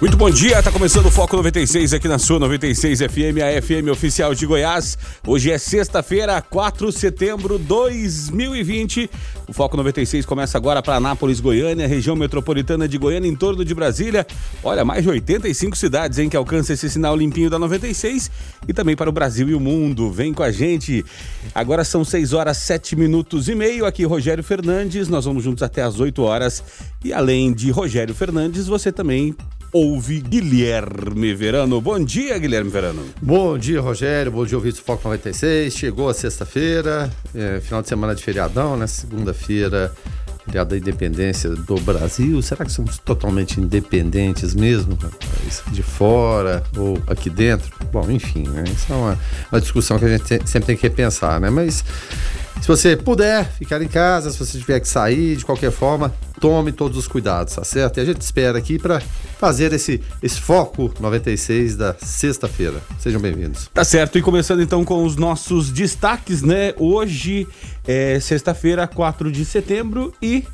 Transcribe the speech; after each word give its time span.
Muito 0.00 0.16
bom 0.16 0.30
dia, 0.30 0.62
tá 0.62 0.72
começando 0.72 1.04
o 1.04 1.10
Foco 1.10 1.36
96 1.36 1.92
aqui 1.92 2.08
na 2.08 2.18
sua 2.18 2.38
96 2.38 3.00
FM, 3.00 3.36
a 3.44 3.60
FM 3.60 3.90
oficial 3.92 4.34
de 4.34 4.46
Goiás. 4.46 4.96
Hoje 5.26 5.50
é 5.50 5.58
sexta-feira, 5.58 6.40
4 6.40 6.90
de 6.90 6.98
setembro 6.98 7.58
de 7.58 7.64
2020. 7.66 9.10
O 9.46 9.52
Foco 9.52 9.76
96 9.76 10.24
começa 10.24 10.56
agora 10.56 10.82
para 10.82 10.96
Anápolis, 10.96 11.38
Goiânia, 11.38 11.86
região 11.86 12.16
metropolitana 12.16 12.88
de 12.88 12.96
Goiânia, 12.96 13.28
em 13.28 13.36
torno 13.36 13.62
de 13.62 13.74
Brasília. 13.74 14.26
Olha, 14.64 14.86
mais 14.86 15.02
de 15.02 15.10
85 15.10 15.76
cidades 15.76 16.18
em 16.18 16.30
que 16.30 16.36
alcança 16.36 16.72
esse 16.72 16.88
sinal 16.88 17.14
limpinho 17.14 17.50
da 17.50 17.58
96 17.58 18.30
e 18.66 18.72
também 18.72 18.96
para 18.96 19.10
o 19.10 19.12
Brasil 19.12 19.50
e 19.50 19.54
o 19.54 19.60
mundo. 19.60 20.10
Vem 20.10 20.32
com 20.32 20.42
a 20.42 20.50
gente. 20.50 21.04
Agora 21.54 21.84
são 21.84 22.06
6 22.06 22.32
horas 22.32 22.56
7 22.56 22.96
minutos 22.96 23.50
e 23.50 23.54
meio. 23.54 23.84
Aqui 23.84 24.06
Rogério 24.06 24.42
Fernandes, 24.42 25.08
nós 25.08 25.26
vamos 25.26 25.44
juntos 25.44 25.62
até 25.62 25.82
as 25.82 26.00
8 26.00 26.22
horas. 26.22 26.64
E 27.04 27.12
além 27.12 27.52
de 27.52 27.70
Rogério 27.70 28.14
Fernandes, 28.14 28.66
você 28.66 28.90
também 28.90 29.36
ouve 29.72 30.20
Guilherme 30.20 31.34
Verano. 31.34 31.80
Bom 31.80 32.02
dia, 32.02 32.38
Guilherme 32.38 32.70
Verano. 32.70 33.04
Bom 33.20 33.56
dia, 33.56 33.80
Rogério. 33.80 34.32
Bom 34.32 34.44
dia, 34.44 34.56
ouvintes 34.56 34.80
do 34.80 34.84
Foco 34.84 35.02
96. 35.04 35.72
Chegou 35.74 36.08
a 36.08 36.14
sexta-feira, 36.14 37.10
é, 37.34 37.60
final 37.60 37.82
de 37.82 37.88
semana 37.88 38.14
de 38.14 38.22
feriadão, 38.22 38.76
né? 38.76 38.86
Segunda-feira, 38.86 39.92
feriado 40.44 40.70
da 40.70 40.76
independência 40.76 41.50
do 41.50 41.76
Brasil. 41.80 42.40
Será 42.42 42.64
que 42.64 42.72
somos 42.72 42.98
totalmente 42.98 43.60
independentes 43.60 44.54
mesmo? 44.54 44.98
De 45.68 45.82
fora 45.82 46.62
ou 46.76 46.98
aqui 47.06 47.30
dentro? 47.30 47.70
Bom, 47.92 48.10
enfim, 48.10 48.48
né? 48.48 48.64
Isso 48.66 48.92
é 48.92 48.96
uma, 48.96 49.18
uma 49.52 49.60
discussão 49.60 49.98
que 49.98 50.04
a 50.04 50.08
gente 50.16 50.24
te- 50.24 50.48
sempre 50.48 50.66
tem 50.66 50.76
que 50.76 50.82
repensar, 50.82 51.40
né? 51.40 51.48
Mas 51.50 51.84
se 52.60 52.68
você 52.68 52.96
puder 52.96 53.50
ficar 53.52 53.80
em 53.80 53.88
casa, 53.88 54.30
se 54.30 54.38
você 54.38 54.58
tiver 54.58 54.80
que 54.80 54.88
sair, 54.88 55.36
de 55.36 55.44
qualquer 55.44 55.70
forma, 55.70 56.12
tome 56.40 56.72
todos 56.72 56.96
os 56.98 57.08
cuidados, 57.08 57.54
tá 57.54 57.64
certo? 57.64 57.98
E 57.98 58.00
a 58.00 58.04
gente 58.04 58.20
espera 58.20 58.58
aqui 58.58 58.78
para 58.78 59.00
fazer 59.38 59.72
esse, 59.72 60.00
esse 60.22 60.40
foco 60.40 60.92
96 61.00 61.76
da 61.76 61.94
sexta-feira. 61.94 62.80
Sejam 62.98 63.20
bem-vindos. 63.20 63.70
Tá 63.72 63.82
certo, 63.82 64.18
e 64.18 64.22
começando 64.22 64.62
então 64.62 64.84
com 64.84 65.04
os 65.04 65.16
nossos 65.16 65.70
destaques, 65.70 66.42
né? 66.42 66.74
Hoje 66.76 67.46
é 67.86 68.20
sexta-feira, 68.20 68.86
4 68.86 69.32
de 69.32 69.44
setembro 69.44 70.12
e 70.20 70.44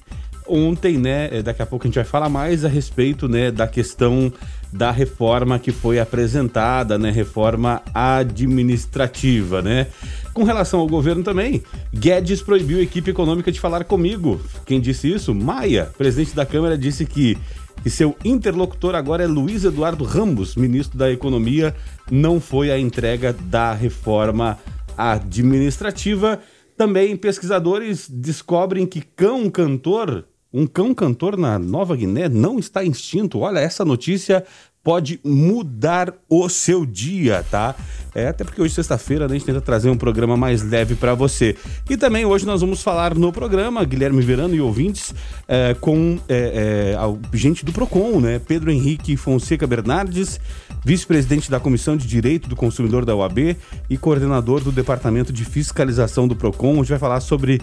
ontem, 0.49 0.97
né? 0.99 1.29
é, 1.33 1.43
Daqui 1.43 1.62
a 1.62 1.67
pouco 1.67 1.87
a 1.87 1.89
gente 1.89 1.97
vai 1.97 2.05
falar 2.05 2.29
mais 2.29 2.65
a 2.65 2.69
respeito, 2.69 3.29
né, 3.29 3.51
da 3.51 3.67
questão 3.67 4.33
da 4.72 4.91
reforma 4.91 5.59
que 5.59 5.72
foi 5.72 5.98
apresentada, 5.98 6.98
né? 6.98 7.11
Reforma 7.11 7.83
administrativa, 7.95 9.62
né? 9.62 9.86
Com 10.34 10.45
relação 10.45 10.81
ao 10.81 10.86
governo 10.86 11.22
também, 11.22 11.62
Guedes 11.95 12.42
proibiu 12.42 12.78
a 12.78 12.83
equipe 12.83 13.11
econômica 13.11 13.50
de 13.50 13.61
falar 13.61 13.84
comigo. 13.84 14.41
Quem 14.67 14.81
disse 14.81 15.11
isso? 15.11 15.34
Maia, 15.34 15.91
presidente 15.97 16.34
da 16.34 16.44
Câmara, 16.44 16.77
disse 16.77 17.06
que 17.06 17.39
que 17.83 17.91
seu 17.91 18.17
interlocutor 18.25 18.97
agora 18.97 19.22
é 19.22 19.28
Luiz 19.28 19.64
Eduardo 19.64 20.03
Ramos, 20.03 20.56
ministro 20.56 20.98
da 20.98 21.09
Economia, 21.09 21.72
não 22.11 22.41
foi 22.41 22.70
a 22.72 22.78
entrega 22.78 23.33
da 23.33 23.72
reforma 23.72 24.59
administrativa. 24.98 26.41
Também 26.77 27.17
pesquisadores 27.17 28.09
descobrem 28.11 28.87
que 28.87 29.00
cão 29.00 29.48
cantor, 29.48 30.25
um 30.57 30.67
cão 30.67 30.95
cantor 30.95 31.37
na 31.37 31.59
Nova 31.59 31.95
Guiné 31.95 32.31
não 32.31 32.59
está 32.59 32.83
extinto. 32.83 33.41
Olha, 33.41 33.59
essa 33.59 33.85
notícia 33.85 34.43
pode 34.87 35.19
mudar 35.25 36.15
o 36.29 36.48
seu 36.48 36.87
dia, 36.87 37.45
tá? 37.51 37.75
É, 38.15 38.29
até 38.29 38.45
porque 38.45 38.62
hoje, 38.62 38.72
sexta-feira, 38.72 39.27
né, 39.27 39.34
a 39.34 39.37
gente 39.37 39.44
tenta 39.44 39.61
trazer 39.61 39.91
um 39.91 39.99
programa 39.99 40.37
mais 40.37 40.62
leve 40.62 40.94
para 40.94 41.12
você. 41.12 41.56
E 41.91 41.97
também 41.97 42.25
hoje 42.25 42.47
nós 42.47 42.61
vamos 42.61 42.84
falar 42.84 43.12
no 43.12 43.33
programa, 43.33 43.84
Guilherme 43.84 44.22
Verano 44.22 44.55
e 44.55 44.61
ouvintes, 44.61 45.12
é, 45.49 45.75
com 45.75 46.21
é, 46.28 46.94
é, 46.94 46.97
a 46.97 47.37
gente 47.37 47.65
do 47.65 47.72
PROCON, 47.72 48.21
né? 48.21 48.38
Pedro 48.38 48.71
Henrique 48.71 49.16
Fonseca 49.16 49.66
Bernardes, 49.66 50.38
vice-presidente 50.84 51.50
da 51.50 51.59
Comissão 51.59 51.97
de 51.97 52.06
Direito 52.06 52.49
do 52.49 52.55
Consumidor 52.55 53.05
da 53.05 53.15
UAB 53.15 53.56
e 53.91 53.99
coordenador 53.99 54.62
do 54.62 54.71
Departamento 54.71 55.32
de 55.32 55.44
Fiscalização 55.44 56.28
do 56.28 56.37
PROCON. 56.37 56.77
Gente 56.77 56.91
vai 56.91 56.99
falar 57.00 57.21
sobre 57.21 57.61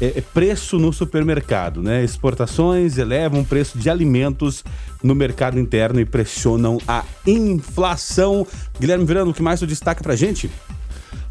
é, 0.00 0.20
preço 0.20 0.76
no 0.76 0.92
supermercado, 0.92 1.80
né? 1.80 2.02
Exportações 2.02 2.98
elevam 2.98 3.42
o 3.42 3.44
preço 3.44 3.78
de 3.78 3.88
alimentos 3.88 4.64
no 5.04 5.14
mercado 5.14 5.60
interno 5.60 6.00
e 6.00 6.04
pressionam 6.06 6.78
a 6.88 7.04
inflação. 7.26 8.46
Guilherme 8.80 9.04
Verano, 9.04 9.30
o 9.30 9.34
que 9.34 9.42
mais 9.42 9.60
tu 9.60 9.66
destaca 9.66 10.02
pra 10.02 10.16
gente? 10.16 10.50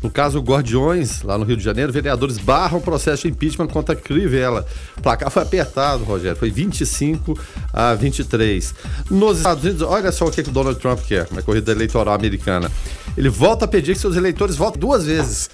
No 0.04 0.12
caso 0.12 0.42
Gordiões, 0.42 1.24
lá 1.24 1.38
no 1.38 1.46
Rio 1.46 1.56
de 1.56 1.64
Janeiro, 1.64 1.92
vereadores 1.92 2.38
barram 2.38 2.78
o 2.78 2.82
processo 2.82 3.24
de 3.24 3.30
impeachment 3.30 3.68
contra 3.68 3.96
Crivella. 3.96 4.66
O 4.98 5.02
placar 5.02 5.32
foi 5.32 5.42
apertado, 5.42 6.04
Rogério, 6.04 6.38
foi 6.38 6.52
25 6.52 7.40
a 7.72 7.94
23. 7.96 8.76
Nos 9.10 9.38
Estados 9.38 9.64
Unidos, 9.64 9.82
olha 9.82 10.12
só 10.12 10.26
o 10.26 10.32
que, 10.32 10.44
que 10.44 10.50
o 10.50 10.52
Donald 10.54 10.78
Trump 10.80 11.00
quer 11.00 11.28
na 11.32 11.42
corrida 11.42 11.72
eleitoral 11.72 12.14
americana. 12.14 12.70
Ele 13.16 13.30
volta 13.30 13.64
a 13.64 13.68
pedir 13.68 13.94
que 13.94 14.00
seus 14.00 14.18
eleitores 14.18 14.58
votem 14.58 14.80
duas 14.80 15.06
vezes. 15.06 15.50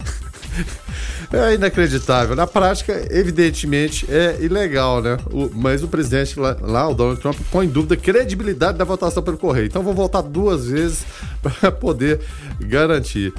É 1.31 1.53
inacreditável. 1.53 2.35
Na 2.35 2.47
prática, 2.47 3.05
evidentemente, 3.11 4.03
é 4.09 4.37
ilegal, 4.41 4.99
né? 4.99 5.15
O- 5.31 5.47
mas 5.53 5.83
o 5.83 5.87
presidente 5.87 6.39
lá, 6.39 6.57
lá, 6.59 6.87
o 6.89 6.95
Donald 6.95 7.21
Trump, 7.21 7.37
põe 7.51 7.67
em 7.67 7.69
dúvida 7.69 7.93
a 7.93 7.97
credibilidade 7.97 8.79
da 8.79 8.83
votação 8.83 9.21
pelo 9.21 9.37
correio. 9.37 9.67
Então, 9.67 9.83
vou 9.83 9.93
votar 9.93 10.23
duas 10.23 10.65
vezes 10.67 11.05
para 11.43 11.71
poder 11.71 12.19
garantir. 12.59 13.31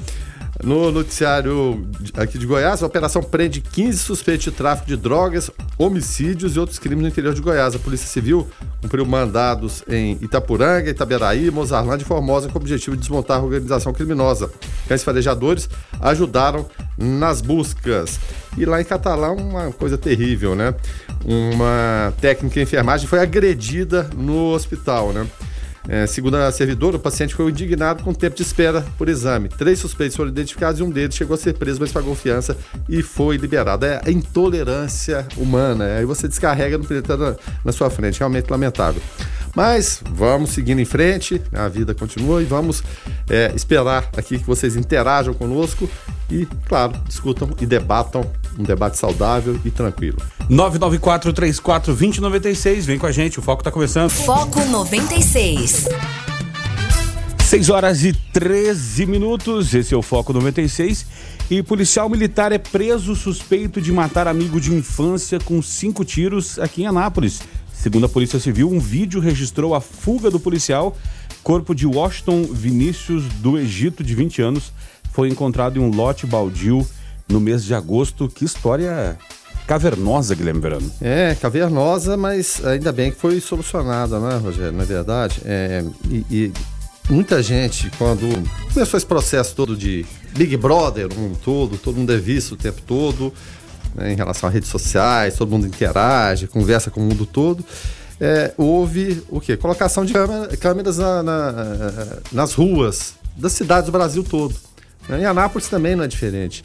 No 0.63 0.91
noticiário 0.91 1.87
aqui 2.15 2.37
de 2.37 2.45
Goiás, 2.45 2.83
a 2.83 2.85
operação 2.85 3.23
prende 3.23 3.61
15 3.61 3.97
suspeitos 3.97 4.43
de 4.43 4.51
tráfico 4.51 4.87
de 4.87 4.95
drogas, 4.95 5.49
homicídios 5.77 6.55
e 6.55 6.59
outros 6.59 6.77
crimes 6.77 7.01
no 7.01 7.07
interior 7.07 7.33
de 7.33 7.41
Goiás. 7.41 7.73
A 7.73 7.79
Polícia 7.79 8.07
Civil 8.07 8.47
cumpriu 8.79 9.03
mandados 9.03 9.83
em 9.87 10.19
Itapuranga, 10.21 10.89
Itaberaí, 10.89 11.49
Mozarlândia 11.49 12.03
e 12.03 12.07
Formosa 12.07 12.47
com 12.47 12.59
o 12.59 12.61
objetivo 12.61 12.95
de 12.95 13.01
desmontar 13.01 13.39
a 13.39 13.43
organização 13.43 13.91
criminosa. 13.91 14.51
Cães 14.87 15.03
farejadores 15.03 15.67
ajudaram 15.99 16.67
nas 16.95 17.41
buscas. 17.41 18.19
E 18.55 18.63
lá 18.63 18.79
em 18.79 18.85
Catalão, 18.85 19.37
uma 19.37 19.71
coisa 19.71 19.97
terrível, 19.97 20.55
né? 20.55 20.75
Uma 21.25 22.13
técnica 22.21 22.55
de 22.55 22.61
enfermagem 22.61 23.07
foi 23.07 23.19
agredida 23.19 24.09
no 24.15 24.51
hospital, 24.53 25.11
né? 25.11 25.25
É, 25.87 26.05
segundo 26.05 26.35
a 26.37 26.51
servidora, 26.51 26.97
o 26.97 26.99
paciente 26.99 27.33
foi 27.33 27.49
indignado 27.49 28.03
com 28.03 28.11
o 28.11 28.15
tempo 28.15 28.35
de 28.35 28.41
espera 28.41 28.85
por 28.97 29.09
exame. 29.09 29.49
Três 29.49 29.79
suspeitos 29.79 30.15
foram 30.15 30.29
identificados 30.29 30.79
e 30.79 30.83
um 30.83 30.89
deles 30.89 31.15
chegou 31.15 31.33
a 31.33 31.37
ser 31.37 31.53
preso, 31.53 31.79
mas 31.79 31.91
pagou 31.91 32.15
fiança 32.15 32.55
e 32.87 33.01
foi 33.01 33.37
liberado. 33.37 33.85
É 33.85 34.01
a 34.05 34.11
intolerância 34.11 35.27
humana. 35.37 35.97
Aí 35.97 36.05
você 36.05 36.27
descarrega 36.27 36.77
no 36.77 36.85
na, 37.17 37.35
na 37.65 37.71
sua 37.71 37.89
frente. 37.89 38.19
Realmente 38.19 38.49
lamentável. 38.49 39.01
Mas 39.55 40.01
vamos 40.11 40.49
seguindo 40.51 40.79
em 40.79 40.85
frente, 40.85 41.41
a 41.53 41.67
vida 41.67 41.93
continua 41.93 42.41
e 42.41 42.45
vamos 42.45 42.81
é, 43.29 43.51
esperar 43.55 44.09
aqui 44.15 44.39
que 44.39 44.45
vocês 44.45 44.75
interajam 44.75 45.33
conosco 45.33 45.89
e, 46.29 46.47
claro, 46.67 46.93
discutam 47.05 47.49
e 47.59 47.65
debatam 47.65 48.23
um 48.57 48.63
debate 48.63 48.97
saudável 48.97 49.59
e 49.65 49.71
tranquilo. 49.71 50.17
994-34-2096, 50.49 52.81
vem 52.81 52.97
com 52.97 53.07
a 53.07 53.11
gente, 53.11 53.39
o 53.39 53.41
foco 53.41 53.61
tá 53.63 53.71
começando. 53.71 54.09
Foco 54.09 54.63
96. 54.65 55.89
6 57.51 57.69
horas 57.69 58.05
e 58.05 58.13
13 58.13 59.05
minutos, 59.05 59.73
esse 59.73 59.93
é 59.93 59.97
o 59.97 60.01
Foco 60.01 60.31
96. 60.31 61.05
E 61.49 61.61
policial 61.61 62.07
militar 62.07 62.53
é 62.53 62.57
preso 62.57 63.13
suspeito 63.13 63.81
de 63.81 63.91
matar 63.91 64.25
amigo 64.25 64.61
de 64.61 64.73
infância 64.73 65.37
com 65.37 65.61
cinco 65.61 66.05
tiros 66.05 66.57
aqui 66.57 66.83
em 66.83 66.87
Anápolis. 66.87 67.41
Segundo 67.81 68.05
a 68.05 68.09
Polícia 68.09 68.39
Civil, 68.39 68.69
um 68.69 68.79
vídeo 68.79 69.19
registrou 69.19 69.73
a 69.73 69.81
fuga 69.81 70.29
do 70.29 70.39
policial. 70.39 70.95
Corpo 71.41 71.73
de 71.73 71.87
Washington 71.87 72.43
Vinícius, 72.43 73.23
do 73.39 73.57
Egito, 73.57 74.03
de 74.03 74.13
20 74.13 74.39
anos, 74.39 74.71
foi 75.11 75.29
encontrado 75.29 75.79
em 75.79 75.81
um 75.81 75.89
lote 75.89 76.27
baldio 76.27 76.85
no 77.27 77.39
mês 77.39 77.65
de 77.65 77.73
agosto. 77.73 78.29
Que 78.29 78.45
história 78.45 79.17
cavernosa, 79.65 80.35
Guilherme 80.35 80.61
Verano. 80.61 80.91
É, 81.01 81.35
cavernosa, 81.41 82.15
mas 82.15 82.63
ainda 82.63 82.91
bem 82.91 83.09
que 83.09 83.17
foi 83.17 83.41
solucionada, 83.41 84.19
né, 84.19 84.37
Rogério? 84.37 84.77
Na 84.77 84.83
verdade, 84.83 85.41
é, 85.43 85.83
e, 86.07 86.23
e 86.29 86.53
muita 87.09 87.41
gente, 87.41 87.89
quando 87.97 88.27
começou 88.71 88.95
esse 88.95 89.07
processo 89.07 89.55
todo 89.55 89.75
de 89.75 90.05
Big 90.37 90.55
Brother, 90.55 91.09
no 91.09 91.15
mundo 91.15 91.39
todo, 91.43 91.79
todo 91.79 91.97
mundo 91.97 92.13
é 92.13 92.17
visto 92.17 92.51
o 92.51 92.57
tempo 92.57 92.79
todo, 92.85 93.33
né, 93.95 94.11
em 94.13 94.15
relação 94.15 94.47
a 94.49 94.51
redes 94.51 94.69
sociais, 94.69 95.35
todo 95.35 95.49
mundo 95.49 95.67
interage, 95.67 96.47
conversa 96.47 96.89
com 96.91 96.99
o 97.01 97.03
mundo 97.03 97.25
todo. 97.25 97.63
É, 98.19 98.53
houve 98.57 99.23
o 99.29 99.39
quê? 99.41 99.57
Colocação 99.57 100.05
de 100.05 100.13
câmera- 100.13 100.55
câmeras 100.57 100.97
na- 100.99 101.23
na- 101.23 102.05
nas 102.31 102.53
ruas 102.53 103.13
das 103.35 103.51
cidades 103.53 103.87
do 103.87 103.91
Brasil 103.91 104.23
todo. 104.23 104.55
Né? 105.09 105.21
Em 105.21 105.25
Anápolis 105.25 105.67
também 105.67 105.95
não 105.95 106.03
é 106.03 106.07
diferente. 106.07 106.61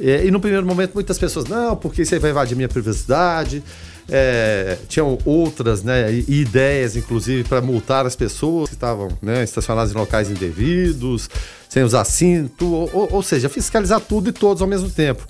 É, 0.00 0.24
e 0.24 0.30
no 0.30 0.40
primeiro 0.40 0.64
momento 0.64 0.94
muitas 0.94 1.18
pessoas, 1.18 1.46
não, 1.46 1.74
porque 1.76 2.02
isso 2.02 2.14
aí 2.14 2.20
vai 2.20 2.30
invadir 2.30 2.54
minha 2.56 2.68
privacidade. 2.68 3.62
é, 4.08 4.76
tinham 4.88 5.16
outras 5.24 5.82
né, 5.84 6.12
ideias, 6.28 6.96
inclusive, 6.96 7.44
para 7.44 7.62
multar 7.62 8.04
as 8.04 8.16
pessoas 8.16 8.68
que 8.68 8.74
estavam 8.74 9.08
né, 9.22 9.44
estacionadas 9.44 9.92
em 9.92 9.96
locais 9.96 10.28
indevidos, 10.28 11.30
sem 11.68 11.84
usar 11.84 12.04
cinto, 12.04 12.66
ou, 12.92 13.08
ou, 13.12 13.22
seja, 13.22 13.48
fiscalizar 13.48 14.00
tudo 14.00 14.28
e 14.28 14.32
todos 14.32 14.60
ao 14.60 14.66
mesmo 14.68 14.90
tempo. 14.90 15.26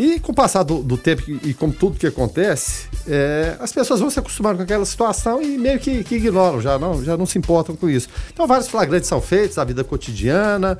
E 0.00 0.18
com 0.18 0.32
o 0.32 0.34
passar 0.34 0.62
do, 0.62 0.82
do 0.82 0.96
tempo 0.96 1.22
e, 1.44 1.52
com 1.52 1.70
tudo 1.70 1.98
que 1.98 2.06
acontece, 2.06 2.86
é, 3.06 3.54
as 3.60 3.70
pessoas 3.70 4.00
vão 4.00 4.08
se 4.08 4.18
acostumando 4.18 4.56
com 4.56 4.62
aquela 4.62 4.86
situação 4.86 5.42
e 5.42 5.58
meio 5.58 5.78
que, 5.78 6.02
que, 6.02 6.14
ignoram, 6.14 6.58
já 6.58 6.78
não, 6.78 7.04
já 7.04 7.18
não 7.18 7.26
se 7.26 7.38
importam 7.38 7.76
com 7.76 7.86
isso. 7.86 8.08
Então, 8.32 8.46
vários 8.46 8.66
flagrantes 8.66 9.06
são 9.06 9.20
feitos 9.20 9.58
na 9.58 9.64
vida 9.64 9.84
cotidiana 9.84 10.78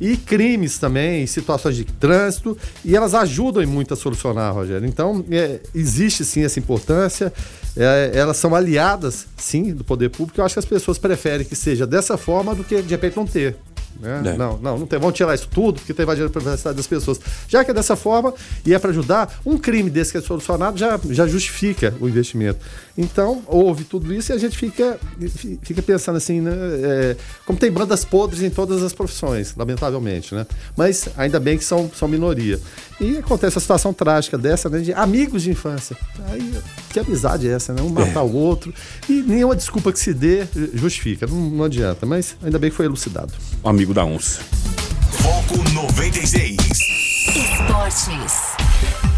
e 0.00 0.16
crimes 0.16 0.78
também, 0.78 1.26
situações 1.26 1.74
de 1.74 1.84
trânsito, 1.84 2.56
e 2.84 2.94
elas 2.94 3.12
ajudam 3.12 3.66
muito 3.66 3.92
a 3.92 3.96
solucionar, 3.96 4.54
Rogério. 4.54 4.86
Então, 4.86 5.24
é, 5.32 5.58
existe 5.74 6.24
sim 6.24 6.44
essa 6.44 6.60
importância, 6.60 7.32
é, 7.76 8.12
elas 8.14 8.36
são 8.36 8.54
aliadas, 8.54 9.26
sim, 9.36 9.74
do 9.74 9.82
poder 9.82 10.10
público. 10.10 10.40
Eu 10.40 10.44
acho 10.44 10.54
que 10.54 10.60
as 10.60 10.64
pessoas 10.64 10.96
preferem 10.96 11.44
que 11.44 11.56
seja 11.56 11.88
dessa 11.88 12.16
forma 12.16 12.54
do 12.54 12.62
que 12.62 12.80
de 12.80 12.90
repente 12.90 13.16
não 13.16 13.26
ter. 13.26 13.56
Né? 13.98 14.22
É. 14.24 14.36
Não, 14.36 14.58
não, 14.58 14.78
não 14.78 14.86
tem. 14.86 14.98
Vão 14.98 15.12
tirar 15.12 15.34
isso 15.34 15.48
tudo 15.48 15.78
porque 15.78 15.92
está 15.92 16.02
invadindo 16.02 16.26
a 16.26 16.30
privacidade 16.30 16.76
das 16.76 16.86
pessoas. 16.86 17.20
Já 17.48 17.64
que 17.64 17.70
é 17.70 17.74
dessa 17.74 17.96
forma 17.96 18.32
e 18.64 18.74
é 18.74 18.78
para 18.78 18.90
ajudar, 18.90 19.40
um 19.44 19.58
crime 19.58 19.90
desse 19.90 20.12
que 20.12 20.18
é 20.18 20.20
solucionado 20.20 20.78
já, 20.78 20.98
já 21.10 21.26
justifica 21.26 21.94
o 22.00 22.08
investimento. 22.08 22.58
Então, 23.00 23.42
houve 23.46 23.84
tudo 23.84 24.12
isso 24.12 24.30
e 24.30 24.34
a 24.34 24.38
gente 24.38 24.58
fica, 24.58 25.00
fica 25.62 25.80
pensando 25.80 26.16
assim, 26.16 26.42
né? 26.42 26.52
É, 26.52 27.16
como 27.46 27.58
tem 27.58 27.70
bandas 27.70 28.04
podres 28.04 28.42
em 28.42 28.50
todas 28.50 28.82
as 28.82 28.92
profissões, 28.92 29.54
lamentavelmente, 29.56 30.34
né? 30.34 30.46
Mas 30.76 31.08
ainda 31.16 31.40
bem 31.40 31.56
que 31.56 31.64
são, 31.64 31.90
são 31.94 32.06
minoria. 32.06 32.60
E 33.00 33.16
acontece 33.16 33.56
a 33.56 33.60
situação 33.60 33.94
trágica 33.94 34.36
dessa, 34.36 34.68
né? 34.68 34.80
De 34.80 34.92
amigos 34.92 35.42
de 35.42 35.50
infância. 35.50 35.96
Aí, 36.28 36.54
que 36.90 37.00
amizade 37.00 37.48
é 37.48 37.52
essa, 37.52 37.72
né? 37.72 37.80
Um 37.80 37.88
matar 37.88 38.20
é. 38.20 38.22
o 38.22 38.32
outro. 38.34 38.72
E 39.08 39.22
nenhuma 39.22 39.56
desculpa 39.56 39.90
que 39.90 39.98
se 39.98 40.12
dê 40.12 40.46
justifica. 40.74 41.26
Não, 41.26 41.36
não 41.36 41.64
adianta. 41.64 42.04
Mas 42.04 42.36
ainda 42.42 42.58
bem 42.58 42.68
que 42.68 42.76
foi 42.76 42.84
elucidado. 42.84 43.32
O 43.62 43.68
amigo 43.70 43.94
da 43.94 44.04
onça. 44.04 44.42
Foco 45.10 45.56
96. 45.72 46.58
Esportes. 47.34 49.09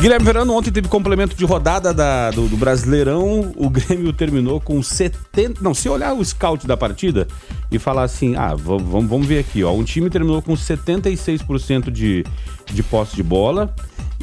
Guilherme 0.00 0.24
Verano, 0.24 0.54
ontem 0.54 0.70
teve 0.70 0.88
complemento 0.88 1.36
de 1.36 1.44
rodada 1.44 1.92
da, 1.92 2.30
do, 2.30 2.48
do, 2.48 2.56
Brasileirão. 2.56 3.52
O 3.54 3.68
Grêmio 3.68 4.14
terminou 4.14 4.58
com 4.58 4.82
70. 4.82 5.62
Não, 5.62 5.74
se 5.74 5.90
olhar 5.90 6.14
o 6.14 6.24
scout 6.24 6.66
da 6.66 6.74
partida 6.74 7.28
e 7.70 7.78
falar 7.78 8.04
assim: 8.04 8.34
ah, 8.34 8.54
vamos, 8.54 9.08
vamos 9.08 9.26
ver 9.26 9.40
aqui, 9.40 9.62
ó. 9.62 9.74
Um 9.74 9.84
time 9.84 10.08
terminou 10.08 10.40
com 10.40 10.54
76% 10.54 11.90
de, 11.90 12.24
de 12.72 12.82
posse 12.82 13.14
de 13.14 13.22
bola 13.22 13.74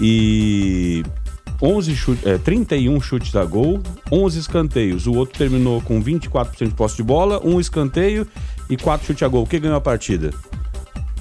e 0.01 1.03
11 1.61 1.95
chute, 1.95 2.27
é, 2.27 2.39
31 2.39 2.99
chutes 2.99 3.35
a 3.35 3.45
gol, 3.45 3.79
11 4.11 4.39
escanteios. 4.39 5.05
O 5.05 5.13
outro 5.13 5.37
terminou 5.37 5.79
com 5.81 6.01
24% 6.03 6.69
de 6.69 6.73
posse 6.73 6.95
de 6.95 7.03
bola, 7.03 7.39
um 7.45 7.59
escanteio 7.59 8.27
e 8.67 8.75
4 8.75 9.05
chutes 9.05 9.21
a 9.21 9.27
gol. 9.27 9.45
Quem 9.45 9.61
ganhou 9.61 9.77
a 9.77 9.81
partida? 9.81 10.31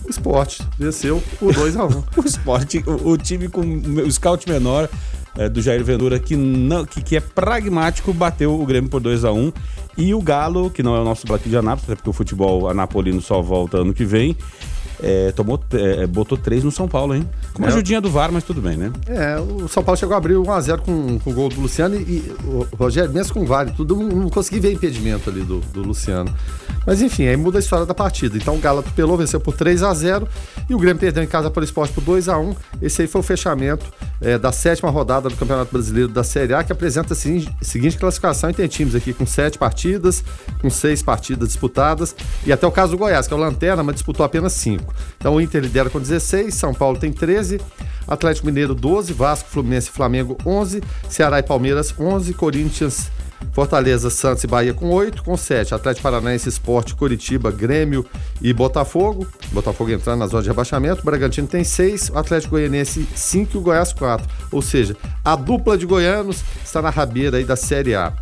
O 0.06 0.10
esporte 0.10 0.62
venceu 0.78 1.22
por 1.38 1.52
2x1. 1.52 1.96
Um. 1.96 2.02
o 2.20 2.24
esporte, 2.24 2.84
o, 2.86 3.10
o, 3.10 3.18
time 3.18 3.48
com 3.48 3.60
o 3.60 4.10
scout 4.10 4.48
menor 4.48 4.88
é, 5.36 5.48
do 5.48 5.60
Jair 5.60 5.82
Ventura, 5.82 6.18
que, 6.18 6.36
não, 6.36 6.84
que, 6.84 7.02
que 7.02 7.16
é 7.16 7.20
pragmático, 7.20 8.12
bateu 8.12 8.58
o 8.58 8.64
Grêmio 8.64 8.88
por 8.88 9.02
2x1. 9.02 9.34
Um. 9.34 9.52
E 9.98 10.14
o 10.14 10.20
Galo, 10.20 10.70
que 10.70 10.82
não 10.82 10.94
é 10.94 11.00
o 11.00 11.04
nosso 11.04 11.26
Black 11.26 11.48
de 11.48 11.56
Anápolis, 11.56 11.84
até 11.84 11.96
porque 11.96 12.10
o 12.10 12.12
futebol 12.12 12.68
anapolino 12.68 13.20
só 13.20 13.42
volta 13.42 13.78
ano 13.78 13.92
que 13.92 14.04
vem, 14.04 14.36
é, 15.02 15.32
tomou, 15.32 15.60
é, 15.72 16.06
botou 16.06 16.36
três 16.36 16.64
no 16.64 16.70
São 16.70 16.88
Paulo, 16.88 17.14
hein? 17.14 17.28
Com 17.52 17.62
uma 17.62 17.68
é. 17.68 17.72
ajudinha 17.72 18.00
do 18.00 18.10
VAR, 18.10 18.30
mas 18.32 18.44
tudo 18.44 18.60
bem, 18.60 18.76
né? 18.76 18.92
É, 19.06 19.38
o 19.38 19.68
São 19.68 19.82
Paulo 19.82 19.98
chegou 19.98 20.14
a 20.14 20.18
abrir 20.18 20.34
1x0 20.34 20.78
com, 20.80 21.18
com 21.18 21.30
o 21.30 21.34
gol 21.34 21.48
do 21.48 21.60
Luciano 21.60 21.94
e, 21.94 21.98
e 21.98 22.36
o 22.44 22.66
Rogério, 22.76 23.12
mesmo 23.12 23.34
com 23.34 23.40
o 23.40 23.46
VAR, 23.46 23.70
tudo, 23.74 23.96
não, 23.96 24.04
não 24.04 24.30
consegui 24.30 24.60
ver 24.60 24.72
impedimento 24.72 25.30
ali 25.30 25.42
do, 25.42 25.60
do 25.72 25.82
Luciano. 25.82 26.32
Mas 26.86 27.02
enfim, 27.02 27.26
aí 27.26 27.36
muda 27.36 27.58
a 27.58 27.60
história 27.60 27.84
da 27.84 27.94
partida. 27.94 28.36
Então 28.36 28.54
o 28.54 28.58
Galo 28.58 28.78
atropelou, 28.78 29.16
venceu 29.16 29.40
por 29.40 29.56
3 29.56 29.82
a 29.82 29.92
0 29.92 30.28
e 30.68 30.74
o 30.74 30.78
Grêmio 30.78 31.00
perdeu 31.00 31.22
em 31.22 31.26
casa 31.26 31.50
para 31.50 31.60
o 31.60 31.64
esporte 31.64 31.92
por 31.92 32.02
2 32.04 32.28
a 32.28 32.38
1 32.38 32.54
Esse 32.80 33.02
aí 33.02 33.08
foi 33.08 33.20
o 33.20 33.24
fechamento 33.24 33.84
é, 34.20 34.38
da 34.38 34.52
sétima 34.52 34.90
rodada 34.90 35.28
do 35.28 35.36
Campeonato 35.36 35.72
Brasileiro 35.72 36.08
da 36.08 36.22
Série 36.22 36.54
A, 36.54 36.62
que 36.62 36.72
apresenta 36.72 37.12
a 37.12 37.16
seguinte 37.16 37.98
classificação 37.98 38.50
e 38.50 38.54
tem 38.54 38.68
times 38.68 38.94
aqui 38.94 39.12
com 39.12 39.26
sete 39.26 39.58
partidas, 39.58 40.24
com 40.60 40.70
seis 40.70 41.02
partidas 41.02 41.48
disputadas, 41.48 42.14
e 42.44 42.52
até 42.52 42.66
o 42.66 42.70
caso 42.70 42.92
do 42.92 42.98
Goiás, 42.98 43.26
que 43.26 43.34
é 43.34 43.36
o 43.36 43.40
Lanterna, 43.40 43.82
mas 43.82 43.96
disputou 43.96 44.24
apenas 44.24 44.52
cinco. 44.52 44.75
Então 45.16 45.34
o 45.34 45.40
Inter 45.40 45.62
lidera 45.62 45.90
com 45.90 46.00
16, 46.00 46.54
São 46.54 46.74
Paulo 46.74 46.98
tem 46.98 47.12
13, 47.12 47.60
Atlético 48.06 48.46
Mineiro 48.46 48.74
12, 48.74 49.12
Vasco, 49.12 49.48
Fluminense 49.48 49.88
e 49.88 49.92
Flamengo 49.92 50.36
11, 50.44 50.82
Ceará 51.08 51.38
e 51.38 51.42
Palmeiras 51.42 51.94
11, 51.98 52.34
Corinthians 52.34 53.10
Fortaleza, 53.56 54.10
Santos 54.10 54.44
e 54.44 54.46
Bahia 54.46 54.74
com 54.74 54.90
8, 54.90 55.22
com 55.22 55.34
7. 55.34 55.74
Atlético 55.74 56.02
Paranaense, 56.02 56.46
Esporte, 56.46 56.94
Curitiba, 56.94 57.50
Grêmio 57.50 58.04
e 58.42 58.52
Botafogo. 58.52 59.26
Botafogo 59.50 59.90
entrando 59.90 60.18
na 60.18 60.26
zona 60.26 60.42
de 60.42 60.50
rebaixamento. 60.50 61.02
Bragantino 61.02 61.46
tem 61.48 61.64
6, 61.64 62.10
o 62.10 62.18
Atlético 62.18 62.50
Goianiense 62.50 63.08
5 63.14 63.56
e 63.56 63.58
o 63.58 63.62
Goiás 63.62 63.94
4. 63.94 64.28
Ou 64.52 64.60
seja, 64.60 64.94
a 65.24 65.34
dupla 65.34 65.78
de 65.78 65.86
goianos 65.86 66.44
está 66.62 66.82
na 66.82 66.90
rabeira 66.90 67.38
aí 67.38 67.44
da 67.44 67.56
Série 67.56 67.94
A. 67.94 68.12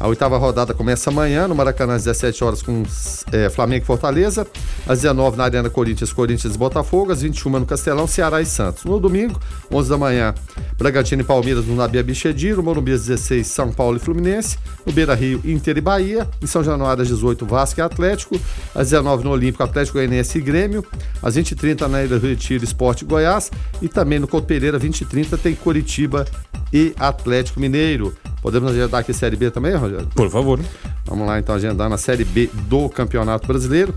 A 0.00 0.08
oitava 0.08 0.38
rodada 0.38 0.72
começa 0.72 1.10
amanhã 1.10 1.46
no 1.46 1.54
Maracanã 1.54 1.94
às 1.94 2.04
17 2.04 2.42
horas 2.42 2.62
com 2.62 2.84
é, 3.32 3.50
Flamengo 3.50 3.84
e 3.84 3.86
Fortaleza, 3.86 4.46
às 4.88 5.02
19 5.02 5.36
na 5.36 5.44
Arena 5.44 5.68
Corinthians, 5.68 6.10
Corinthians 6.10 6.54
e 6.54 6.58
Botafogo, 6.58 7.12
às 7.12 7.20
21 7.20 7.50
no 7.58 7.66
Castelão, 7.66 8.06
Ceará 8.06 8.40
e 8.40 8.46
Santos. 8.46 8.84
No 8.84 8.98
domingo, 8.98 9.38
11 9.70 9.90
da 9.90 9.98
manhã, 9.98 10.34
Bragantino 10.78 11.20
e 11.20 11.24
Palmeiras 11.24 11.66
no 11.66 11.76
Nabia 11.76 12.02
Bichediro, 12.02 12.62
Morumbi 12.62 12.92
às 12.92 13.04
16, 13.04 13.46
São 13.46 13.70
Paulo 13.70 13.98
e 13.98 14.00
Fluminense, 14.00 14.56
no 14.86 14.92
Beira 14.92 15.14
Rio, 15.14 15.38
Inter 15.44 15.76
e 15.76 15.82
Bahia, 15.82 16.26
em 16.40 16.46
São 16.46 16.64
Januário 16.64 17.02
às 17.02 17.08
18, 17.08 17.44
Vasco 17.44 17.80
e 17.80 17.82
Atlético, 17.82 18.40
às 18.74 18.88
19 18.88 19.22
no 19.22 19.30
Olímpico, 19.30 19.62
Atlético 19.62 19.98
Goianiense 19.98 20.38
e 20.38 20.40
Grêmio, 20.40 20.82
às 21.22 21.36
20h30 21.36 21.86
na 21.88 22.02
Ilha 22.02 22.18
do 22.18 22.26
Retiro, 22.26 22.64
Esporte 22.64 23.04
Goiás. 23.04 23.50
E 23.82 23.88
também 23.88 24.18
no 24.18 24.26
Couto 24.26 24.46
Pereira, 24.46 24.80
20h30 24.80 25.38
tem 25.38 25.54
Curitiba 25.54 26.24
e 26.72 26.94
Atlético 26.98 27.60
Mineiro. 27.60 28.14
Podemos 28.40 28.70
agendar 28.70 29.00
aqui 29.00 29.12
Série 29.12 29.36
B 29.36 29.50
também, 29.50 29.74
Rogério? 29.74 29.89
Por 30.14 30.30
favor. 30.30 30.60
Vamos 31.06 31.26
lá 31.26 31.38
então 31.38 31.54
agendar 31.54 31.88
na 31.88 31.98
Série 31.98 32.24
B 32.24 32.50
do 32.68 32.88
Campeonato 32.88 33.46
Brasileiro. 33.46 33.94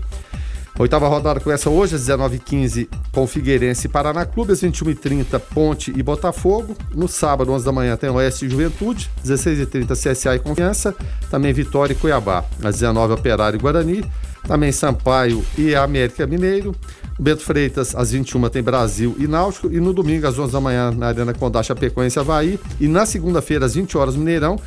Oitava 0.76 1.06
rodada 1.06 1.38
começa 1.38 1.70
hoje 1.70 1.94
às 1.94 2.08
19h15 2.08 2.88
com 3.12 3.28
Figueirense 3.28 3.86
e 3.86 3.88
Paraná 3.88 4.26
Clube, 4.26 4.52
às 4.52 4.60
21h30 4.60 5.38
Ponte 5.54 5.92
e 5.96 6.02
Botafogo. 6.02 6.76
No 6.92 7.06
sábado, 7.06 7.52
11 7.52 7.64
da 7.64 7.70
manhã, 7.70 7.96
tem 7.96 8.10
Oeste 8.10 8.46
e 8.46 8.48
Juventude, 8.48 9.08
16h30 9.24 9.92
CSA 9.92 10.34
e 10.34 10.40
Confiança, 10.40 10.92
também 11.30 11.52
Vitória 11.52 11.92
e 11.92 11.96
Cuiabá. 11.96 12.44
Às 12.60 12.74
19 12.80 13.12
Operário 13.14 13.56
e 13.56 13.60
Guarani, 13.60 14.04
também 14.42 14.72
Sampaio 14.72 15.44
e 15.56 15.76
América 15.76 16.26
Mineiro. 16.26 16.74
Bento 17.20 17.42
Freitas, 17.42 17.94
às 17.94 18.10
21 18.10 18.48
tem 18.48 18.62
Brasil 18.62 19.14
e 19.18 19.28
Náutico. 19.28 19.72
E 19.72 19.78
no 19.78 19.92
domingo, 19.92 20.26
às 20.26 20.36
11 20.36 20.52
da 20.52 20.60
manhã, 20.60 20.90
na 20.90 21.06
Arena 21.06 21.32
Condá, 21.32 21.62
Chapecoense 21.62 22.18
Havaí. 22.18 22.58
E 22.80 22.88
na 22.88 23.06
segunda-feira, 23.06 23.64
às 23.64 23.74
20 23.74 23.96
horas, 23.96 24.16
Mineirão, 24.16 24.58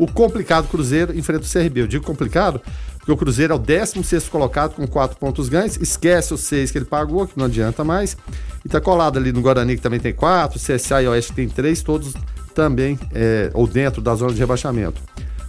o 0.00 0.06
complicado 0.06 0.66
Cruzeiro 0.66 1.16
enfrenta 1.16 1.44
o 1.44 1.48
CRB. 1.48 1.82
Eu 1.82 1.86
digo 1.86 2.02
complicado 2.02 2.58
porque 2.96 3.12
o 3.12 3.16
Cruzeiro 3.18 3.52
é 3.52 3.56
o 3.56 3.58
16 3.58 4.30
colocado 4.30 4.74
com 4.74 4.86
4 4.86 5.18
pontos 5.18 5.50
ganhos. 5.50 5.76
Esquece 5.76 6.32
os 6.32 6.40
6 6.40 6.70
que 6.70 6.78
ele 6.78 6.86
pagou, 6.86 7.26
que 7.26 7.38
não 7.38 7.44
adianta 7.44 7.84
mais. 7.84 8.16
E 8.64 8.68
tá 8.68 8.80
colado 8.80 9.18
ali 9.18 9.30
no 9.30 9.42
Guarani, 9.42 9.76
que 9.76 9.82
também 9.82 10.00
tem 10.00 10.14
4. 10.14 10.58
CSA 10.58 11.02
e 11.02 11.06
Oeste 11.06 11.34
tem 11.34 11.46
3, 11.46 11.82
todos 11.82 12.14
também, 12.54 12.98
é, 13.12 13.50
ou 13.52 13.66
dentro 13.66 14.00
da 14.00 14.14
zona 14.14 14.32
de 14.32 14.40
rebaixamento. 14.40 15.02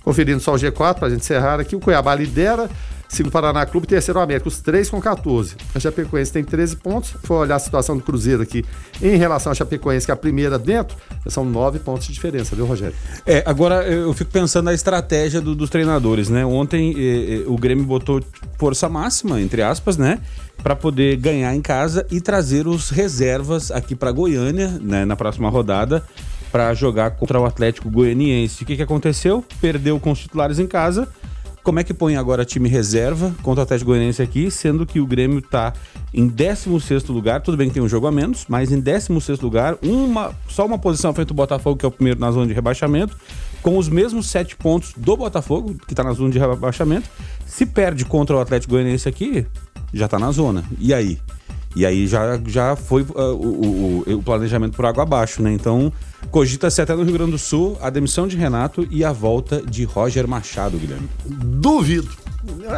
Conferindo 0.03 0.41
só 0.41 0.53
o 0.53 0.57
G4, 0.57 0.95
para 0.95 1.07
a 1.07 1.09
gente 1.09 1.21
encerrar 1.21 1.61
aqui, 1.61 1.73
o 1.73 1.79
Cuiabá 1.79 2.13
lidera 2.13 2.69
Segundo 3.11 3.29
Paraná 3.29 3.65
Clube, 3.65 3.85
terceiro 3.85 4.21
América, 4.21 4.47
os 4.47 4.61
três 4.61 4.89
com 4.89 5.01
14. 5.01 5.57
A 5.75 5.79
Chapecoense 5.81 6.31
tem 6.31 6.45
13 6.45 6.77
pontos. 6.77 7.13
Foi 7.23 7.35
olhar 7.35 7.57
a 7.57 7.59
situação 7.59 7.97
do 7.97 8.01
Cruzeiro 8.01 8.41
aqui 8.41 8.63
em 9.01 9.17
relação 9.17 9.51
à 9.51 9.55
Chapecoense, 9.55 10.05
que 10.05 10.11
é 10.11 10.13
a 10.13 10.17
primeira 10.17 10.57
dentro, 10.57 10.95
são 11.27 11.43
nove 11.43 11.77
pontos 11.79 12.07
de 12.07 12.13
diferença, 12.13 12.55
viu, 12.55 12.65
Rogério? 12.65 12.95
É, 13.25 13.43
agora 13.45 13.85
eu 13.85 14.13
fico 14.13 14.31
pensando 14.31 14.65
na 14.65 14.73
estratégia 14.73 15.41
do, 15.41 15.53
dos 15.53 15.69
treinadores, 15.69 16.29
né? 16.29 16.45
Ontem 16.45 16.95
eh, 16.97 17.41
eh 17.41 17.43
o 17.47 17.57
Grêmio 17.57 17.83
botou 17.83 18.21
força 18.57 18.87
máxima, 18.87 19.41
entre 19.41 19.61
aspas, 19.61 19.97
né? 19.97 20.19
Para 20.63 20.73
poder 20.73 21.17
ganhar 21.17 21.53
em 21.53 21.61
casa 21.61 22.07
e 22.09 22.21
trazer 22.21 22.65
os 22.65 22.91
reservas 22.91 23.71
aqui 23.71 23.93
para 23.93 24.09
Goiânia, 24.13 24.69
né? 24.81 25.03
Na 25.03 25.17
próxima 25.17 25.49
rodada, 25.49 26.01
para 26.49 26.73
jogar 26.73 27.11
contra 27.11 27.37
o 27.41 27.45
Atlético 27.45 27.89
Goianiense. 27.89 28.63
O 28.63 28.65
que, 28.65 28.77
que 28.77 28.83
aconteceu? 28.83 29.43
Perdeu 29.59 29.99
com 29.99 30.11
os 30.11 30.19
titulares 30.19 30.59
em 30.59 30.67
casa 30.67 31.09
como 31.63 31.79
é 31.79 31.83
que 31.83 31.93
põe 31.93 32.15
agora 32.15 32.43
time 32.43 32.67
reserva 32.67 33.33
contra 33.41 33.61
o 33.61 33.63
Atlético 33.63 33.91
Goianiense 33.91 34.21
aqui, 34.21 34.49
sendo 34.49 34.85
que 34.85 34.99
o 34.99 35.05
Grêmio 35.05 35.39
está 35.39 35.73
em 36.13 36.27
16 36.27 37.05
lugar, 37.05 37.41
tudo 37.41 37.57
bem 37.57 37.67
que 37.67 37.73
tem 37.73 37.83
um 37.83 37.87
jogo 37.87 38.07
a 38.07 38.11
menos, 38.11 38.45
mas 38.47 38.71
em 38.71 38.79
16 38.79 39.39
lugar, 39.39 39.77
uma, 39.81 40.33
só 40.47 40.65
uma 40.65 40.77
posição 40.77 41.13
frente 41.13 41.29
ao 41.29 41.35
Botafogo, 41.35 41.77
que 41.77 41.85
é 41.85 41.87
o 41.87 41.91
primeiro 41.91 42.19
na 42.19 42.31
zona 42.31 42.47
de 42.47 42.53
rebaixamento, 42.53 43.15
com 43.61 43.77
os 43.77 43.87
mesmos 43.87 44.27
7 44.29 44.55
pontos 44.55 44.93
do 44.97 45.15
Botafogo, 45.15 45.75
que 45.85 45.93
está 45.93 46.03
na 46.03 46.13
zona 46.13 46.31
de 46.31 46.39
rebaixamento. 46.39 47.09
Se 47.45 47.65
perde 47.65 48.05
contra 48.05 48.35
o 48.35 48.39
Atlético 48.39 48.73
Goianiense 48.73 49.07
aqui, 49.07 49.45
já 49.93 50.05
está 50.05 50.17
na 50.17 50.31
zona. 50.31 50.63
E 50.79 50.93
aí? 50.93 51.19
E 51.75 51.85
aí 51.85 52.05
já, 52.07 52.39
já 52.45 52.75
foi 52.75 53.03
uh, 53.03 53.33
o, 53.33 54.03
o, 54.07 54.13
o, 54.15 54.23
planejamento 54.23 54.75
por 54.75 54.85
água 54.85 55.03
abaixo, 55.03 55.41
né? 55.41 55.53
Então, 55.53 55.91
cogita-se 56.29 56.81
até 56.81 56.93
no 56.95 57.03
Rio 57.03 57.13
Grande 57.13 57.31
do 57.31 57.37
Sul 57.37 57.77
a 57.81 57.89
demissão 57.89 58.27
de 58.27 58.35
Renato 58.35 58.87
e 58.91 59.03
a 59.03 59.11
volta 59.11 59.61
de 59.61 59.83
Roger 59.85 60.27
Machado, 60.27 60.77
Guilherme. 60.77 61.09
Duvido. 61.25 62.20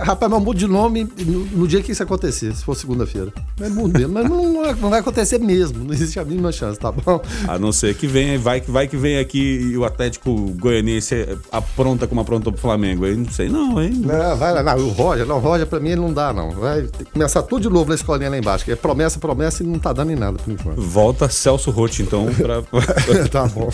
Rapaz, 0.04 0.32
mas 0.32 0.42
muda 0.42 0.60
de 0.60 0.68
nome 0.68 1.08
no, 1.26 1.46
no, 1.46 1.68
dia 1.68 1.82
que 1.82 1.92
isso 1.92 2.04
acontecer, 2.04 2.54
se 2.54 2.64
for 2.64 2.76
segunda-feira. 2.76 3.32
Mas, 3.60 3.72
mas 3.72 4.30
não, 4.30 4.74
não, 4.76 4.90
vai 4.90 5.00
acontecer 5.00 5.40
mesmo, 5.40 5.84
não 5.84 5.94
existe 5.94 6.20
a 6.20 6.26
mínima 6.26 6.52
chance, 6.52 6.80
tá 6.80 6.92
bom? 6.92 7.22
A 7.48 7.58
não 7.58 7.72
ser 7.72 7.96
que 7.96 8.06
venha, 8.06 8.38
vai, 8.38 8.60
vai 8.62 8.88
que 8.88 8.98
vem 8.98 9.18
aqui 9.18 9.72
e 9.72 9.78
o 9.78 9.86
Atlético 9.86 10.34
Goianiense 10.60 11.38
apronta 11.52 12.08
como 12.08 12.22
aprontou 12.22 12.52
pro 12.52 12.62
Flamengo. 12.62 13.06
Aí 13.06 13.16
não 13.16 13.30
sei, 13.30 13.50
não, 13.50 13.82
hein? 13.82 13.92
Não, 13.94 14.36
vai 14.36 14.54
lá, 14.54 14.64
não, 14.64 14.78
o 14.78 14.90
Roger, 14.90 15.26
não, 15.26 15.38
o 15.38 15.40
Roger 15.40 15.66
pra 15.66 15.80
mim 15.80 15.90
ele 15.90 16.02
não 16.02 16.14
dá, 16.14 16.34
não. 16.34 16.52
Vai 16.52 16.88
começar 17.14 17.44
tudo 17.44 17.62
de 17.64 17.70
novo 17.70 17.90
na 17.90 17.96
escolinha 17.96 18.30
lá 18.30 18.38
embaixo, 18.38 18.66
que 18.66 18.72
é 18.72 18.76
promessa, 18.76 19.20
promessa 19.20 19.64
e 19.64 19.66
não 19.66 19.80
tá 19.80 19.94
dando 19.94 20.12
em 20.12 20.16
nada 20.16 20.38
por 20.38 20.52
enquanto. 20.52 20.82
Volta 20.82 21.30
Celso 21.30 21.72
Rotti, 21.72 22.04
então, 22.04 22.28
pra. 22.34 22.62
tá 23.32 23.48
bom. 23.48 23.70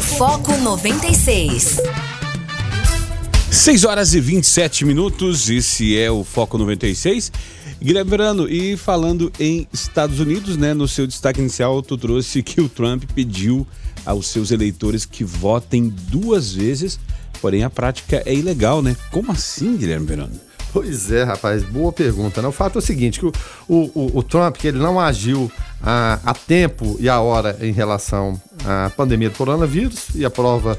Foco 0.00 0.56
96. 0.58 2.11
6 3.52 3.84
horas 3.84 4.14
e 4.14 4.20
27 4.20 4.86
minutos, 4.86 5.50
esse 5.50 5.98
é 5.98 6.10
o 6.10 6.24
Foco 6.24 6.56
96. 6.56 7.30
Guilherme 7.82 8.10
Verano, 8.10 8.48
e 8.48 8.78
falando 8.78 9.30
em 9.38 9.68
Estados 9.70 10.18
Unidos, 10.20 10.56
né, 10.56 10.72
no 10.72 10.88
seu 10.88 11.06
destaque 11.06 11.38
inicial, 11.38 11.82
tu 11.82 11.98
trouxe 11.98 12.42
que 12.42 12.62
o 12.62 12.68
Trump 12.68 13.04
pediu 13.14 13.66
aos 14.06 14.28
seus 14.28 14.52
eleitores 14.52 15.04
que 15.04 15.22
votem 15.22 15.94
duas 16.08 16.54
vezes, 16.54 16.98
porém 17.42 17.62
a 17.62 17.68
prática 17.68 18.22
é 18.24 18.34
ilegal, 18.34 18.80
né? 18.80 18.96
Como 19.10 19.30
assim, 19.30 19.76
Guilherme 19.76 20.06
Verano? 20.06 20.32
Pois 20.72 21.12
é, 21.12 21.22
rapaz, 21.22 21.62
boa 21.62 21.92
pergunta. 21.92 22.40
Né? 22.40 22.48
O 22.48 22.52
fato 22.52 22.76
é 22.76 22.78
o 22.78 22.82
seguinte, 22.82 23.20
que 23.20 23.26
o, 23.26 23.32
o, 23.68 24.10
o 24.14 24.22
Trump, 24.22 24.56
que 24.56 24.66
ele 24.66 24.78
não 24.78 24.98
agiu 24.98 25.52
a, 25.82 26.18
a 26.24 26.32
tempo 26.32 26.96
e 26.98 27.06
a 27.06 27.20
hora 27.20 27.58
em 27.60 27.70
relação 27.70 28.40
à 28.64 28.90
pandemia 28.96 29.28
do 29.28 29.36
coronavírus, 29.36 30.06
e 30.14 30.24
a 30.24 30.30
prova 30.30 30.78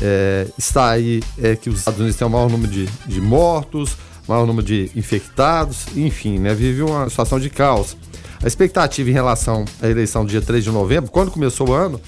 é, 0.00 0.46
está 0.58 0.90
aí 0.90 1.22
é, 1.40 1.56
que 1.56 1.70
os 1.70 1.78
Estados 1.78 2.00
Unidos 2.00 2.16
têm 2.16 2.26
o 2.26 2.30
maior 2.30 2.50
número 2.50 2.70
de, 2.70 2.86
de 3.06 3.20
mortos, 3.20 3.96
maior 4.28 4.46
número 4.46 4.66
de 4.66 4.90
infectados, 4.96 5.86
enfim, 5.94 6.38
né, 6.38 6.54
vive 6.54 6.82
uma 6.82 7.08
situação 7.08 7.38
de 7.38 7.50
caos. 7.50 7.96
A 8.42 8.46
expectativa 8.46 9.08
em 9.08 9.12
relação 9.12 9.64
à 9.80 9.88
eleição 9.88 10.24
do 10.24 10.30
dia 10.30 10.42
3 10.42 10.64
de 10.64 10.70
novembro, 10.70 11.10
quando 11.10 11.30
começou 11.30 11.70
o 11.70 11.72
ano, 11.72 12.00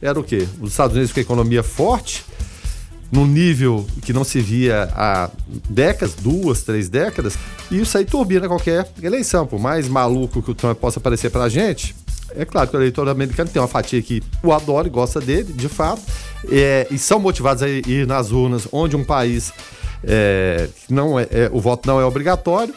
era 0.00 0.18
o 0.18 0.24
quê? 0.24 0.46
Os 0.60 0.70
Estados 0.70 0.96
Unidos 0.96 1.12
com 1.12 1.20
a 1.20 1.22
economia 1.22 1.62
forte, 1.62 2.24
num 3.10 3.26
nível 3.26 3.86
que 4.00 4.12
não 4.12 4.24
se 4.24 4.40
via 4.40 4.88
há 4.94 5.28
décadas, 5.68 6.14
duas, 6.14 6.62
três 6.62 6.88
décadas, 6.88 7.36
e 7.70 7.78
isso 7.78 7.98
aí 7.98 8.06
turbina 8.06 8.48
qualquer 8.48 8.90
eleição. 9.02 9.46
Por 9.46 9.60
mais 9.60 9.86
maluco 9.86 10.42
que 10.42 10.50
o 10.50 10.54
Trump 10.54 10.78
possa 10.78 10.98
parecer 10.98 11.30
para 11.30 11.44
a 11.44 11.48
gente, 11.48 11.94
é 12.36 12.44
claro 12.44 12.68
que 12.68 12.76
o 12.76 12.80
eleitor 12.80 13.08
americano 13.08 13.50
tem 13.50 13.60
uma 13.60 13.68
fatia 13.68 14.00
que 14.02 14.22
o 14.42 14.52
adora 14.52 14.86
e 14.86 14.90
gosta 14.90 15.20
dele, 15.20 15.52
de 15.52 15.68
fato, 15.68 16.02
é, 16.50 16.86
e 16.90 16.98
são 16.98 17.18
motivados 17.18 17.62
a 17.62 17.68
ir 17.68 18.06
nas 18.06 18.30
urnas 18.30 18.66
onde 18.72 18.96
um 18.96 19.04
país 19.04 19.52
é, 20.04 20.68
não 20.88 21.18
é, 21.18 21.26
é, 21.30 21.50
o 21.52 21.60
voto 21.60 21.86
não 21.86 22.00
é 22.00 22.04
obrigatório. 22.04 22.74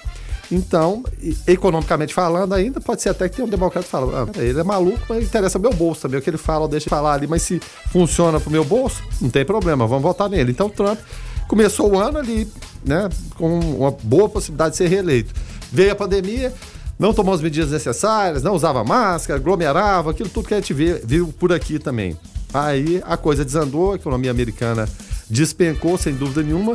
Então, 0.52 1.04
economicamente 1.48 2.14
falando, 2.14 2.54
ainda 2.54 2.80
pode 2.80 3.02
ser 3.02 3.10
até 3.10 3.28
que 3.28 3.38
tem 3.38 3.46
um 3.46 3.48
democrata 3.48 3.88
que 3.88 3.96
ah, 4.40 4.44
ele 4.44 4.60
é 4.60 4.64
maluco, 4.64 5.00
mas 5.10 5.24
interessa 5.24 5.58
meu 5.58 5.74
bolso 5.74 6.02
também. 6.02 6.20
O 6.20 6.22
que 6.22 6.30
ele 6.30 6.38
fala, 6.38 6.68
deixa 6.68 6.84
ele 6.84 6.90
falar 6.92 7.14
ali, 7.14 7.26
mas 7.26 7.42
se 7.42 7.60
funciona 7.92 8.40
pro 8.40 8.52
meu 8.52 8.64
bolso, 8.64 9.02
não 9.20 9.30
tem 9.30 9.44
problema, 9.44 9.88
vamos 9.88 10.04
votar 10.04 10.30
nele. 10.30 10.52
Então, 10.52 10.70
Trump 10.70 11.00
começou 11.48 11.92
o 11.94 12.00
ano 12.00 12.20
ali, 12.20 12.48
né, 12.84 13.10
com 13.36 13.60
uma 13.60 13.92
boa 13.92 14.30
possibilidade 14.30 14.72
de 14.72 14.78
ser 14.78 14.88
reeleito. 14.88 15.34
Veio 15.72 15.92
a 15.92 15.96
pandemia, 15.96 16.54
não 16.98 17.14
tomou 17.14 17.34
as 17.34 17.42
medidas 17.42 17.72
necessárias, 17.72 18.44
não 18.44 18.54
usava 18.54 18.84
máscara, 18.84 19.40
aglomerava, 19.40 20.12
aquilo 20.12 20.30
tudo 20.30 20.48
que 20.48 20.54
a 20.54 20.58
gente 20.58 20.74
viu 20.74 21.34
por 21.40 21.52
aqui 21.52 21.78
também. 21.78 22.18
Aí 22.54 23.02
a 23.06 23.18
coisa 23.18 23.44
desandou, 23.44 23.94
a 23.94 23.96
economia 23.96 24.32
americana 24.32 24.88
despencou, 25.30 25.98
sem 25.98 26.14
dúvida 26.14 26.42
nenhuma. 26.42 26.74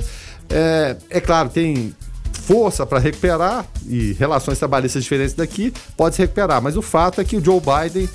É, 0.51 0.97
é 1.09 1.21
claro, 1.21 1.49
tem 1.49 1.95
força 2.43 2.85
para 2.85 2.99
recuperar 2.99 3.65
e 3.87 4.13
relações 4.13 4.59
trabalhistas 4.59 5.03
diferentes 5.03 5.35
daqui 5.35 5.73
pode 5.97 6.17
se 6.17 6.23
recuperar, 6.23 6.61
mas 6.61 6.77
o 6.77 6.83
fato 6.83 7.21
é 7.21 7.25
que 7.25 7.37
o 7.37 7.45
Joe 7.45 7.61
Biden 7.61 8.09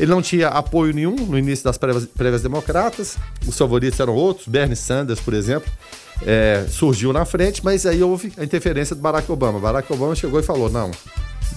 ele 0.00 0.10
não 0.10 0.22
tinha 0.22 0.48
apoio 0.48 0.94
nenhum 0.94 1.14
no 1.14 1.38
início 1.38 1.64
das 1.64 1.76
prévias, 1.76 2.06
prévias 2.06 2.42
democratas, 2.42 3.16
os 3.46 3.56
favoritos 3.56 4.00
eram 4.00 4.14
outros, 4.14 4.48
Bernie 4.48 4.74
Sanders, 4.74 5.20
por 5.20 5.34
exemplo, 5.34 5.70
é, 6.26 6.66
surgiu 6.68 7.12
na 7.12 7.24
frente, 7.24 7.64
mas 7.64 7.86
aí 7.86 8.02
houve 8.02 8.32
a 8.36 8.44
interferência 8.44 8.94
do 8.94 9.02
Barack 9.02 9.30
Obama. 9.30 9.58
Barack 9.58 9.92
Obama 9.92 10.14
chegou 10.14 10.38
e 10.40 10.42
falou: 10.42 10.70
não, 10.70 10.90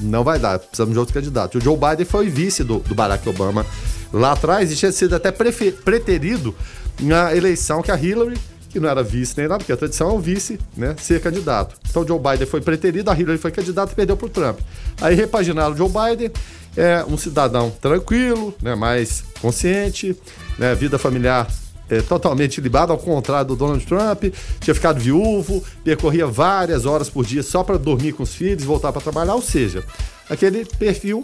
não 0.02 0.24
vai 0.24 0.40
dar, 0.40 0.60
precisamos 0.60 0.94
de 0.94 1.00
outro 1.00 1.14
candidato. 1.14 1.58
O 1.58 1.62
Joe 1.62 1.78
Biden 1.78 2.06
foi 2.06 2.30
vice 2.30 2.64
do, 2.64 2.80
do 2.80 2.96
Barack 2.96 3.28
Obama 3.28 3.66
lá 4.12 4.32
atrás 4.32 4.72
e 4.72 4.76
tinha 4.76 4.92
sido 4.92 5.16
até 5.16 5.32
preterido 5.32 6.56
na 7.00 7.36
eleição 7.36 7.82
que 7.82 7.92
a 7.92 8.00
Hillary, 8.00 8.38
que 8.70 8.80
não 8.80 8.90
era 8.90 9.04
vice 9.04 9.36
nem 9.38 9.48
nada, 9.48 9.60
porque 9.60 9.72
a 9.72 9.78
tradição 9.78 10.10
é 10.10 10.14
o 10.14 10.20
vice, 10.20 10.60
né, 10.76 10.96
ser 11.00 11.22
candidato. 11.22 11.76
Então 11.90 12.04
o 12.04 12.08
Joe 12.08 12.20
Biden 12.20 12.48
foi 12.48 12.62
preterido, 12.62 13.10
a 13.10 13.18
Hillary 13.18 13.38
foi 13.38 13.52
candidata 13.52 13.92
e 13.92 13.96
perdeu 13.96 14.18
para 14.18 14.26
o 14.26 14.30
Trump. 14.30 14.60
Aí 15.02 15.16
repaginaram 15.16 15.74
o 15.74 15.78
Joe 15.78 15.90
Biden, 15.90 16.32
é 16.76 17.06
um 17.08 17.18
cidadão 17.18 17.70
tranquilo, 17.70 18.54
né, 18.62 18.76
mais 18.76 19.24
consciente, 19.42 20.16
né, 20.58 20.74
vida 20.76 20.98
familiar 20.98 21.48
é, 21.90 22.02
totalmente 22.02 22.60
libado, 22.62 22.92
ao 22.92 22.98
contrário 22.98 23.50
do 23.50 23.56
Donald 23.56 23.86
Trump, 23.86 24.26
tinha 24.60 24.74
ficado 24.74 25.00
viúvo, 25.00 25.64
percorria 25.84 26.26
várias 26.26 26.86
horas 26.86 27.10
por 27.10 27.26
dia 27.26 27.44
só 27.44 27.64
para 27.64 27.78
dormir 27.78 28.14
com 28.14 28.24
os 28.24 28.34
filhos, 28.34 28.64
voltar 28.64 28.92
para 28.92 29.02
trabalhar, 29.02 29.36
ou 29.36 29.42
seja, 29.42 29.84
aquele 30.30 30.66
perfil 30.66 31.22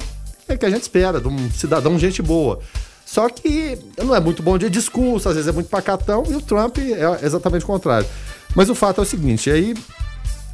é 0.48 0.58
que 0.58 0.66
a 0.66 0.70
gente 0.70 0.82
espera 0.82 1.20
de 1.20 1.28
um 1.28 1.52
cidadão 1.52 1.98
gente 1.98 2.22
boa. 2.22 2.60
Só 3.06 3.28
que 3.28 3.78
não 3.98 4.16
é 4.16 4.20
muito 4.20 4.42
bom 4.42 4.58
de 4.58 4.70
discurso, 4.70 5.28
às 5.28 5.36
vezes 5.36 5.50
é 5.50 5.52
muito 5.52 5.70
pacatão, 5.70 6.24
e 6.30 6.36
o 6.36 6.42
Trump 6.42 6.78
é 6.78 7.26
exatamente 7.26 7.64
o 7.64 7.68
contrário. 7.68 8.08
Mas 8.56 8.70
o 8.70 8.76
fato 8.76 9.02
é 9.02 9.04
o 9.04 9.06
seguinte, 9.06 9.50
aí 9.50 9.74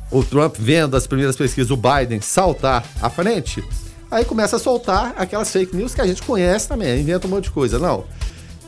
o 0.10 0.24
Trump 0.24 0.56
vendo 0.58 0.96
as 0.96 1.06
primeiras 1.06 1.36
pesquisas, 1.36 1.70
o 1.70 1.78
Biden 1.78 2.22
saltar 2.22 2.84
à 3.02 3.10
frente, 3.10 3.64
aí 4.10 4.24
começa 4.24 4.56
a 4.56 4.60
soltar 4.60 5.14
aquelas 5.18 5.52
fake 5.52 5.76
news 5.76 5.94
que 5.94 6.02
a 6.02 6.08
gente 6.08 6.24
conhece 6.24 6.68
também, 6.68 7.02
inventa 7.02 7.28
um 7.28 7.30
monte 7.30 7.46
de 7.46 7.52
coisa. 7.52 7.78
Não, 7.78 8.06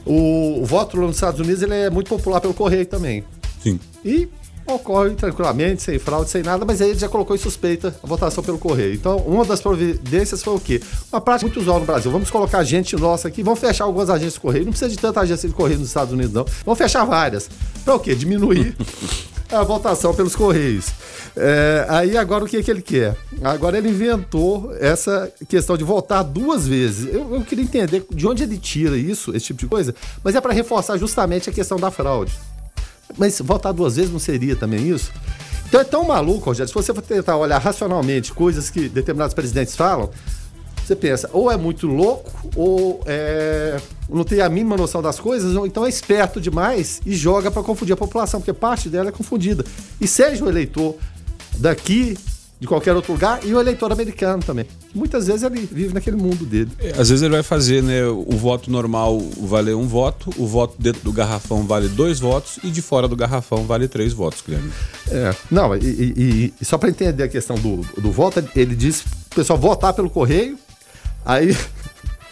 o, 0.06 0.64
voto 0.66 0.98
nos 0.98 1.16
Estados 1.16 1.40
Unidos 1.40 1.62
ele 1.62 1.74
é 1.74 1.90
muito 1.90 2.10
popular 2.10 2.42
pelo 2.42 2.54
correio 2.54 2.86
também. 2.86 3.24
Sim. 3.62 3.80
E 4.04 4.28
ocorre 4.66 5.12
tranquilamente, 5.12 5.82
sem 5.82 5.98
fraude, 5.98 6.30
sem 6.30 6.44
nada, 6.44 6.64
mas 6.64 6.82
aí 6.82 6.92
ele 6.92 7.00
já 7.00 7.10
colocou 7.10 7.36
em 7.36 7.40
suspeita 7.40 7.96
a 8.04 8.08
votação 8.08 8.44
pelo 8.44 8.58
correio. 8.58 8.94
Então, 8.94 9.18
uma 9.18 9.44
das 9.44 9.62
providências 9.62 10.44
foi 10.44 10.56
o 10.56 10.60
quê? 10.60 10.82
Uma 11.12 11.20
prática 11.20 11.48
muito 11.48 11.60
usual 11.60 11.80
no 11.80 11.86
Brasil. 11.86 12.12
Vamos 12.12 12.30
colocar 12.30 12.64
gente 12.64 12.96
nossa 12.96 13.28
aqui, 13.28 13.42
vamos 13.42 13.60
fechar 13.60 13.86
algumas 13.86 14.10
agências 14.10 14.36
de 14.36 14.40
correio. 14.40 14.66
Não 14.66 14.72
precisa 14.72 14.92
de 14.92 14.98
tanta 14.98 15.22
agência 15.22 15.50
de 15.50 15.56
correio 15.56 15.80
nos 15.80 15.88
Estados 15.88 16.14
Unidos, 16.14 16.34
não. 16.34 16.46
Vamos 16.66 16.78
fechar 16.78 17.04
várias. 17.06 17.50
Para 17.84 17.96
o 17.96 18.00
quê? 18.00 18.14
Diminuir 18.14 18.76
a 19.52 19.64
votação 19.64 20.14
pelos 20.14 20.36
correios. 20.36 20.88
É, 21.36 21.86
aí 21.90 22.18
agora 22.18 22.44
o 22.44 22.48
que, 22.48 22.62
que 22.62 22.70
ele 22.70 22.82
quer? 22.82 23.16
Agora 23.42 23.78
ele 23.78 23.90
inventou 23.90 24.76
essa 24.80 25.32
questão 25.48 25.78
de 25.78 25.84
votar 25.84 26.24
duas 26.24 26.68
vezes. 26.68 27.14
Eu, 27.14 27.36
eu 27.36 27.42
queria 27.44 27.64
entender 27.64 28.06
de 28.10 28.28
onde 28.28 28.44
ele 28.44 28.58
tira 28.58 28.98
isso, 28.98 29.36
esse 29.36 29.48
tipo 29.48 29.60
de 29.60 29.68
coisa, 29.68 29.94
mas 30.24 30.36
é 30.36 30.42
para 30.42 30.54
reforçar 30.54 30.98
justamente 30.98 31.50
a 31.50 31.54
questão 31.54 31.78
da 31.78 31.90
fraude. 31.90 32.34
Mas 33.18 33.40
votar 33.40 33.74
duas 33.74 33.96
vezes 33.96 34.12
não 34.12 34.20
seria 34.20 34.56
também 34.56 34.88
isso? 34.88 35.12
Então 35.68 35.80
é 35.80 35.84
tão 35.84 36.04
maluco, 36.04 36.46
Rogério, 36.46 36.68
se 36.68 36.74
você 36.74 36.94
for 36.94 37.02
tentar 37.02 37.38
olhar 37.38 37.60
racionalmente 37.60 38.34
coisas 38.34 38.70
que 38.70 38.90
determinados 38.90 39.34
presidentes 39.34 39.76
falam, 39.76 40.10
você 40.90 40.96
pensa, 40.96 41.30
ou 41.32 41.52
é 41.52 41.58
muito 41.58 41.88
louco, 41.88 42.32
ou 42.56 43.02
é, 43.06 43.80
não 44.10 44.24
tem 44.24 44.42
a 44.42 44.50
mínima 44.50 44.76
noção 44.76 45.02
das 45.02 45.20
coisas, 45.20 45.56
ou 45.56 45.68
então 45.68 45.86
é 45.86 45.90
esperto 45.90 46.42
demais 46.42 47.00
e 47.06 47.16
joga 47.16 47.52
para 47.52 47.62
confundir 47.62 47.94
a 47.94 47.98
população, 47.98 48.40
porque 48.40 48.54
parte 48.54 48.90
dela 48.90 49.10
é 49.10 49.12
confundida. 49.12 49.64
E 50.02 50.08
seja 50.08 50.44
o 50.44 50.50
eleitor 50.50 50.96
daqui, 51.58 52.18
de 52.60 52.68
qualquer 52.68 52.96
outro 52.96 53.14
lugar, 53.14 53.40
e 53.46 53.54
o 53.54 53.60
eleitor 53.60 53.92
americano 53.92 54.42
também. 54.44 54.66
Muitas 54.94 55.28
vezes 55.28 55.44
ele 55.44 55.70
vive 55.72 55.94
naquele 55.94 56.18
mundo 56.18 56.44
dele. 56.44 56.72
É, 56.80 56.90
às 57.00 57.10
vezes 57.10 57.22
ele 57.22 57.34
vai 57.34 57.44
fazer, 57.44 57.84
né? 57.84 58.06
O 58.08 58.36
voto 58.36 58.72
normal 58.72 59.20
vale 59.20 59.74
um 59.74 59.88
voto, 59.88 60.34
o 60.38 60.48
voto 60.48 60.76
dentro 60.80 61.02
do 61.04 61.14
garrafão 61.14 61.64
vale 61.64 61.88
dois 61.88 62.20
votos 62.20 62.58
e 62.64 62.72
de 62.72 62.82
fora 62.82 63.08
do 63.08 63.16
garrafão 63.16 63.66
vale 63.66 63.88
três 63.88 64.12
votos, 64.12 64.42
Guilherme. 64.42 64.72
É, 65.10 65.34
não, 65.52 65.76
e, 65.76 65.86
e, 65.86 66.54
e 66.60 66.66
só 66.66 66.78
para 66.78 66.90
entender 66.90 67.24
a 67.24 67.30
questão 67.30 67.56
do, 67.58 67.78
do 68.02 68.12
voto, 68.12 68.44
ele 68.56 68.76
diz 68.76 69.02
o 69.02 69.36
pessoal 69.36 69.58
votar 69.58 69.94
pelo 69.94 70.10
correio 70.10 70.58
Aí, 71.26 71.56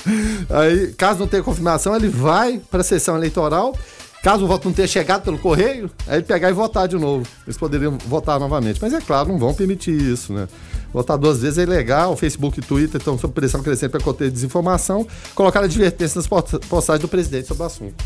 aí, 0.50 0.94
caso 0.94 1.20
não 1.20 1.28
tenha 1.28 1.44
confirmação, 1.44 1.96
ele 1.96 2.10
vai 2.10 2.60
para 2.72 2.82
a 2.82 2.84
sessão 2.84 3.16
eleitoral. 3.16 3.78
Caso 4.24 4.44
o 4.44 4.48
voto 4.48 4.66
não 4.68 4.74
tenha 4.74 4.88
chegado 4.88 5.24
pelo 5.24 5.38
correio, 5.38 5.90
ele 6.08 6.24
pegar 6.24 6.50
e 6.50 6.54
votar 6.54 6.88
de 6.88 6.98
novo. 6.98 7.26
Eles 7.46 7.58
poderiam 7.58 7.98
votar 8.08 8.40
novamente. 8.40 8.80
Mas 8.82 8.94
é 8.94 9.00
claro, 9.00 9.30
não 9.30 9.38
vão 9.38 9.54
permitir 9.54 9.92
isso, 9.92 10.34
né? 10.34 10.48
Votar 10.92 11.18
duas 11.18 11.42
vezes 11.42 11.60
é 11.60 11.64
ilegal. 11.64 12.14
O 12.14 12.18
Facebook 12.18 12.60
e 12.60 12.62
o 12.62 12.66
Twitter 12.66 13.00
estão 13.00 13.18
sob 13.18 13.34
pressão 13.34 13.62
crescente 13.62 13.92
para 13.92 14.02
conter 14.02 14.32
desinformação. 14.32 15.08
Colocar 15.36 15.64
advertência 15.64 16.18
nas 16.18 16.28
postagens 16.28 17.02
do 17.02 17.08
presidente 17.08 17.48
sobre 17.48 17.64
o 17.64 17.66
assunto. 17.68 18.04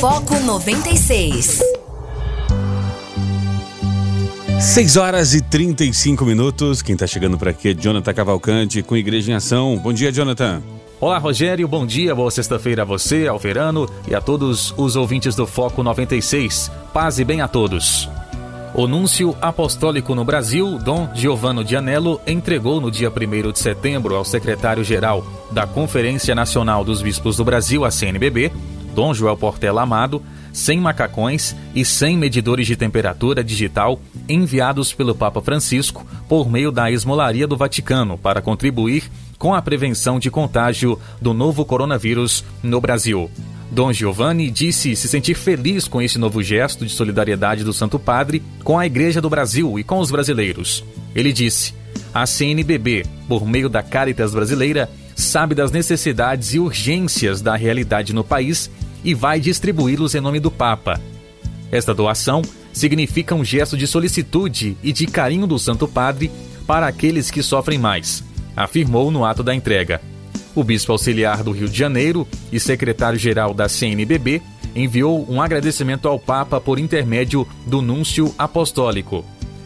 Foco 0.00 0.34
96. 0.40 1.60
6 4.62 4.96
horas 4.96 5.34
e 5.34 5.40
35 5.40 6.24
minutos. 6.24 6.82
Quem 6.82 6.92
está 6.92 7.04
chegando 7.04 7.36
por 7.36 7.48
aqui 7.48 7.70
é 7.70 7.74
Jonathan 7.74 8.14
Cavalcante 8.14 8.80
com 8.80 8.96
Igreja 8.96 9.32
em 9.32 9.34
Ação. 9.34 9.76
Bom 9.76 9.92
dia, 9.92 10.12
Jonathan. 10.12 10.62
Olá, 11.00 11.18
Rogério. 11.18 11.66
Bom 11.66 11.84
dia, 11.84 12.14
boa 12.14 12.30
sexta-feira 12.30 12.82
a 12.82 12.84
você, 12.84 13.26
ao 13.26 13.40
Verano 13.40 13.90
e 14.06 14.14
a 14.14 14.20
todos 14.20 14.72
os 14.76 14.94
ouvintes 14.94 15.34
do 15.34 15.48
Foco 15.48 15.82
96. 15.82 16.70
Paz 16.94 17.18
e 17.18 17.24
bem 17.24 17.40
a 17.40 17.48
todos. 17.48 18.08
O 18.72 18.86
núncio 18.86 19.36
apostólico 19.42 20.14
no 20.14 20.24
Brasil, 20.24 20.78
Dom 20.78 21.10
Giovanno 21.12 21.64
Dianello, 21.64 22.20
entregou 22.24 22.80
no 22.80 22.88
dia 22.90 23.10
1 23.10 23.50
de 23.50 23.58
setembro 23.58 24.14
ao 24.14 24.24
secretário-geral 24.24 25.26
da 25.50 25.66
Conferência 25.66 26.36
Nacional 26.36 26.84
dos 26.84 27.02
Bispos 27.02 27.36
do 27.36 27.44
Brasil, 27.44 27.84
a 27.84 27.90
CNBB, 27.90 28.52
Dom 28.94 29.12
Joel 29.12 29.36
Portela 29.36 29.82
Amado, 29.82 30.22
100 30.52 30.80
macacões 30.80 31.56
e 31.74 31.84
100 31.84 32.18
medidores 32.18 32.66
de 32.66 32.76
temperatura 32.76 33.42
digital 33.42 34.00
enviados 34.28 34.92
pelo 34.92 35.14
Papa 35.14 35.40
Francisco 35.40 36.06
por 36.28 36.50
meio 36.50 36.70
da 36.70 36.90
Esmolaria 36.90 37.46
do 37.46 37.56
Vaticano 37.56 38.18
para 38.18 38.42
contribuir 38.42 39.10
com 39.38 39.54
a 39.54 39.62
prevenção 39.62 40.18
de 40.18 40.30
contágio 40.30 40.98
do 41.20 41.32
novo 41.34 41.64
coronavírus 41.64 42.44
no 42.62 42.80
Brasil. 42.80 43.30
Dom 43.70 43.92
Giovanni 43.92 44.50
disse 44.50 44.94
se 44.94 45.08
sentir 45.08 45.34
feliz 45.34 45.88
com 45.88 46.02
esse 46.02 46.18
novo 46.18 46.42
gesto 46.42 46.84
de 46.84 46.92
solidariedade 46.92 47.64
do 47.64 47.72
Santo 47.72 47.98
Padre 47.98 48.42
com 48.62 48.78
a 48.78 48.84
Igreja 48.84 49.20
do 49.20 49.30
Brasil 49.30 49.78
e 49.78 49.82
com 49.82 49.98
os 49.98 50.10
brasileiros. 50.10 50.84
Ele 51.14 51.32
disse: 51.32 51.74
a 52.12 52.26
CNBB, 52.26 53.06
por 53.26 53.46
meio 53.46 53.70
da 53.70 53.82
Caritas 53.82 54.34
Brasileira, 54.34 54.90
sabe 55.16 55.54
das 55.54 55.72
necessidades 55.72 56.52
e 56.52 56.58
urgências 56.58 57.40
da 57.40 57.56
realidade 57.56 58.12
no 58.12 58.22
país 58.22 58.70
e 59.04 59.14
vai 59.14 59.40
distribuí-los 59.40 60.14
em 60.14 60.20
nome 60.20 60.40
do 60.40 60.50
Papa. 60.50 61.00
Esta 61.70 61.94
doação 61.94 62.42
significa 62.72 63.34
um 63.34 63.44
gesto 63.44 63.76
de 63.76 63.86
solicitude 63.86 64.76
e 64.82 64.92
de 64.92 65.06
carinho 65.06 65.46
do 65.46 65.58
Santo 65.58 65.86
Padre 65.86 66.30
para 66.66 66.86
aqueles 66.86 67.30
que 67.30 67.42
sofrem 67.42 67.78
mais, 67.78 68.24
afirmou 68.56 69.10
no 69.10 69.24
ato 69.24 69.42
da 69.42 69.54
entrega. 69.54 70.00
O 70.54 70.62
bispo 70.62 70.92
auxiliar 70.92 71.42
do 71.42 71.50
Rio 71.50 71.68
de 71.68 71.76
Janeiro 71.76 72.26
e 72.50 72.60
secretário-geral 72.60 73.54
da 73.54 73.68
CNBB 73.68 74.42
enviou 74.74 75.26
um 75.28 75.40
agradecimento 75.40 76.08
ao 76.08 76.18
Papa 76.18 76.60
por 76.60 76.78
intermédio 76.78 77.46
do 77.66 77.82
Núncio 77.82 78.34
Apostólico, 78.38 79.24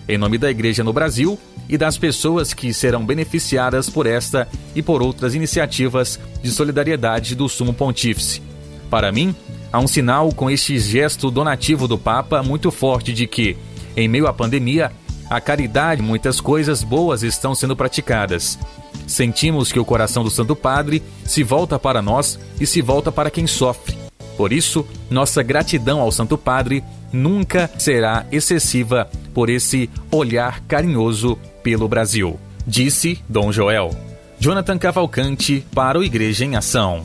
em 0.09 0.17
nome 0.17 0.39
da 0.39 0.51
Igreja 0.51 0.85
no 0.85 0.93
Brasil 0.93 1.39
e 1.69 1.77
das 1.77 1.99
pessoas 1.99 2.55
que 2.55 2.73
serão 2.73 3.05
beneficiadas 3.05 3.91
por 3.91 4.07
esta 4.07 4.49
e 4.75 4.83
por 4.83 5.03
outras 5.03 5.35
iniciativas 5.35 6.19
de 6.43 6.51
solidariedade 6.51 7.35
do 7.35 7.49
Sumo 7.49 7.75
Pontífice. 7.75 8.46
Para 8.91 9.11
mim, 9.11 9.35
há 9.73 9.79
um 9.79 9.87
sinal 9.87 10.33
com 10.33 10.51
este 10.51 10.79
gesto 10.79 11.31
donativo 11.31 11.89
do 11.89 11.99
Papa 11.99 12.43
muito 12.43 12.71
forte 12.71 13.13
de 13.13 13.27
que, 13.27 13.57
em 13.97 14.09
meio 14.09 14.27
à 14.27 14.33
pandemia, 14.33 14.93
a 15.29 15.41
caridade 15.41 16.01
e 16.01 16.05
muitas 16.05 16.41
coisas 16.41 16.83
boas 16.83 17.23
estão 17.23 17.55
sendo 17.55 17.77
praticadas. 17.77 18.59
Sentimos 19.07 19.73
que 19.73 19.79
o 19.79 19.85
coração 19.85 20.23
do 20.23 20.31
Santo 20.31 20.55
Padre 20.55 21.03
se 21.25 21.43
volta 21.43 21.79
para 21.79 22.01
nós 22.01 22.39
e 22.61 22.67
se 22.67 22.81
volta 22.81 23.11
para 23.13 23.31
quem 23.31 23.47
sofre. 23.47 23.97
Por 24.37 24.53
isso, 24.53 24.87
nossa 25.11 25.43
gratidão 25.43 26.01
ao 26.01 26.13
Santo 26.13 26.37
Padre 26.37 26.85
nunca 27.13 27.71
será 27.79 28.27
excessiva 28.31 29.09
por 29.33 29.49
esse 29.49 29.89
olhar 30.11 30.61
carinhoso 30.61 31.39
pelo 31.63 31.89
Brasil, 31.89 32.39
disse 32.67 33.19
Dom 33.29 33.51
Joel. 33.51 33.91
Jonathan 34.39 34.77
Cavalcante 34.77 35.65
para 35.75 35.99
o 35.99 36.05
Igreja 36.05 36.45
em 36.45 36.57
Ação. 36.57 37.03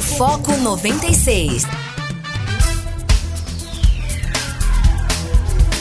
Foco 0.00 0.56
96. 0.56 1.66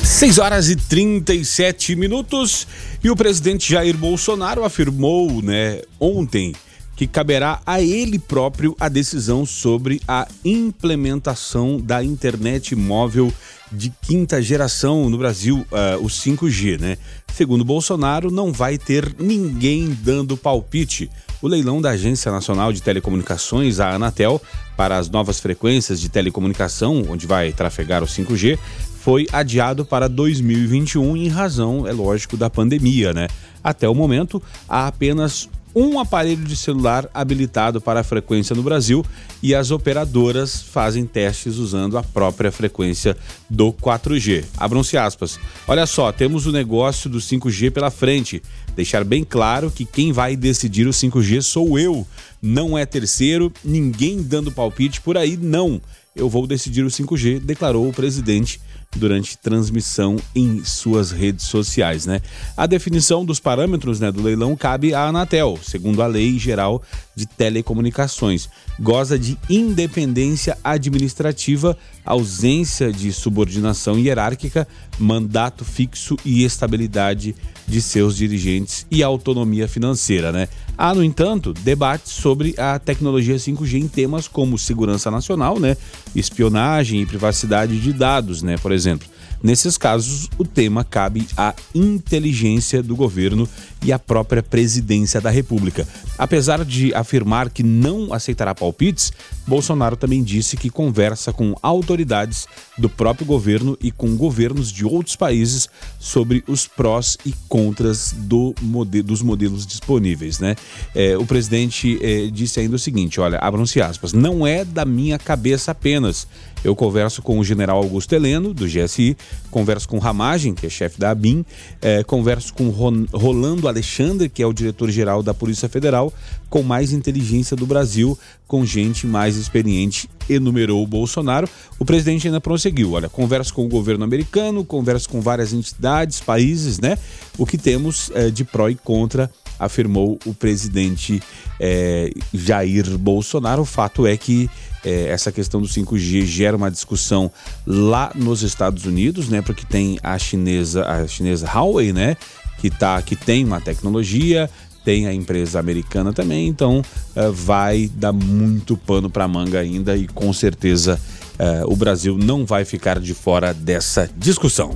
6 0.03 0.37
horas 0.37 0.69
e 0.69 0.75
37 0.75 1.95
minutos 1.95 2.67
e 3.01 3.09
o 3.09 3.15
presidente 3.15 3.71
Jair 3.71 3.97
Bolsonaro 3.97 4.65
afirmou, 4.65 5.41
né, 5.41 5.81
ontem 5.99 6.53
que 6.97 7.07
caberá 7.07 7.61
a 7.65 7.81
ele 7.81 8.19
próprio 8.19 8.75
a 8.77 8.89
decisão 8.89 9.45
sobre 9.45 10.01
a 10.05 10.27
implementação 10.43 11.79
da 11.79 12.03
internet 12.03 12.75
móvel 12.75 13.33
de 13.71 13.89
quinta 14.01 14.41
geração 14.41 15.09
no 15.09 15.17
Brasil, 15.17 15.65
uh, 15.71 16.03
o 16.03 16.07
5G, 16.07 16.77
né? 16.77 16.97
Segundo 17.33 17.63
Bolsonaro, 17.63 18.29
não 18.29 18.51
vai 18.51 18.77
ter 18.77 19.15
ninguém 19.17 19.97
dando 20.01 20.35
palpite. 20.35 21.09
O 21.41 21.47
leilão 21.47 21.81
da 21.81 21.91
Agência 21.91 22.29
Nacional 22.33 22.73
de 22.73 22.81
Telecomunicações, 22.81 23.79
a 23.79 23.91
Anatel, 23.91 24.41
para 24.75 24.97
as 24.97 25.09
novas 25.09 25.39
frequências 25.39 26.01
de 26.01 26.09
telecomunicação, 26.09 27.05
onde 27.09 27.25
vai 27.25 27.53
trafegar 27.53 28.03
o 28.03 28.05
5G, 28.05 28.59
foi 28.99 29.25
adiado 29.31 29.85
para 29.85 30.09
2021 30.09 31.15
em 31.15 31.29
razão, 31.29 31.87
é 31.87 31.93
lógico, 31.93 32.35
da 32.35 32.49
pandemia, 32.49 33.13
né? 33.13 33.29
Até 33.63 33.87
o 33.87 33.95
momento, 33.95 34.43
há 34.67 34.87
apenas 34.87 35.47
um 35.75 35.99
aparelho 35.99 36.43
de 36.43 36.55
celular 36.55 37.07
habilitado 37.13 37.79
para 37.79 37.99
a 37.99 38.03
frequência 38.03 38.55
no 38.55 38.63
Brasil 38.63 39.05
e 39.41 39.53
as 39.53 39.71
operadoras 39.71 40.61
fazem 40.61 41.05
testes 41.05 41.57
usando 41.57 41.97
a 41.97 42.03
própria 42.03 42.51
frequência 42.51 43.15
do 43.49 43.71
4G. 43.71 44.45
Abram-se 44.57 44.97
aspas. 44.97 45.39
Olha 45.67 45.85
só, 45.85 46.11
temos 46.11 46.45
o 46.45 46.51
negócio 46.51 47.09
do 47.09 47.19
5G 47.19 47.71
pela 47.71 47.91
frente. 47.91 48.41
Deixar 48.79 49.03
bem 49.03 49.25
claro 49.25 49.69
que 49.69 49.83
quem 49.83 50.13
vai 50.13 50.37
decidir 50.37 50.87
o 50.87 50.91
5G 50.91 51.41
sou 51.41 51.77
eu. 51.77 52.07
Não 52.41 52.77
é 52.77 52.85
terceiro, 52.85 53.51
ninguém 53.61 54.23
dando 54.23 54.53
palpite 54.53 55.01
por 55.01 55.17
aí, 55.17 55.35
não. 55.35 55.81
Eu 56.15 56.29
vou 56.29 56.47
decidir 56.47 56.85
o 56.85 56.87
5G, 56.89 57.41
declarou 57.41 57.89
o 57.89 57.91
presidente 57.91 58.61
durante 58.95 59.37
transmissão 59.37 60.17
em 60.35 60.63
suas 60.63 61.11
redes 61.11 61.45
sociais, 61.45 62.05
né? 62.05 62.21
A 62.57 62.65
definição 62.65 63.23
dos 63.23 63.39
parâmetros 63.39 63.99
né, 63.99 64.11
do 64.11 64.21
leilão 64.21 64.55
cabe 64.55 64.93
à 64.93 65.07
Anatel, 65.07 65.59
segundo 65.61 66.01
a 66.01 66.07
Lei 66.07 66.39
Geral 66.39 66.81
de 67.15 67.25
Telecomunicações. 67.25 68.49
Goza 68.79 69.19
de 69.19 69.37
independência 69.49 70.57
administrativa, 70.63 71.77
ausência 72.03 72.91
de 72.91 73.13
subordinação 73.13 73.99
hierárquica, 73.99 74.67
mandato 74.97 75.63
fixo 75.63 76.17
e 76.25 76.43
estabilidade 76.43 77.35
de 77.67 77.81
seus 77.81 78.17
dirigentes 78.17 78.87
e 78.89 79.03
autonomia 79.03 79.67
financeira, 79.67 80.31
né? 80.31 80.47
Há, 80.77 80.95
no 80.95 81.03
entanto, 81.03 81.53
debates 81.53 82.13
sobre 82.13 82.55
a 82.57 82.79
tecnologia 82.79 83.35
5G 83.35 83.73
em 83.75 83.87
temas 83.87 84.27
como 84.27 84.57
segurança 84.57 85.11
nacional, 85.11 85.59
né? 85.59 85.77
Espionagem 86.15 87.01
e 87.01 87.05
privacidade 87.05 87.79
de 87.79 87.93
dados, 87.93 88.41
né? 88.41 88.55
Por 88.57 88.71
exemplo. 88.71 89.07
Nesses 89.41 89.77
casos, 89.77 90.29
o 90.37 90.43
tema 90.43 90.83
cabe 90.83 91.25
à 91.37 91.53
inteligência 91.73 92.83
do 92.83 92.95
governo 92.95 93.47
e 93.83 93.93
à 93.93 93.99
própria 93.99 94.43
presidência 94.43 95.21
da 95.21 95.29
República. 95.29 95.87
Apesar 96.17 96.65
de 96.65 96.93
afirmar 96.93 97.49
que 97.49 97.63
não 97.63 98.13
aceitará 98.13 98.53
palpites, 98.53 99.13
Bolsonaro 99.47 99.95
também 99.95 100.21
disse 100.21 100.57
que 100.57 100.69
conversa 100.69 101.31
com 101.31 101.55
autoridades 101.61 102.45
do 102.77 102.89
próprio 102.89 103.25
governo 103.25 103.77
e 103.81 103.91
com 103.91 104.15
governos 104.15 104.71
de 104.71 104.85
outros 104.85 105.15
países 105.15 105.69
sobre 105.97 106.43
os 106.47 106.67
prós 106.67 107.17
e 107.25 107.33
contras 107.47 108.13
do 108.15 108.53
modelo, 108.61 109.05
dos 109.05 109.21
modelos 109.21 109.65
disponíveis. 109.65 110.39
Né? 110.39 110.55
É, 110.93 111.17
o 111.17 111.25
presidente 111.25 111.97
é, 112.01 112.27
disse 112.27 112.59
ainda 112.59 112.75
o 112.75 112.79
seguinte: 112.79 113.19
olha, 113.19 113.39
abram-se 113.39 113.81
aspas, 113.81 114.11
não 114.11 114.45
é 114.45 114.65
da 114.65 114.83
minha 114.83 115.17
cabeça 115.17 115.71
apenas. 115.71 116.27
Eu 116.63 116.75
converso 116.75 117.21
com 117.21 117.39
o 117.39 117.43
general 117.43 117.77
Augusto 117.77 118.13
Heleno, 118.13 118.53
do 118.53 118.65
GSI, 118.65 119.15
converso 119.49 119.87
com 119.87 119.97
Ramagem, 119.97 120.53
que 120.53 120.65
é 120.65 120.69
chefe 120.69 120.99
da 120.99 121.11
ABIN, 121.11 121.45
é, 121.81 122.03
converso 122.03 122.53
com 122.53 122.69
Rolando 122.69 123.67
Alexandre, 123.67 124.29
que 124.29 124.43
é 124.43 124.45
o 124.45 124.53
diretor-geral 124.53 125.23
da 125.23 125.33
Polícia 125.33 125.69
Federal, 125.69 126.13
com 126.49 126.61
mais 126.61 126.91
inteligência 126.91 127.55
do 127.55 127.65
Brasil, 127.65 128.17
com 128.47 128.65
gente 128.65 129.07
mais 129.07 129.37
experiente, 129.37 130.09
enumerou 130.29 130.83
o 130.83 130.87
Bolsonaro. 130.87 131.47
O 131.77 131.85
presidente 131.85 132.27
ainda 132.27 132.41
prosseguiu: 132.41 132.93
olha, 132.93 133.07
converso 133.07 133.53
com 133.53 133.65
o 133.65 133.69
governo 133.69 134.03
americano, 134.03 134.65
converso 134.65 135.07
com 135.07 135.21
várias 135.21 135.53
entidades, 135.53 136.19
países, 136.19 136.79
né? 136.79 136.97
O 137.37 137.45
que 137.45 137.57
temos 137.57 138.11
é, 138.13 138.29
de 138.29 138.43
pró 138.43 138.69
e 138.69 138.75
contra 138.75 139.29
afirmou 139.59 140.17
o 140.25 140.33
presidente 140.33 141.21
é, 141.59 142.11
Jair 142.33 142.97
Bolsonaro. 142.97 143.63
O 143.63 143.65
fato 143.65 144.07
é 144.07 144.15
que 144.15 144.49
é, 144.83 145.07
essa 145.09 145.31
questão 145.31 145.61
do 145.61 145.67
5G 145.67 146.25
gera 146.25 146.55
uma 146.55 146.71
discussão 146.71 147.31
lá 147.65 148.11
nos 148.15 148.41
Estados 148.41 148.85
Unidos, 148.85 149.29
né? 149.29 149.41
Porque 149.41 149.65
tem 149.65 149.99
a 150.01 150.17
chinesa, 150.17 150.85
a 150.85 151.07
chinesa 151.07 151.47
Huawei, 151.47 151.93
né? 151.93 152.17
Que, 152.59 152.69
tá, 152.69 153.01
que 153.01 153.15
tem 153.15 153.45
uma 153.45 153.61
tecnologia, 153.61 154.49
tem 154.83 155.07
a 155.07 155.13
empresa 155.13 155.59
americana 155.59 156.11
também, 156.11 156.47
então 156.47 156.79
uh, 157.15 157.31
vai 157.31 157.89
dar 157.93 158.11
muito 158.11 158.75
pano 158.75 159.09
para 159.09 159.27
manga 159.27 159.59
ainda 159.59 159.95
e 159.95 160.07
com 160.07 160.33
certeza 160.33 160.99
uh, 161.39 161.71
o 161.71 161.75
Brasil 161.75 162.17
não 162.17 162.45
vai 162.45 162.65
ficar 162.65 162.99
de 162.99 163.13
fora 163.13 163.53
dessa 163.53 164.09
discussão. 164.17 164.75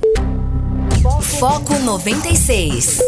Foco 1.38 1.78
96. 1.78 3.00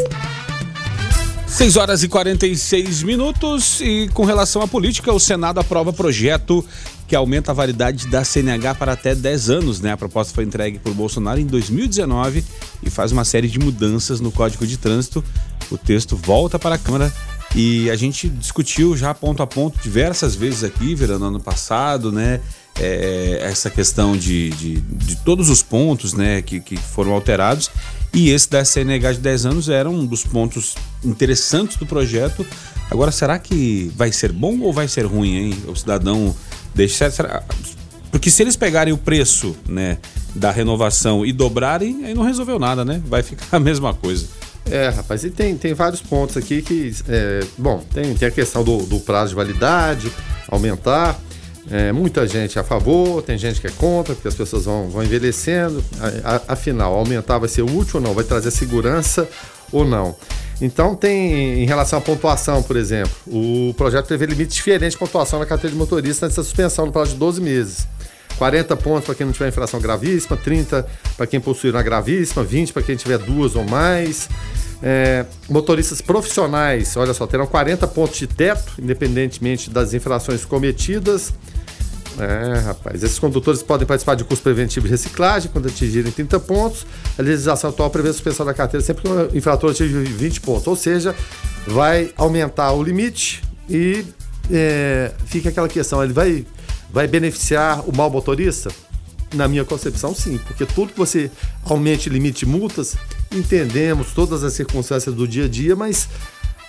6 1.47 1.77
horas 1.77 2.03
e 2.03 2.09
46 2.09 3.03
minutos 3.03 3.81
e 3.81 4.11
com 4.13 4.25
relação 4.25 4.63
à 4.63 4.69
política, 4.69 5.13
o 5.13 5.21
Senado 5.21 5.59
aprova 5.59 5.93
projeto 5.93 6.65
que 7.07 7.15
aumenta 7.15 7.53
a 7.53 7.55
validade 7.55 8.09
da 8.09 8.25
CNH 8.25 8.75
para 8.75 8.93
até 8.93 9.15
10 9.15 9.51
anos, 9.51 9.81
né? 9.81 9.93
A 9.93 9.97
proposta 9.97 10.35
foi 10.35 10.45
entregue 10.45 10.79
por 10.79 10.93
Bolsonaro 10.93 11.39
em 11.39 11.47
2019 11.47 12.45
e 12.83 12.91
faz 12.91 13.13
uma 13.13 13.25
série 13.25 13.49
de 13.49 13.59
mudanças 13.59 14.21
no 14.21 14.33
Código 14.33 14.67
de 14.67 14.77
Trânsito. 14.77 15.25
O 15.71 15.79
texto 15.79 16.17
volta 16.17 16.59
para 16.59 16.75
a 16.75 16.79
Câmara 16.79 17.13
e 17.55 17.89
a 17.91 17.97
gente 17.97 18.29
discutiu 18.29 18.97
já 18.97 19.15
ponto 19.15 19.43
a 19.43 19.47
ponto 19.47 19.79
diversas 19.81 20.35
vezes 20.35 20.65
aqui, 20.65 20.95
Verano, 20.95 21.27
ano 21.27 21.41
passado, 21.41 22.11
né? 22.11 22.41
É, 22.79 23.39
essa 23.41 23.71
questão 23.71 24.15
de, 24.15 24.51
de, 24.51 24.81
de, 24.83 25.17
todos 25.17 25.49
os 25.49 25.63
pontos 25.63 26.13
né, 26.13 26.43
que, 26.43 26.61
que 26.61 26.77
foram 26.77 27.13
alterados 27.13 27.71
e 28.17 28.31
esse 28.31 28.49
da 28.49 28.65
CNH 28.65 29.13
de 29.13 29.19
10 29.19 29.45
anos 29.45 29.69
era 29.69 29.91
um 29.91 30.07
dos 30.07 30.25
pontos 30.25 30.75
interessantes 31.05 31.77
do 31.77 31.85
projeto. 31.85 32.47
Agora, 32.91 33.13
será 33.13 33.39
que 33.39 33.93
vai 33.95 34.11
ser 34.11 34.33
bom 34.33 34.59
ou 34.61 34.73
vai 34.73 34.89
ser 34.89 35.05
ruim, 35.05 35.37
hein? 35.37 35.59
O 35.69 35.77
cidadão 35.77 36.35
deixa. 36.75 37.11
Será... 37.11 37.43
Porque 38.11 38.31
se 38.31 38.43
eles 38.43 38.57
pegarem 38.57 38.91
o 38.91 38.97
preço 38.97 39.55
né, 39.69 39.99
da 40.35 40.51
renovação 40.51 41.27
e 41.27 41.33
dobrarem, 41.33 42.07
aí 42.07 42.15
não 42.15 42.23
resolveu 42.23 42.59
nada, 42.59 42.87
né? 42.87 43.03
Vai 43.07 43.23
ficar 43.23 43.45
a 43.55 43.61
mesma 43.61 43.93
coisa. 43.93 44.27
É, 44.65 44.89
rapaz, 44.89 45.23
e 45.23 45.31
tem, 45.31 45.55
tem 45.55 45.75
vários 45.75 46.01
pontos 46.01 46.39
aqui 46.39 46.63
que. 46.63 46.95
É, 47.07 47.41
bom, 47.59 47.85
tem, 47.93 48.15
tem 48.15 48.29
a 48.29 48.31
questão 48.31 48.65
do, 48.65 48.79
do 48.87 48.99
prazo 48.99 49.29
de 49.29 49.35
validade, 49.35 50.11
aumentar. 50.49 51.21
É, 51.71 51.91
muita 51.91 52.27
gente 52.29 52.59
a 52.59 52.65
favor, 52.65 53.23
tem 53.23 53.37
gente 53.37 53.61
que 53.61 53.67
é 53.67 53.71
contra, 53.71 54.15
porque 54.15 54.29
as 54.29 54.35
pessoas 54.35 54.65
vão, 54.65 54.89
vão 54.89 55.03
envelhecendo. 55.03 55.83
A, 56.25 56.37
a, 56.37 56.43
afinal, 56.53 56.95
aumentar 56.95 57.39
vai 57.39 57.49
ser 57.49 57.63
útil 57.63 57.97
ou 57.97 58.01
não? 58.01 58.15
Vai 58.15 58.25
trazer 58.25 58.51
segurança 58.51 59.29
ou 59.73 59.85
não? 59.85 60.15
Então, 60.61 60.95
tem, 60.95 61.63
em 61.63 61.67
relação 61.67 61.99
à 61.99 62.03
pontuação, 62.03 62.63
por 62.63 62.77
exemplo, 62.77 63.13
o 63.27 63.75
projeto 63.75 64.07
prevê 64.07 64.27
limite 64.27 64.55
diferente 64.55 64.93
de 64.93 64.99
pontuação 64.99 65.39
na 65.39 65.47
carteira 65.47 65.73
de 65.73 65.79
motorista 65.79 66.29
da 66.29 66.35
suspensão 66.35 66.87
no 66.87 66.93
prazo 66.93 67.13
de 67.13 67.19
12 67.19 67.41
meses. 67.41 67.87
40 68.39 68.77
pontos 68.77 69.07
para 69.07 69.15
quem 69.15 69.27
não 69.27 69.33
tiver 69.33 69.49
infração 69.49 69.81
gravíssima, 69.81 70.37
30 70.37 70.87
para 71.17 71.27
quem 71.27 71.41
possuir 71.41 71.75
uma 71.75 71.83
gravíssima, 71.83 72.45
20 72.45 72.73
para 72.73 72.83
quem 72.83 72.97
tiver 72.97 73.19
duas 73.19 73.57
ou 73.57 73.65
mais. 73.65 74.29
É, 74.83 75.25
motoristas 75.49 76.03
profissionais, 76.03 76.97
olha 76.97 77.15
só, 77.15 77.27
terão 77.27 77.47
40 77.47 77.87
pontos 77.89 78.19
de 78.19 78.27
teto, 78.27 78.75
independentemente 78.79 79.71
das 79.71 79.95
infrações 79.95 80.45
cometidas. 80.45 81.33
É, 82.19 82.59
rapaz. 82.61 83.03
Esses 83.03 83.19
condutores 83.19 83.63
podem 83.63 83.87
participar 83.87 84.15
de 84.15 84.25
curso 84.25 84.43
preventivo 84.43 84.87
de 84.87 84.93
reciclagem 84.93 85.51
quando 85.51 85.69
atingirem 85.69 86.11
30 86.11 86.41
pontos. 86.41 86.87
A 87.19 87.23
legislação 87.23 87.71
atual 87.71 87.91
prevê 87.91 88.09
a 88.09 88.13
suspensão 88.13 88.47
da 88.47 88.55
carteira 88.55 88.85
sempre 88.85 89.03
que 89.03 89.09
o 89.09 89.37
infrator 89.37 89.71
atingir 89.71 90.03
20 90.05 90.41
pontos. 90.41 90.67
Ou 90.67 90.77
seja, 90.77 91.15
vai 91.67 92.11
aumentar 92.17 92.73
o 92.73 92.83
limite 92.83 93.43
e 93.69 94.05
é, 94.51 95.13
fica 95.27 95.51
aquela 95.51 95.69
questão: 95.69 96.03
ele 96.03 96.13
vai, 96.13 96.47
vai 96.91 97.07
beneficiar 97.07 97.89
o 97.89 97.95
mau 97.95 98.11
motorista? 98.11 98.71
Na 99.35 99.49
minha 99.49 99.65
concepção, 99.65 100.15
sim, 100.15 100.39
porque 100.39 100.65
tudo 100.65 100.93
que 100.93 100.99
você 100.99 101.29
aumente 101.65 102.09
limite 102.09 102.47
de 102.47 102.47
multas, 102.47 102.97
entendemos 103.31 104.13
todas 104.15 104.45
as 104.45 104.53
circunstâncias 104.53 105.13
do 105.15 105.27
dia 105.27 105.47
a 105.47 105.49
dia, 105.49 105.75
mas 105.75 106.09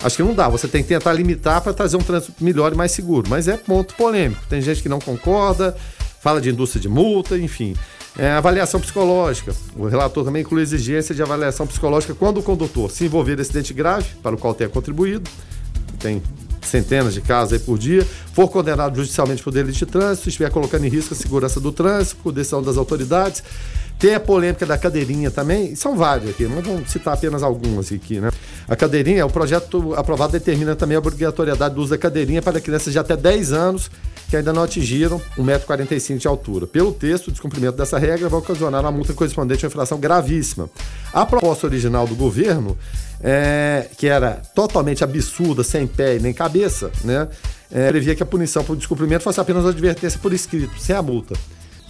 Acho 0.01 0.17
que 0.17 0.23
não 0.23 0.33
dá. 0.33 0.47
Você 0.47 0.67
tem 0.67 0.83
que 0.83 0.89
tentar 0.89 1.13
limitar 1.13 1.61
para 1.61 1.73
trazer 1.73 1.97
um 1.97 2.01
trânsito 2.01 2.33
melhor 2.39 2.71
e 2.73 2.75
mais 2.75 2.91
seguro. 2.91 3.27
Mas 3.29 3.47
é 3.47 3.57
ponto 3.57 3.95
polêmico. 3.95 4.41
Tem 4.47 4.61
gente 4.61 4.81
que 4.81 4.89
não 4.89 4.99
concorda, 4.99 5.75
fala 6.21 6.39
de 6.39 6.49
indústria 6.49 6.81
de 6.81 6.89
multa, 6.89 7.37
enfim. 7.37 7.75
É, 8.17 8.31
avaliação 8.31 8.79
psicológica. 8.79 9.53
O 9.75 9.87
relator 9.87 10.23
também 10.23 10.41
inclui 10.41 10.61
exigência 10.61 11.13
de 11.13 11.21
avaliação 11.21 11.67
psicológica 11.67 12.15
quando 12.15 12.39
o 12.39 12.43
condutor 12.43 12.89
se 12.89 13.05
envolver 13.05 13.37
em 13.37 13.41
acidente 13.41 13.73
grave, 13.73 14.07
para 14.23 14.35
o 14.35 14.37
qual 14.37 14.53
tenha 14.53 14.69
contribuído. 14.69 15.29
Tem 15.99 16.21
centenas 16.61 17.13
de 17.13 17.21
casos 17.21 17.53
aí 17.53 17.59
por 17.59 17.77
dia, 17.77 18.05
for 18.33 18.47
condenado 18.49 18.95
judicialmente 18.95 19.41
por 19.41 19.51
delito 19.51 19.77
de 19.77 19.85
trânsito, 19.85 20.29
estiver 20.29 20.49
colocando 20.51 20.85
em 20.85 20.89
risco 20.89 21.13
a 21.13 21.17
segurança 21.17 21.59
do 21.59 21.71
trânsito, 21.71 22.17
por 22.21 22.31
decisão 22.31 22.61
das 22.61 22.77
autoridades, 22.77 23.43
tem 23.99 24.15
a 24.15 24.19
polêmica 24.19 24.65
da 24.65 24.77
cadeirinha 24.77 25.31
também, 25.31 25.75
são 25.75 25.95
várias 25.95 26.29
aqui, 26.29 26.45
mas 26.45 26.65
vamos 26.65 26.91
citar 26.91 27.13
apenas 27.13 27.41
algumas 27.41 27.91
aqui, 27.91 28.19
né? 28.19 28.29
A 28.67 28.75
cadeirinha, 28.75 29.25
o 29.25 29.29
projeto 29.29 29.93
aprovado 29.95 30.33
determina 30.33 30.75
também 30.75 30.95
a 30.95 30.99
obrigatoriedade 30.99 31.73
do 31.73 31.81
uso 31.81 31.91
da 31.91 31.97
cadeirinha 31.97 32.41
para 32.41 32.59
crianças 32.59 32.93
de 32.93 32.99
até 32.99 33.15
10 33.15 33.53
anos 33.53 33.89
que 34.29 34.35
ainda 34.35 34.51
não 34.51 34.63
atingiram 34.63 35.21
1,45m 35.37 36.17
de 36.17 36.27
altura. 36.27 36.67
Pelo 36.67 36.91
texto, 36.91 37.29
o 37.29 37.31
descumprimento 37.31 37.77
dessa 37.77 37.97
regra 37.97 38.27
vai 38.27 38.39
ocasionar 38.39 38.81
uma 38.81 38.91
multa 38.91 39.13
correspondente 39.13 39.65
a 39.65 39.67
uma 39.67 39.71
infração 39.71 39.99
gravíssima. 39.99 40.69
A 41.13 41.25
proposta 41.25 41.65
original 41.65 42.05
do 42.05 42.13
governo, 42.13 42.77
é, 43.21 43.87
que 43.97 44.07
era 44.07 44.41
totalmente 44.53 45.03
absurda, 45.03 45.63
sem 45.63 45.87
pé 45.87 46.17
e 46.17 46.19
nem 46.19 46.33
cabeça, 46.33 46.91
né? 47.03 47.27
É, 47.71 47.89
previa 47.89 48.15
que 48.15 48.23
a 48.23 48.25
punição 48.25 48.63
por 48.63 48.75
descumprimento 48.75 49.23
fosse 49.23 49.39
apenas 49.39 49.63
uma 49.63 49.71
advertência 49.71 50.19
por 50.19 50.33
escrito, 50.33 50.77
sem 50.79 50.95
a 50.95 51.01
multa. 51.01 51.33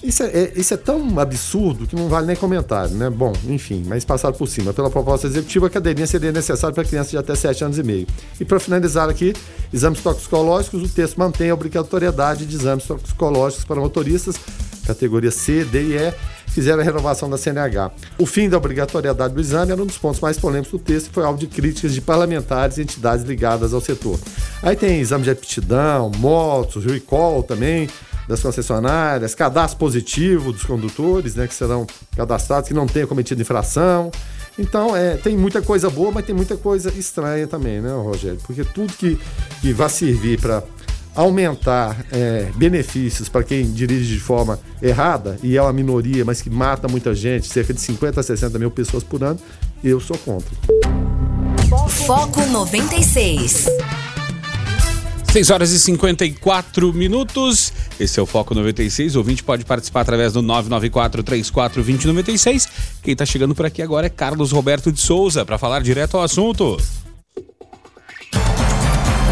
Isso 0.02 0.22
é, 0.22 0.28
é, 0.28 0.54
isso 0.56 0.74
é 0.74 0.78
tão 0.78 1.20
absurdo 1.20 1.88
que 1.88 1.96
não 1.96 2.08
vale 2.08 2.28
nem 2.28 2.36
comentário, 2.36 2.94
né? 2.94 3.10
Bom, 3.10 3.34
enfim, 3.48 3.84
mas 3.86 4.06
passado 4.06 4.38
por 4.38 4.48
cima. 4.48 4.72
Pela 4.72 4.90
proposta 4.90 5.26
executiva, 5.26 5.68
a 5.68 5.70
cadeirinha 5.70 6.06
seria 6.06 6.32
necessária 6.32 6.74
para 6.74 6.84
crianças 6.84 7.12
de 7.12 7.18
até 7.18 7.34
7 7.34 7.64
anos 7.64 7.78
e 7.80 7.84
meio. 7.84 8.08
E 8.40 8.46
para 8.46 8.60
finalizar 8.60 9.10
aqui, 9.10 9.34
exames 9.74 10.00
toxicológicos, 10.02 10.84
o 10.84 10.88
texto 10.88 11.18
mantém 11.18 11.50
a 11.50 11.54
obrigatoriedade 11.54 12.46
de 12.46 12.56
exames 12.56 12.86
toxicológicos 12.86 13.66
para 13.66 13.80
motoristas, 13.80 14.36
categoria 14.86 15.32
C, 15.32 15.66
D 15.66 15.82
e 15.82 15.98
E, 15.98 16.14
fizeram 16.58 16.80
a 16.82 16.84
renovação 16.84 17.30
da 17.30 17.38
CNH. 17.38 17.92
O 18.18 18.26
fim 18.26 18.50
da 18.50 18.58
obrigatoriedade 18.58 19.34
do 19.34 19.42
exame 19.42 19.72
era 19.72 19.82
um 19.82 19.86
dos 19.86 19.98
pontos 19.98 20.20
mais 20.20 20.40
polêmicos 20.40 20.72
do 20.72 20.80
texto 20.80 21.08
e 21.08 21.10
foi 21.12 21.24
alvo 21.24 21.38
de 21.38 21.48
críticas 21.48 21.94
de 21.94 22.02
parlamentares 22.02 22.78
e 22.78 22.82
entidades 22.82 23.26
ligadas 23.26 23.74
ao 23.74 23.82
setor. 23.82 24.20
Aí 24.64 24.76
tem 24.76 25.00
exame 25.00 25.24
de 25.24 25.30
aptidão, 25.30 26.12
motos, 26.18 26.86
recall 26.86 27.44
também, 27.44 27.88
das 28.28 28.42
concessionárias, 28.42 29.34
cadastro 29.34 29.80
positivo 29.80 30.52
dos 30.52 30.64
condutores, 30.64 31.36
né, 31.36 31.48
que 31.48 31.54
serão 31.54 31.88
cadastrados, 32.16 32.68
que 32.68 32.74
não 32.74 32.86
tenham 32.86 33.08
cometido 33.08 33.42
infração. 33.42 34.12
Então, 34.60 34.96
é, 34.96 35.18
tem 35.18 35.38
muita 35.38 35.62
coisa 35.62 35.90
boa, 35.90 36.12
mas 36.12 36.26
tem 36.26 36.36
muita 36.36 36.58
coisa 36.58 36.92
estranha 36.92 37.48
também, 37.48 37.80
né, 37.80 37.92
Rogério? 37.92 38.40
Porque 38.46 38.64
tudo 38.64 38.92
que, 38.94 39.20
que 39.62 39.72
vai 39.72 39.90
servir 39.90 40.40
para 40.40 40.64
aumentar 41.16 42.06
é, 42.12 42.48
benefícios 42.56 43.28
para 43.28 43.44
quem 43.44 43.72
dirige 43.72 44.14
de 44.14 44.20
forma 44.20 44.60
errada, 44.82 45.38
e 45.42 45.58
é 45.58 45.62
uma 45.62 45.74
minoria, 45.74 46.24
mas 46.24 46.42
que 46.42 46.50
mata 46.50 46.88
muita 46.88 47.16
gente, 47.16 47.48
cerca 47.48 47.74
de 47.74 47.82
50 47.82 48.20
a 48.20 48.24
60 48.24 48.60
mil 48.60 48.70
pessoas 48.70 49.04
por 49.04 49.24
ano, 49.24 49.40
eu 49.84 50.00
sou 50.00 50.18
contra. 50.18 50.52
Foco 52.06 52.46
96. 52.46 53.68
6 55.32 55.50
horas 55.52 55.72
e 55.72 55.80
54 55.80 56.94
minutos. 56.94 57.72
Esse 58.00 58.20
é 58.20 58.24
o 58.24 58.26
Foco 58.26 58.56
96. 58.56 59.16
O 59.16 59.20
ouvinte 59.20 59.44
pode 59.44 59.66
participar 59.66 60.02
através 60.02 60.34
do 60.34 60.42
994 60.42 61.22
34 61.22 61.84
2096. 61.84 62.68
Quem 63.04 63.12
está 63.12 63.26
chegando 63.26 63.54
por 63.54 63.66
aqui 63.66 63.82
agora 63.82 64.08
é 64.08 64.10
Carlos 64.10 64.52
Roberto 64.52 64.92
de 64.92 65.00
Souza 65.00 65.46
para 65.46 65.58
falar 65.58 65.82
direto 65.82 66.18
ao 66.18 66.24
assunto. 66.24 66.78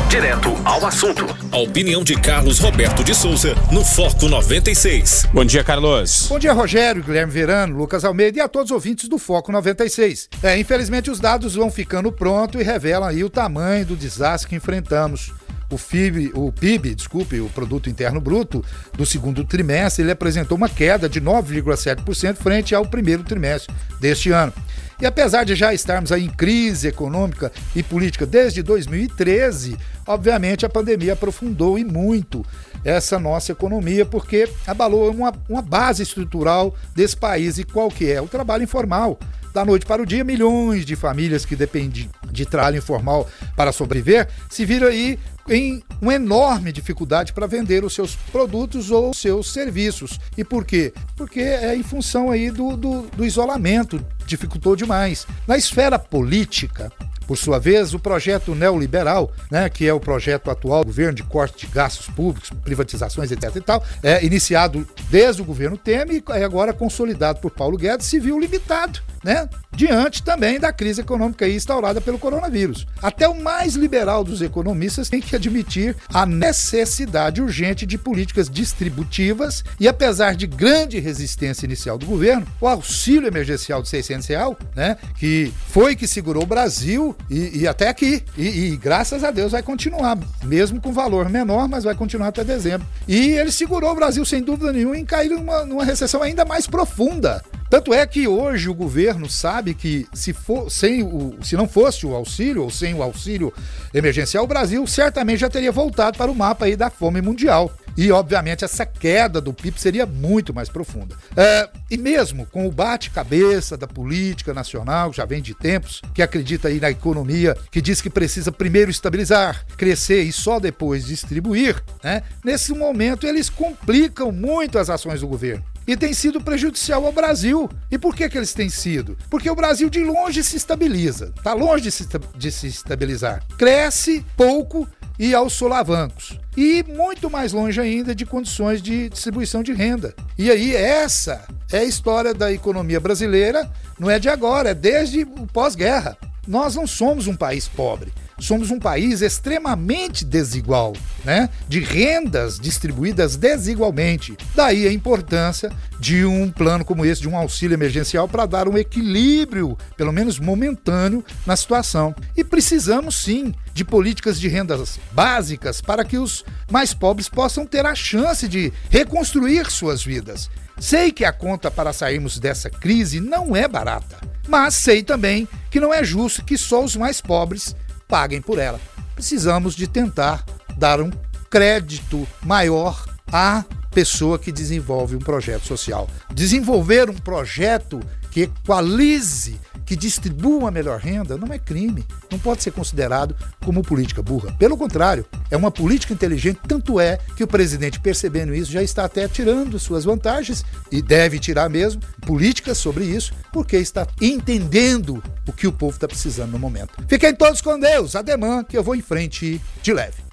Direto 0.10 0.56
ao 0.64 0.86
assunto. 0.86 1.26
A 1.52 1.58
opinião 1.58 2.04
de 2.04 2.16
Carlos 2.16 2.60
Roberto 2.60 3.04
de 3.04 3.14
Souza 3.16 3.56
no 3.72 3.84
Foco 3.84 4.30
96. 4.30 5.28
Bom 5.34 5.44
dia, 5.44 5.64
Carlos. 5.64 6.28
Bom 6.30 6.40
dia, 6.40 6.54
Rogério, 6.54 7.04
Guilherme 7.04 7.34
Verano, 7.34 7.76
Lucas 7.76 8.06
Almeida 8.06 8.38
e 8.38 8.42
a 8.42 8.48
todos 8.48 8.72
os 8.72 8.76
ouvintes 8.76 9.10
do 9.10 9.18
Foco 9.18 9.52
96. 9.52 10.30
É, 10.44 10.58
infelizmente 10.58 11.10
os 11.10 11.20
dados 11.20 11.56
vão 11.56 11.72
ficando 11.72 12.12
prontos 12.12 12.62
e 12.62 12.64
revelam 12.64 13.10
aí 13.10 13.24
o 13.24 13.30
tamanho 13.30 13.86
do 13.86 13.96
desastre 13.96 14.50
que 14.50 14.56
enfrentamos 14.56 15.34
o 15.70 15.78
PIB, 15.78 16.32
o 16.34 16.52
PIB, 16.52 16.96
desculpe, 16.96 17.40
o 17.40 17.50
produto 17.50 17.90
interno 17.90 18.22
bruto 18.22 18.64
do 18.94 19.06
segundo 19.06 19.44
trimestre, 19.44 20.04
ele 20.04 20.12
apresentou 20.12 20.58
uma 20.58 20.70
queda 20.70 21.10
de 21.10 21.20
9,7% 21.20 22.36
frente 22.36 22.76
ao 22.76 22.86
primeiro 22.86 23.24
trimestre 23.24 23.74
deste 24.00 24.32
ano. 24.32 24.54
E 25.02 25.06
apesar 25.06 25.44
de 25.44 25.56
já 25.56 25.74
estarmos 25.74 26.12
aí 26.12 26.26
em 26.26 26.30
crise 26.30 26.88
econômica 26.88 27.52
e 27.76 27.84
política 27.84 28.26
desde 28.26 28.64
2013, 28.64 29.78
obviamente 30.08 30.66
a 30.66 30.70
pandemia 30.70 31.14
aprofundou 31.14 31.78
e 31.78 31.84
muito 31.84 32.46
essa 32.84 33.20
nossa 33.20 33.52
economia, 33.52 34.06
porque 34.06 34.48
abalou 34.66 35.12
uma, 35.12 35.34
uma 35.50 35.62
base 35.62 36.04
estrutural 36.04 36.74
desse 36.96 37.18
país. 37.18 37.58
E 37.58 37.64
qual 37.64 37.90
que 37.90 38.10
é? 38.10 38.22
O 38.22 38.28
trabalho 38.28 38.64
informal. 38.64 39.20
Da 39.54 39.64
noite 39.64 39.86
para 39.86 40.02
o 40.02 40.06
dia, 40.06 40.24
milhões 40.24 40.86
de 40.86 40.98
famílias 40.98 41.46
que 41.46 41.56
dependem 41.56 42.10
de 42.30 42.46
trabalho 42.46 42.78
informal 42.78 43.28
para 43.56 43.72
sobreviver 43.72 44.28
se 44.50 44.66
viram 44.66 44.88
aí 44.88 45.18
em 45.50 45.84
uma 46.02 46.16
enorme 46.16 46.72
dificuldade 46.72 47.34
para 47.34 47.48
vender 47.48 47.84
os 47.84 47.94
seus 47.94 48.16
produtos 48.16 48.92
ou 48.92 49.14
seus 49.14 49.52
serviços. 49.52 50.20
E 50.38 50.44
por 50.44 50.66
quê? 50.66 50.94
Porque 51.16 51.40
é 51.40 51.76
em 51.76 51.84
função 51.84 52.32
aí 52.32 52.50
do, 52.50 52.76
do, 52.76 53.02
do 53.04 53.26
isolamento, 53.26 54.04
dificultou 54.26 54.76
demais. 54.76 55.28
Na 55.48 55.58
esfera 55.58 56.00
política, 56.00 56.92
por 57.28 57.38
sua 57.38 57.60
vez, 57.60 57.94
o 57.94 58.00
projeto 58.00 58.54
neoliberal, 58.54 59.32
né, 59.50 59.68
que 59.70 59.88
é 59.88 59.94
o 59.94 60.00
projeto 60.00 60.52
atual 60.52 60.84
do 60.84 60.88
governo 60.88 61.16
de 61.16 61.24
corte 61.24 61.66
de 61.66 61.74
gastos 61.74 62.08
públicos, 62.08 62.52
privatizações, 62.64 63.32
etc. 63.32 63.56
e 63.56 63.62
tal, 63.62 63.84
é 64.04 64.24
iniciado 64.24 64.88
desde 65.10 65.42
o 65.42 65.46
governo 65.46 65.78
Temer 65.78 66.24
e 66.28 66.44
agora 66.44 66.74
consolidado 66.74 67.40
por 67.40 67.52
Paulo 67.52 67.78
Guedes, 67.78 68.08
se 68.08 68.20
viu 68.20 68.40
limitado 68.40 69.02
né? 69.26 69.50
Diante 69.76 70.22
também 70.22 70.60
da 70.60 70.72
crise 70.72 71.02
econômica 71.02 71.50
instaurada 71.50 72.00
pelo 72.00 72.20
coronavírus. 72.20 72.86
Até 73.02 73.28
o 73.28 73.34
mais 73.34 73.74
liberal 73.74 74.24
dos 74.24 74.40
economistas 74.40 75.10
tem 75.10 75.20
que 75.20 75.36
admitir 75.36 75.96
a 76.14 76.28
necessidade 76.28 77.42
urgente 77.42 77.88
de 77.88 77.98
políticas 77.98 78.48
distributivas 78.48 79.64
e 79.80 79.88
apesar 79.88 80.36
de 80.36 80.46
grande 80.46 81.00
resistência 81.00 81.66
inicial 81.66 81.98
do 81.98 82.06
governo, 82.06 82.46
o 82.62 82.68
auxílio 82.68 83.28
emergencial 83.28 83.82
de 83.82 83.90
600 83.90 84.28
reais, 84.28 84.56
né, 84.76 84.98
que 85.18 85.52
foi 85.70 85.96
que 85.96 86.08
segurou 86.08 86.44
o 86.44 86.46
Brasil 86.46 87.16
e, 87.28 87.62
e 87.62 87.68
até 87.68 87.88
aqui. 87.88 88.24
E, 88.38 88.74
e, 88.74 88.78
graças 88.78 89.24
a 89.24 89.32
Deus 89.32 89.54
vai 89.54 89.64
continuar, 89.64 90.20
mesmo 90.44 90.80
com 90.80 90.94
valor 90.94 91.30
menor, 91.30 91.68
mas 91.68 91.84
vai 91.84 91.96
continuar 91.96 92.28
até 92.28 92.44
dezembro. 92.44 92.86
E 93.08 93.30
ele 93.32 93.52
segurou 93.52 93.92
o 93.92 93.96
Brasil 93.96 94.24
sem 94.24 94.44
dúvida 94.44 94.72
nenhuma 94.72 95.00
em 95.00 95.06
cair 95.06 95.30
numa, 95.30 95.66
numa 95.66 95.84
recessão 95.84 96.22
ainda 96.22 96.46
mais 96.46 96.68
profunda. 96.68 97.42
Tanto 97.70 97.94
é 97.94 98.06
que 98.06 98.28
hoje 98.28 98.70
o 98.70 98.74
governo 98.76 99.15
sabe 99.30 99.74
que 99.74 100.08
se, 100.14 100.34
for, 100.34 100.70
sem 100.70 101.04
o, 101.04 101.38
se 101.42 101.56
não 101.56 101.68
fosse 101.68 102.06
o 102.06 102.14
auxílio 102.16 102.64
ou 102.64 102.70
sem 102.70 102.94
o 102.94 103.02
auxílio 103.02 103.54
emergencial, 103.94 104.44
o 104.44 104.48
Brasil 104.48 104.86
certamente 104.88 105.40
já 105.40 105.50
teria 105.50 105.72
voltado 105.72 106.18
para 106.18 106.32
o 106.32 106.36
mapa 106.36 106.66
aí 106.66 106.76
da 106.76 106.90
fome 106.90 107.22
mundial. 107.22 107.72
E, 107.98 108.12
obviamente, 108.12 108.66
essa 108.66 108.86
queda 108.86 109.40
do 109.40 109.54
PIB 109.54 109.80
seria 109.80 110.06
muito 110.06 110.54
mais 110.54 110.68
profunda. 110.68 111.16
É, 111.36 111.70
e 111.90 111.98
mesmo 111.98 112.46
com 112.48 112.68
o 112.68 112.72
bate-cabeça 112.72 113.78
da 113.78 113.88
política 113.88 114.54
nacional, 114.54 115.14
já 115.14 115.24
vem 115.24 115.42
de 115.42 115.54
tempos, 115.54 116.02
que 116.14 116.22
acredita 116.22 116.68
aí 116.68 116.80
na 116.80 116.92
economia, 116.92 117.56
que 117.72 117.82
diz 117.82 118.02
que 118.02 118.10
precisa 118.10 118.52
primeiro 118.52 118.92
estabilizar, 118.92 119.66
crescer 119.78 120.24
e 120.24 120.32
só 120.32 120.60
depois 120.60 121.06
distribuir, 121.06 121.82
né? 122.04 122.24
nesse 122.44 122.74
momento 122.74 123.26
eles 123.26 123.50
complicam 123.50 124.32
muito 124.32 124.78
as 124.78 124.90
ações 124.90 125.22
do 125.22 125.28
governo 125.28 125.64
e 125.88 125.96
tem 125.96 126.14
sido 126.14 126.42
prejudicial 126.42 127.06
ao 127.06 127.12
Brasil. 127.12 127.70
E 127.92 127.98
por 127.98 128.16
que, 128.16 128.28
que 128.30 128.38
eles 128.38 128.54
têm 128.54 128.70
sido? 128.70 129.18
Porque 129.30 129.50
o 129.50 129.56
Brasil 129.56 129.90
de 129.90 130.04
longe 130.04 130.44
se 130.44 130.58
estabiliza, 130.58 131.34
está 131.38 131.54
longe 131.54 131.84
de 131.84 131.92
se, 131.92 132.08
de 132.36 132.52
se 132.52 132.68
estabilizar. 132.68 133.44
Cresce 133.58 134.26
pouco 134.36 134.88
e 135.18 135.34
aos 135.34 135.54
solavancos. 135.54 136.40
E 136.58 136.84
muito 136.84 137.30
mais 137.30 137.54
longe 137.54 137.80
ainda 137.80 138.16
de 138.16 138.26
condições 138.26 138.82
de 138.82 139.10
distribuição 139.10 139.62
de 139.64 139.74
renda. 139.74 140.14
E 140.38 140.50
aí, 140.50 140.76
essa 140.76 141.46
é 141.72 141.80
a 141.80 141.84
história 141.84 142.34
da 142.34 142.52
economia 142.52 143.00
brasileira, 143.00 143.70
não 144.00 144.10
é 144.10 144.20
de 144.20 144.30
agora, 144.30 144.70
é 144.70 144.74
desde 144.74 145.24
o 145.24 145.48
pós-guerra. 145.48 146.18
Nós 146.48 146.76
não 146.76 146.86
somos 146.86 147.28
um 147.28 147.36
país 147.36 147.68
pobre 147.68 148.12
somos 148.40 148.72
um 148.72 148.80
país 148.80 149.22
extremamente 149.22 150.26
desigual, 150.26 150.94
né? 151.24 151.50
De 151.68 151.80
rendas 151.80 152.60
distribuídas 152.60 153.36
desigualmente. 153.36 154.36
Daí 154.54 154.88
a 154.88 154.92
importância 154.92 155.72
de 156.00 156.26
um 156.26 156.52
plano 156.52 156.84
como 156.84 157.06
esse, 157.06 157.22
de 157.22 157.30
um 157.30 157.38
auxílio 157.38 157.76
emergencial 157.76 158.28
para 158.28 158.46
dar 158.46 158.68
um 158.68 158.78
equilíbrio, 158.78 159.78
pelo 159.96 160.12
menos 160.12 160.40
momentâneo, 160.40 161.24
na 161.46 161.56
situação. 161.56 162.14
E 162.36 162.44
precisamos 162.44 163.16
sim 163.16 163.54
de 163.74 163.84
políticas 163.84 164.40
de 164.40 164.48
rendas 164.48 165.00
básicas 165.12 165.82
para 165.82 166.04
que 166.04 166.18
os 166.18 166.44
mais 166.70 166.94
pobres 166.94 167.30
possam 167.30 167.66
ter 167.66 167.86
a 167.86 167.96
chance 167.96 168.48
de 168.48 168.72
reconstruir 168.90 169.70
suas 169.72 170.04
vidas. 170.04 170.50
Sei 170.80 171.12
que 171.12 171.24
a 171.24 171.32
conta 171.32 171.72
para 171.72 171.94
sairmos 171.94 172.38
dessa 172.38 172.70
crise 172.70 173.22
não 173.22 173.56
é 173.56 173.68
barata, 173.68 174.18
mas 174.48 174.76
sei 174.76 175.02
também 175.02 175.48
que 175.72 175.80
não 175.80 175.94
é 175.94 176.04
justo 176.04 176.44
que 176.44 176.58
só 176.58 176.84
os 176.84 176.96
mais 176.96 177.22
pobres 177.22 177.76
paguem 178.08 178.42
por 178.42 178.60
ela. 178.60 178.80
Precisamos 179.14 179.76
de 179.76 179.88
tentar 179.88 180.46
dar 180.78 181.02
um 181.02 181.12
crédito 181.50 182.28
maior 182.44 183.06
à 183.32 183.64
pessoa 183.92 184.38
que 184.38 184.52
desenvolve 184.52 185.16
um 185.16 185.20
projeto 185.20 185.66
social. 185.66 186.08
Desenvolver 186.34 187.10
um 187.10 187.16
projeto 187.16 188.02
que 188.30 188.42
equalize, 188.42 189.60
que 189.86 189.96
distribua 189.96 190.70
a 190.70 190.72
melhor 190.72 191.00
renda, 191.00 191.38
não 191.38 191.54
é 191.54 191.60
crime, 191.60 192.06
não 192.32 192.40
pode 192.40 192.64
ser 192.64 192.72
considerado 192.72 193.36
como 193.64 193.84
política 193.84 194.22
burra. 194.22 194.52
Pelo 194.58 194.78
contrário, 194.78 195.26
é 195.52 195.56
uma 195.56 195.72
política 195.72 196.14
inteligente, 196.14 196.60
tanto 196.68 197.00
é 197.00 197.18
que 197.36 197.44
o 197.44 197.48
presidente, 197.48 198.00
percebendo 198.00 198.54
isso, 198.54 198.72
já 198.72 198.82
está 198.82 199.06
até 199.06 199.28
tirando 199.28 199.78
suas 199.80 200.04
vantagens, 200.04 200.66
e 200.92 201.02
deve 201.02 201.40
tirar 201.40 201.70
mesmo, 201.70 202.02
políticas 202.26 202.78
sobre 202.78 203.06
isso, 203.06 203.34
porque 203.52 203.78
está 203.78 204.08
entendendo 204.20 205.22
o 205.48 205.54
que 205.54 205.68
o 205.68 205.72
povo 205.72 205.96
está 205.96 206.08
precisando 206.08 206.52
no 206.52 206.60
momento. 206.60 206.94
Fiquem 207.08 207.34
todos 207.36 207.62
com 207.62 207.80
Deus, 207.80 208.16
ademã 208.16 208.64
que 208.64 208.78
eu 208.78 208.84
vou 208.84 208.96
em 208.96 209.02
frente 209.02 209.62
de 209.82 209.94
leve. 209.94 210.26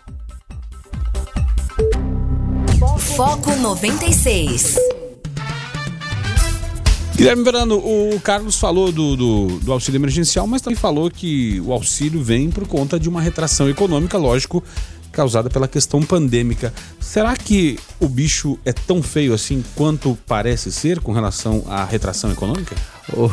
Foco 3.17 3.55
96. 3.57 5.02
Guilherme 7.17 7.45
Verano, 7.45 7.77
o 7.77 8.19
Carlos 8.21 8.57
falou 8.59 8.91
do, 8.91 9.17
do, 9.17 9.47
do, 9.61 9.73
auxílio 9.73 9.99
emergencial, 9.99 10.47
mas 10.47 10.63
também 10.63 10.77
falou 10.77 11.11
que 11.11 11.61
o 11.61 11.73
auxílio 11.73 12.23
vem 12.23 12.51
por 12.51 12.67
conta 12.67 12.99
de 12.99 13.09
uma 13.09 13.21
retração 13.21 13.69
econômica, 13.69 14.17
lógico, 14.17 14.65
causada 15.13 15.51
pela 15.51 15.69
questão 15.69 16.03
pandêmica. 16.03 16.73
Será 16.99 17.37
que 17.37 17.79
o 18.01 18.09
bicho 18.09 18.59
é 18.65 18.73
tão 18.73 19.03
feio 19.03 19.35
assim 19.35 19.63
quanto 19.77 20.19
parece 20.27 20.73
ser 20.73 21.01
com 21.01 21.13
relação 21.13 21.63
à 21.69 21.85
retração 21.85 22.33
econômica? 22.33 22.75
Oh. 23.15 23.31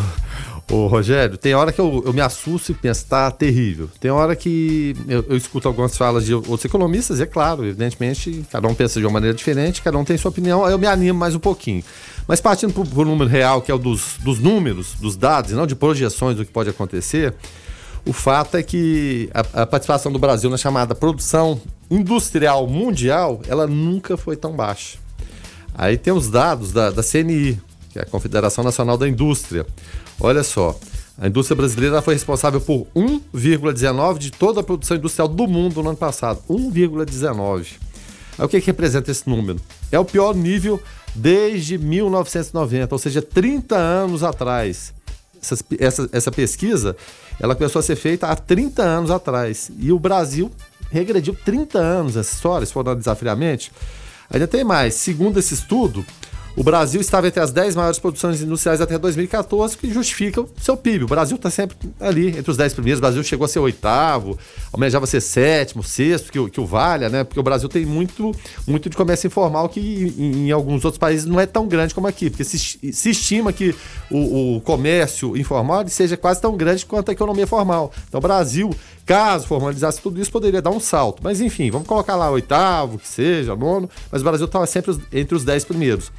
Ô, 0.69 0.85
Rogério, 0.85 1.35
tem 1.35 1.55
hora 1.55 1.71
que 1.71 1.81
eu, 1.81 2.03
eu 2.05 2.13
me 2.13 2.21
assusto 2.21 2.71
e 2.71 2.75
penso, 2.75 3.03
tá 3.07 3.31
terrível. 3.31 3.89
Tem 3.99 4.11
hora 4.11 4.35
que 4.35 4.95
eu, 5.07 5.25
eu, 5.27 5.35
escuto 5.35 5.67
algumas 5.67 5.97
falas 5.97 6.25
de 6.25 6.33
outros 6.35 6.63
economistas, 6.65 7.19
e 7.19 7.23
é 7.23 7.25
claro, 7.25 7.65
evidentemente, 7.65 8.45
cada 8.51 8.67
um 8.67 8.75
pensa 8.75 8.99
de 8.99 9.05
uma 9.05 9.13
maneira 9.13 9.35
diferente, 9.35 9.81
cada 9.81 9.97
um 9.97 10.05
tem 10.05 10.15
sua 10.15 10.29
opinião, 10.29 10.63
aí 10.63 10.71
eu 10.71 10.77
me 10.77 10.85
animo 10.85 11.17
mais 11.17 11.33
um 11.33 11.39
pouquinho. 11.39 11.83
Mas 12.27 12.39
partindo 12.39 12.71
para 12.71 13.01
o 13.01 13.05
número 13.05 13.27
real, 13.27 13.63
que 13.63 13.71
é 13.71 13.73
o 13.73 13.79
dos, 13.79 14.17
dos 14.19 14.39
números, 14.39 14.93
dos 14.99 15.17
dados, 15.17 15.49
e 15.49 15.55
não 15.55 15.65
de 15.65 15.75
projeções 15.75 16.37
do 16.37 16.45
que 16.45 16.51
pode 16.51 16.69
acontecer, 16.69 17.33
o 18.05 18.13
fato 18.13 18.55
é 18.55 18.61
que 18.61 19.27
a, 19.33 19.63
a 19.63 19.65
participação 19.65 20.11
do 20.11 20.19
Brasil 20.19 20.51
na 20.51 20.57
chamada 20.57 20.93
produção 20.93 21.59
industrial 21.89 22.67
mundial, 22.67 23.41
ela 23.47 23.65
nunca 23.65 24.15
foi 24.15 24.35
tão 24.35 24.55
baixa. 24.55 24.99
Aí 25.73 25.97
tem 25.97 26.13
os 26.13 26.29
dados 26.29 26.71
da, 26.71 26.91
da 26.91 27.01
CNI, 27.01 27.59
que 27.91 27.97
é 27.97 28.03
a 28.03 28.05
Confederação 28.05 28.63
Nacional 28.63 28.97
da 28.97 29.07
Indústria. 29.07 29.65
Olha 30.19 30.43
só, 30.43 30.77
a 31.17 31.27
indústria 31.27 31.55
brasileira 31.55 32.01
foi 32.01 32.13
responsável 32.13 32.61
por 32.61 32.87
1,19% 32.95 34.17
de 34.17 34.31
toda 34.31 34.61
a 34.61 34.63
produção 34.63 34.97
industrial 34.97 35.27
do 35.27 35.47
mundo 35.47 35.81
no 35.81 35.89
ano 35.89 35.97
passado. 35.97 36.41
1,19%. 36.49 37.75
Aí 38.37 38.45
o 38.45 38.47
que, 38.47 38.61
que 38.61 38.67
representa 38.67 39.11
esse 39.11 39.29
número? 39.29 39.59
É 39.91 39.99
o 39.99 40.05
pior 40.05 40.33
nível 40.33 40.81
desde 41.13 41.77
1990, 41.77 42.95
ou 42.95 42.99
seja, 42.99 43.21
30 43.21 43.75
anos 43.75 44.23
atrás. 44.23 44.93
Essa, 45.41 45.57
essa, 45.77 46.09
essa 46.11 46.31
pesquisa 46.31 46.95
ela 47.39 47.55
começou 47.55 47.79
a 47.79 47.83
ser 47.83 47.95
feita 47.95 48.27
há 48.27 48.35
30 48.35 48.81
anos 48.81 49.11
atrás. 49.11 49.71
E 49.79 49.91
o 49.91 49.99
Brasil 49.99 50.51
regrediu 50.91 51.33
30 51.33 51.79
anos 51.79 52.17
essa 52.17 52.33
história, 52.33 52.65
se 52.65 52.73
for 52.73 52.81
analisar 52.81 53.15
friamente. 53.15 53.71
Ainda 54.29 54.47
tem 54.47 54.63
mais. 54.63 54.95
Segundo 54.95 55.39
esse 55.39 55.53
estudo, 55.53 56.05
o 56.55 56.63
Brasil 56.63 56.99
estava 56.99 57.27
entre 57.27 57.39
as 57.39 57.51
10 57.51 57.75
maiores 57.75 57.99
produções 57.99 58.41
industriais 58.41 58.81
até 58.81 58.97
2014, 58.97 59.77
que 59.77 59.91
justifica 59.91 60.41
o 60.41 60.49
seu 60.59 60.75
PIB. 60.75 61.05
O 61.05 61.07
Brasil 61.07 61.35
está 61.35 61.49
sempre 61.49 61.77
ali, 61.99 62.29
entre 62.29 62.51
os 62.51 62.57
10 62.57 62.73
primeiros. 62.73 62.99
O 62.99 63.01
Brasil 63.01 63.23
chegou 63.23 63.45
a 63.45 63.47
ser 63.47 63.59
oitavo, 63.59 64.37
almejava 64.73 65.05
ser 65.05 65.21
sétimo, 65.21 65.83
sexto, 65.83 66.31
que, 66.31 66.49
que 66.49 66.59
o 66.59 66.65
valha, 66.65 67.09
né? 67.09 67.23
Porque 67.23 67.39
o 67.39 67.43
Brasil 67.43 67.69
tem 67.69 67.85
muito, 67.85 68.35
muito 68.67 68.89
de 68.89 68.97
comércio 68.97 69.27
informal 69.27 69.69
que 69.69 69.79
em, 70.17 70.47
em 70.47 70.51
alguns 70.51 70.83
outros 70.83 70.99
países 70.99 71.25
não 71.25 71.39
é 71.39 71.45
tão 71.45 71.67
grande 71.67 71.93
como 71.93 72.07
aqui. 72.07 72.29
Porque 72.29 72.43
se, 72.43 72.57
se 72.57 73.09
estima 73.09 73.53
que 73.53 73.73
o, 74.09 74.57
o 74.57 74.61
comércio 74.61 75.37
informal 75.37 75.87
seja 75.87 76.17
quase 76.17 76.41
tão 76.41 76.57
grande 76.57 76.85
quanto 76.85 77.09
a 77.09 77.13
economia 77.13 77.47
formal. 77.47 77.91
Então, 78.07 78.17
o 78.17 78.21
Brasil 78.21 78.69
Caso 79.09 79.47
formalizasse 79.47 79.99
tudo 79.99 80.21
isso, 80.21 80.31
poderia 80.31 80.61
dar 80.61 80.69
um 80.69 80.79
salto. 80.79 81.19
Mas 81.23 81.41
enfim, 81.41 81.71
vamos 81.71 81.87
colocar 81.87 82.15
lá 82.15 82.29
oitavo, 82.29 82.99
que 82.99 83.07
seja, 83.07 83.55
nono, 83.55 83.89
mas 84.11 84.21
o 84.21 84.23
Brasil 84.23 84.45
estava 84.45 84.67
sempre 84.67 84.95
entre 85.11 85.33
os 85.33 85.43
dez 85.43 85.65
primeiros. 85.65 86.11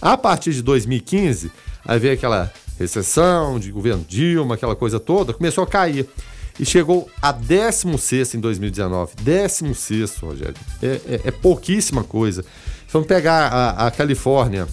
A 0.00 0.16
partir 0.16 0.52
de 0.52 0.62
2015, 0.62 1.50
aí 1.84 1.98
veio 1.98 2.14
aquela 2.14 2.52
recessão 2.78 3.58
de 3.58 3.72
governo 3.72 4.04
Dilma, 4.08 4.54
aquela 4.54 4.76
coisa 4.76 5.00
toda, 5.00 5.32
começou 5.32 5.64
a 5.64 5.66
cair. 5.66 6.08
E 6.56 6.64
chegou 6.64 7.10
a 7.20 7.32
16 7.32 8.36
em 8.36 8.38
2019. 8.38 9.14
16, 9.20 10.16
Rogério. 10.18 10.54
É, 10.80 10.86
é, 10.86 11.20
é, 11.24 11.30
pouquíssima 11.32 12.04
coisa. 12.04 12.44
Vamos 12.92 13.08
pegar 13.08 13.48
a, 13.48 13.88
a 13.88 13.90
Califórnia, 13.90 14.68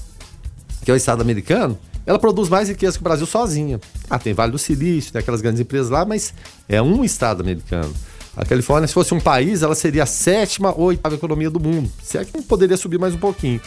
que 0.85 0.91
é 0.91 0.93
o 0.93 0.97
estado 0.97 1.21
americano, 1.23 1.75
ela 2.07 2.17
produz 2.17 2.47
mais 2.47 2.69
riqueza 2.69 2.97
que 2.97 3.01
o 3.01 3.03
Brasil 3.03 3.25
sozinha. 3.27 3.81
Ah, 4.09 4.17
tem 4.17 4.33
Vale 4.33 4.53
do 4.53 4.57
Silício, 4.57 5.11
tem 5.11 5.19
aquelas 5.19 5.41
grandes 5.41 5.59
empresas 5.59 5.89
lá, 5.89 6.05
mas 6.05 6.33
é 6.69 6.81
um 6.81 7.03
estado 7.03 7.41
americano. 7.41 7.93
A 8.35 8.45
Califórnia, 8.45 8.87
se 8.87 8.93
fosse 8.93 9.13
um 9.13 9.19
país, 9.19 9.61
ela 9.61 9.75
seria 9.75 10.03
a 10.03 10.05
sétima 10.05 10.71
ou 10.71 10.85
oitava 10.85 11.15
economia 11.15 11.49
do 11.49 11.59
mundo. 11.59 11.91
Se 12.01 12.17
é 12.17 12.23
que 12.23 12.41
poderia 12.43 12.77
subir 12.77 12.97
mais 12.97 13.13
um 13.13 13.17
pouquinho. 13.17 13.59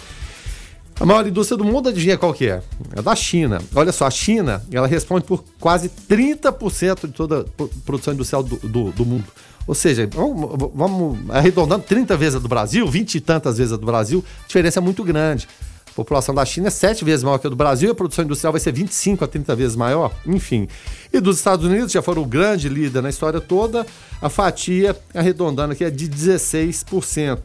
A 0.98 1.05
maior 1.05 1.26
indústria 1.26 1.59
do 1.59 1.64
mundo, 1.64 1.90
adivinha 1.90 2.16
qual 2.16 2.33
que 2.33 2.46
é? 2.46 2.62
É 2.96 3.03
da 3.03 3.14
China. 3.14 3.61
Olha 3.74 3.92
só, 3.92 4.07
a 4.07 4.11
China, 4.11 4.62
ela 4.72 4.87
responde 4.87 5.24
por 5.24 5.44
quase 5.59 5.90
30% 6.09 7.09
de 7.09 7.12
toda 7.12 7.40
a 7.40 7.64
produção 7.85 8.14
industrial 8.14 8.42
do, 8.42 8.57
do, 8.57 8.90
do 8.92 9.05
mundo. 9.05 9.24
Ou 9.66 9.74
seja, 9.74 10.09
vamos, 10.12 10.70
vamos, 10.74 11.18
arredondando 11.31 11.85
30 11.85 12.16
vezes 12.16 12.37
a 12.37 12.38
do 12.38 12.48
Brasil, 12.48 12.87
20 12.87 13.14
e 13.16 13.20
tantas 13.20 13.59
vezes 13.59 13.72
a 13.72 13.76
do 13.76 13.85
Brasil, 13.85 14.24
a 14.44 14.46
diferença 14.46 14.79
é 14.79 14.83
muito 14.83 15.05
grande. 15.05 15.46
População 15.94 16.35
da 16.35 16.44
China 16.44 16.68
é 16.68 16.70
sete 16.70 17.05
vezes 17.05 17.24
maior 17.24 17.38
que 17.38 17.46
a 17.46 17.50
do 17.50 17.57
Brasil, 17.57 17.90
a 17.90 17.94
produção 17.94 18.24
industrial 18.24 18.53
vai 18.53 18.61
ser 18.61 18.72
25 18.72 19.24
a 19.24 19.29
30 19.29 19.57
vezes 19.57 19.76
maior, 19.76 20.12
enfim. 20.26 20.68
E 21.12 21.20
dos 21.20 21.38
Estados 21.38 21.66
Unidos, 21.66 21.92
já 21.92 22.03
foram 22.03 22.22
o 22.22 22.26
grande 22.26 22.68
líder 22.68 23.03
na 23.03 23.11
história 23.11 23.40
toda, 23.40 23.87
a 24.20 24.29
fatia 24.29 24.96
arredondando 25.14 25.72
aqui 25.72 25.85
é 25.85 25.90
de 25.90 26.09
16%. 26.09 27.38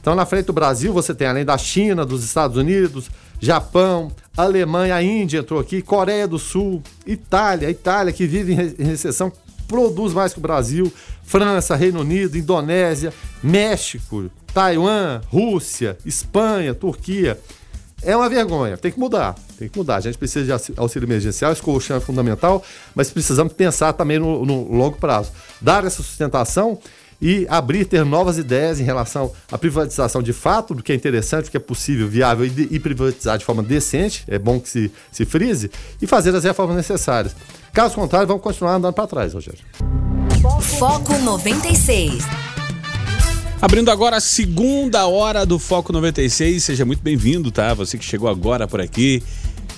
Então, 0.00 0.14
na 0.14 0.24
frente 0.24 0.46
do 0.46 0.52
Brasil, 0.52 0.92
você 0.92 1.14
tem, 1.14 1.26
além 1.26 1.44
da 1.44 1.58
China, 1.58 2.06
dos 2.06 2.24
Estados 2.24 2.56
Unidos, 2.56 3.10
Japão, 3.40 4.10
Alemanha, 4.36 4.94
a 4.94 5.02
Índia 5.02 5.38
entrou 5.38 5.60
aqui, 5.60 5.82
Coreia 5.82 6.26
do 6.26 6.38
Sul, 6.38 6.82
Itália, 7.06 7.70
Itália 7.70 8.12
que 8.12 8.26
vive 8.26 8.52
em 8.52 8.84
recessão, 8.84 9.32
produz 9.66 10.14
mais 10.14 10.32
que 10.32 10.38
o 10.38 10.42
Brasil, 10.42 10.92
França, 11.22 11.76
Reino 11.76 12.00
Unido, 12.00 12.38
Indonésia, 12.38 13.12
México, 13.42 14.30
Taiwan, 14.52 15.20
Rússia, 15.28 15.98
Espanha, 16.04 16.74
Turquia. 16.74 17.38
É 18.02 18.16
uma 18.16 18.28
vergonha, 18.28 18.76
tem 18.76 18.92
que 18.92 18.98
mudar, 18.98 19.34
tem 19.58 19.68
que 19.68 19.76
mudar. 19.76 19.96
A 19.96 20.00
gente 20.00 20.16
precisa 20.16 20.44
de 20.44 20.72
auxílio 20.76 21.06
emergencial, 21.06 21.52
esse 21.52 21.60
colchão 21.60 21.96
é 21.96 22.00
fundamental, 22.00 22.62
mas 22.94 23.10
precisamos 23.10 23.52
pensar 23.52 23.92
também 23.92 24.18
no, 24.18 24.44
no 24.44 24.72
longo 24.72 24.96
prazo. 24.96 25.32
Dar 25.60 25.84
essa 25.84 26.02
sustentação 26.02 26.78
e 27.20 27.46
abrir, 27.48 27.84
ter 27.84 28.04
novas 28.04 28.38
ideias 28.38 28.78
em 28.78 28.84
relação 28.84 29.32
à 29.50 29.58
privatização 29.58 30.22
de 30.22 30.32
fato, 30.32 30.74
do 30.74 30.82
que 30.82 30.92
é 30.92 30.94
interessante, 30.94 31.46
do 31.46 31.50
que 31.50 31.56
é 31.56 31.60
possível, 31.60 32.08
viável 32.08 32.46
e, 32.46 32.68
e 32.70 32.78
privatizar 32.78 33.36
de 33.36 33.44
forma 33.44 33.62
decente, 33.62 34.24
é 34.28 34.38
bom 34.38 34.60
que 34.60 34.68
se, 34.68 34.92
se 35.10 35.24
frise, 35.24 35.70
e 36.00 36.06
fazer 36.06 36.34
as 36.34 36.44
reformas 36.44 36.76
necessárias. 36.76 37.34
Caso 37.72 37.94
contrário, 37.96 38.28
vamos 38.28 38.42
continuar 38.42 38.76
andando 38.76 38.94
para 38.94 39.06
trás, 39.06 39.34
Rogério. 39.34 39.60
Foco 40.78 41.18
96. 41.18 42.24
Abrindo 43.60 43.90
agora 43.90 44.18
a 44.18 44.20
segunda 44.20 45.08
hora 45.08 45.44
do 45.44 45.58
Foco 45.58 45.92
96, 45.92 46.62
seja 46.62 46.84
muito 46.84 47.02
bem-vindo, 47.02 47.50
tá? 47.50 47.74
Você 47.74 47.98
que 47.98 48.04
chegou 48.04 48.28
agora 48.28 48.68
por 48.68 48.80
aqui, 48.80 49.20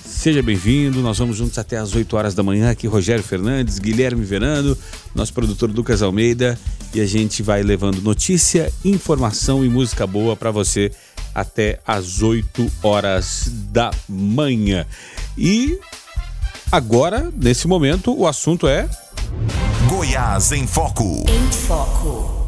seja 0.05 0.43
bem-vindo. 0.43 1.01
Nós 1.01 1.17
vamos 1.17 1.35
juntos 1.35 1.57
até 1.57 1.77
as 1.77 1.95
8 1.95 2.15
horas 2.15 2.35
da 2.35 2.43
manhã. 2.43 2.69
Aqui, 2.69 2.85
Rogério 2.85 3.23
Fernandes, 3.23 3.79
Guilherme 3.79 4.23
Verando, 4.23 4.77
nosso 5.15 5.33
produtor 5.33 5.71
Lucas 5.71 6.03
Almeida, 6.03 6.59
e 6.93 7.01
a 7.01 7.07
gente 7.07 7.41
vai 7.41 7.63
levando 7.63 8.03
notícia, 8.03 8.71
informação 8.85 9.65
e 9.65 9.69
música 9.69 10.05
boa 10.05 10.35
para 10.35 10.51
você 10.51 10.91
até 11.33 11.79
as 11.85 12.21
8 12.21 12.71
horas 12.83 13.49
da 13.71 13.89
manhã. 14.07 14.85
E 15.35 15.79
agora, 16.71 17.33
nesse 17.35 17.67
momento, 17.67 18.15
o 18.15 18.27
assunto 18.27 18.67
é. 18.67 18.87
Goiás 19.89 20.51
em 20.51 20.67
Foco. 20.67 21.25
Em 21.27 21.51
Foco. 21.51 22.40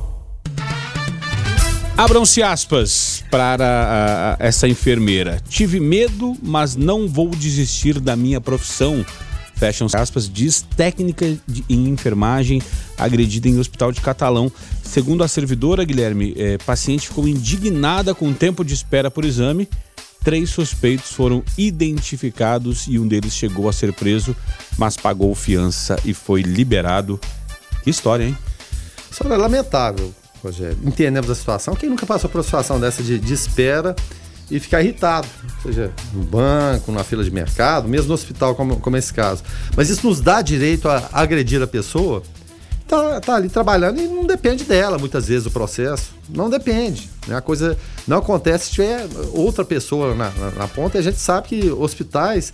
Abram-se 1.95 2.41
aspas 2.41 3.23
para 3.29 4.37
uh, 4.39 4.43
essa 4.43 4.67
enfermeira. 4.67 5.39
Tive 5.47 5.79
medo, 5.79 6.35
mas 6.41 6.75
não 6.75 7.07
vou 7.07 7.29
desistir 7.29 7.99
da 7.99 8.15
minha 8.15 8.41
profissão. 8.41 9.05
Fecham 9.55 9.87
aspas, 9.93 10.27
diz 10.27 10.65
técnica 10.75 11.37
de, 11.47 11.63
em 11.69 11.87
enfermagem 11.87 12.61
agredida 12.97 13.47
em 13.47 13.59
hospital 13.59 13.91
de 13.91 14.01
Catalão. 14.01 14.51
Segundo 14.83 15.23
a 15.23 15.27
servidora, 15.27 15.85
Guilherme, 15.85 16.33
eh, 16.35 16.57
paciente 16.65 17.07
ficou 17.07 17.27
indignada 17.27 18.15
com 18.15 18.27
o 18.27 18.33
tempo 18.33 18.65
de 18.65 18.73
espera 18.73 19.11
por 19.11 19.23
exame. 19.23 19.69
Três 20.23 20.49
suspeitos 20.49 21.11
foram 21.11 21.43
identificados 21.57 22.87
e 22.87 22.97
um 22.97 23.07
deles 23.07 23.33
chegou 23.33 23.69
a 23.69 23.73
ser 23.73 23.93
preso, 23.93 24.35
mas 24.77 24.97
pagou 24.97 25.33
fiança 25.35 25.99
e 26.03 26.13
foi 26.13 26.41
liberado. 26.41 27.19
Que 27.83 27.91
história, 27.91 28.25
hein? 28.25 28.37
História 29.11 29.37
lamentável. 29.37 30.13
Rogério. 30.43 30.77
Entendemos 30.83 31.29
a 31.29 31.35
situação. 31.35 31.75
Quem 31.75 31.89
nunca 31.89 32.05
passou 32.05 32.29
por 32.29 32.37
uma 32.37 32.43
situação 32.43 32.79
dessa 32.79 33.01
de, 33.01 33.17
de 33.17 33.33
espera 33.33 33.95
e 34.51 34.59
ficar 34.59 34.81
irritado, 34.81 35.27
seja 35.61 35.89
no 36.13 36.23
banco, 36.23 36.91
na 36.91 37.03
fila 37.03 37.23
de 37.23 37.31
mercado, 37.31 37.87
mesmo 37.87 38.09
no 38.09 38.13
hospital, 38.13 38.53
como, 38.53 38.79
como 38.79 38.97
esse 38.97 39.13
caso. 39.13 39.43
Mas 39.75 39.89
isso 39.89 40.05
nos 40.05 40.19
dá 40.19 40.41
direito 40.41 40.89
a 40.89 41.09
agredir 41.13 41.61
a 41.61 41.67
pessoa. 41.67 42.21
Tá, 42.87 43.21
tá 43.21 43.35
ali 43.35 43.47
trabalhando 43.47 44.01
e 44.01 44.07
não 44.07 44.27
depende 44.27 44.65
dela, 44.65 44.97
muitas 44.97 45.27
vezes, 45.27 45.47
o 45.47 45.51
processo. 45.51 46.11
Não 46.29 46.49
depende. 46.49 47.09
Né? 47.25 47.37
A 47.37 47.41
coisa 47.41 47.77
não 48.05 48.17
acontece 48.17 48.65
se 48.65 48.71
tiver 48.71 49.07
outra 49.31 49.63
pessoa 49.63 50.13
na, 50.13 50.29
na, 50.31 50.51
na 50.51 50.67
ponta. 50.67 50.97
E 50.97 50.99
a 50.99 51.03
gente 51.03 51.19
sabe 51.19 51.47
que 51.47 51.71
hospitais 51.71 52.53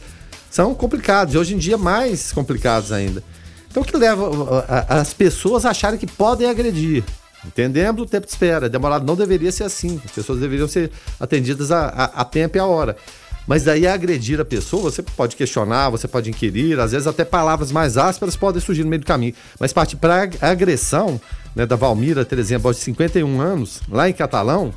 são 0.49 0.73
complicados, 0.73 1.33
e 1.33 1.37
hoje 1.37 1.55
em 1.55 1.57
dia 1.57 1.77
mais 1.77 2.31
complicados 2.31 2.91
ainda. 2.91 3.23
Então, 3.69 3.83
o 3.83 3.85
que 3.85 3.95
leva 3.97 4.65
as 4.87 5.13
pessoas 5.13 5.65
a 5.65 5.71
acharem 5.71 5.99
que 5.99 6.07
podem 6.07 6.49
agredir? 6.49 7.03
Entendemos 7.45 8.01
o 8.01 8.05
tempo 8.05 8.25
de 8.25 8.31
espera. 8.31 8.69
Demorado 8.69 9.05
não 9.05 9.15
deveria 9.15 9.51
ser 9.51 9.63
assim. 9.63 10.01
As 10.03 10.11
pessoas 10.11 10.39
deveriam 10.39 10.67
ser 10.67 10.91
atendidas 11.19 11.71
a, 11.71 11.87
a, 11.87 12.03
a 12.21 12.25
tempo 12.25 12.57
e 12.57 12.59
a 12.59 12.65
hora. 12.65 12.95
Mas 13.47 13.63
daí 13.63 13.87
agredir 13.87 14.39
a 14.39 14.45
pessoa, 14.45 14.91
você 14.91 15.01
pode 15.01 15.35
questionar, 15.35 15.89
você 15.89 16.07
pode 16.07 16.29
inquirir, 16.29 16.79
às 16.79 16.91
vezes 16.91 17.07
até 17.07 17.25
palavras 17.25 17.71
mais 17.71 17.97
ásperas 17.97 18.35
podem 18.35 18.61
surgir 18.61 18.83
no 18.83 18.91
meio 18.91 18.99
do 18.99 19.07
caminho. 19.07 19.33
Mas 19.59 19.73
partir 19.73 19.95
para 19.95 20.29
a 20.39 20.49
agressão 20.49 21.19
né, 21.55 21.65
da 21.65 21.75
Valmira, 21.75 22.23
por 22.23 22.37
exemplo, 22.37 22.71
de 22.71 22.79
51 22.79 23.41
anos, 23.41 23.81
lá 23.89 24.07
em 24.07 24.13
Catalão, 24.13 24.71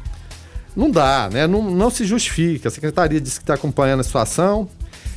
não 0.75 0.91
dá, 0.91 1.29
né? 1.31 1.47
Não, 1.47 1.71
não 1.71 1.91
se 1.91 2.07
justifica. 2.07 2.69
A 2.69 2.71
secretaria 2.71 3.21
disse 3.21 3.39
que 3.39 3.43
está 3.43 3.55
acompanhando 3.55 4.01
a 4.01 4.05
situação. 4.05 4.67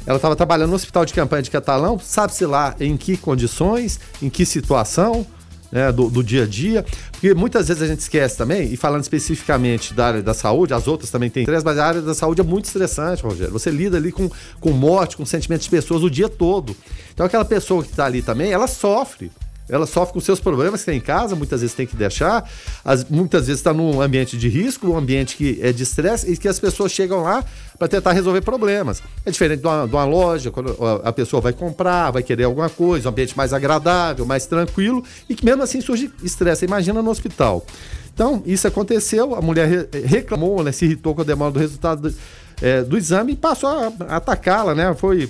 Ela 0.05 0.17
estava 0.17 0.35
trabalhando 0.35 0.71
no 0.71 0.75
hospital 0.75 1.05
de 1.05 1.13
campanha 1.13 1.41
de 1.41 1.49
Catalão, 1.49 1.97
sabe-se 1.97 2.45
lá 2.45 2.75
em 2.77 2.97
que 2.97 3.15
condições, 3.15 4.01
em 4.21 4.29
que 4.29 4.45
situação 4.45 5.25
né, 5.71 5.91
do, 5.91 6.09
do, 6.09 6.23
dia 6.23 6.43
a 6.43 6.47
dia, 6.47 6.85
porque 7.11 7.33
muitas 7.33 7.67
vezes 7.67 7.83
a 7.83 7.87
gente 7.87 7.99
esquece 7.99 8.37
também, 8.37 8.71
e 8.71 8.77
falando 8.77 9.01
especificamente 9.01 9.93
da 9.93 10.07
área 10.07 10.21
da 10.21 10.33
saúde, 10.33 10.73
as 10.73 10.87
outras 10.87 11.09
também 11.09 11.29
têm 11.29 11.43
estresse, 11.43 11.65
mas 11.65 11.77
a 11.77 11.85
área 11.85 12.01
da 12.01 12.13
saúde 12.13 12.41
é 12.41 12.43
muito 12.43 12.65
estressante, 12.65 13.23
Rogério. 13.23 13.53
Você 13.53 13.69
lida 13.69 13.97
ali 13.97 14.11
com, 14.11 14.29
com 14.59 14.71
morte, 14.71 15.17
com 15.17 15.25
sentimentos 15.25 15.65
de 15.65 15.69
pessoas 15.69 16.03
o 16.03 16.09
dia 16.09 16.29
todo. 16.29 16.75
Então 17.13 17.25
aquela 17.25 17.45
pessoa 17.45 17.83
que 17.83 17.89
está 17.89 18.05
ali 18.05 18.21
também, 18.21 18.51
ela 18.51 18.67
sofre. 18.67 19.31
Ela 19.67 19.87
sofre 19.87 20.13
com 20.13 20.19
seus 20.19 20.39
problemas 20.39 20.81
que 20.81 20.85
tem 20.87 20.97
em 20.97 21.01
casa, 21.01 21.35
muitas 21.35 21.61
vezes 21.61 21.75
tem 21.75 21.87
que 21.87 21.95
deixar, 21.95 22.47
as, 22.83 23.03
muitas 23.05 23.47
vezes 23.47 23.59
está 23.59 23.73
num 23.73 23.99
ambiente 23.99 24.37
de 24.37 24.47
risco, 24.47 24.87
um 24.89 24.97
ambiente 24.97 25.35
que 25.35 25.59
é 25.61 25.71
de 25.71 25.81
estresse 25.81 26.31
e 26.31 26.37
que 26.37 26.47
as 26.47 26.59
pessoas 26.59 26.91
chegam 26.91 27.23
lá 27.23 27.43
para 27.77 27.87
tentar 27.87 28.11
resolver 28.11 28.41
problemas. 28.41 29.01
É 29.25 29.31
diferente 29.31 29.61
de 29.61 29.67
uma, 29.67 29.87
de 29.87 29.93
uma, 29.93 30.05
loja, 30.05 30.51
quando 30.51 30.75
a 31.03 31.11
pessoa 31.11 31.41
vai 31.41 31.51
comprar, 31.51 32.11
vai 32.11 32.21
querer 32.21 32.43
alguma 32.43 32.69
coisa, 32.69 33.09
um 33.09 33.11
ambiente 33.11 33.35
mais 33.35 33.53
agradável, 33.53 34.25
mais 34.25 34.45
tranquilo 34.45 35.03
e 35.27 35.35
que 35.35 35.43
mesmo 35.43 35.63
assim 35.63 35.81
surge 35.81 36.11
estresse. 36.23 36.65
Imagina 36.65 37.01
no 37.01 37.09
hospital. 37.09 37.65
Então, 38.13 38.41
isso 38.45 38.65
aconteceu, 38.65 39.35
a 39.35 39.41
mulher 39.41 39.89
reclamou, 40.05 40.63
né, 40.63 40.71
se 40.71 40.85
irritou 40.85 41.13
com 41.13 41.21
a 41.21 41.25
demora 41.25 41.51
do 41.51 41.59
resultado 41.59 42.09
do, 42.09 42.15
é, 42.61 42.81
do 42.81 42.97
exame 42.97 43.33
e 43.33 43.35
passou 43.35 43.69
a, 43.69 44.15
atacá-la, 44.15 44.73
né? 44.73 44.93
Foi 44.95 45.29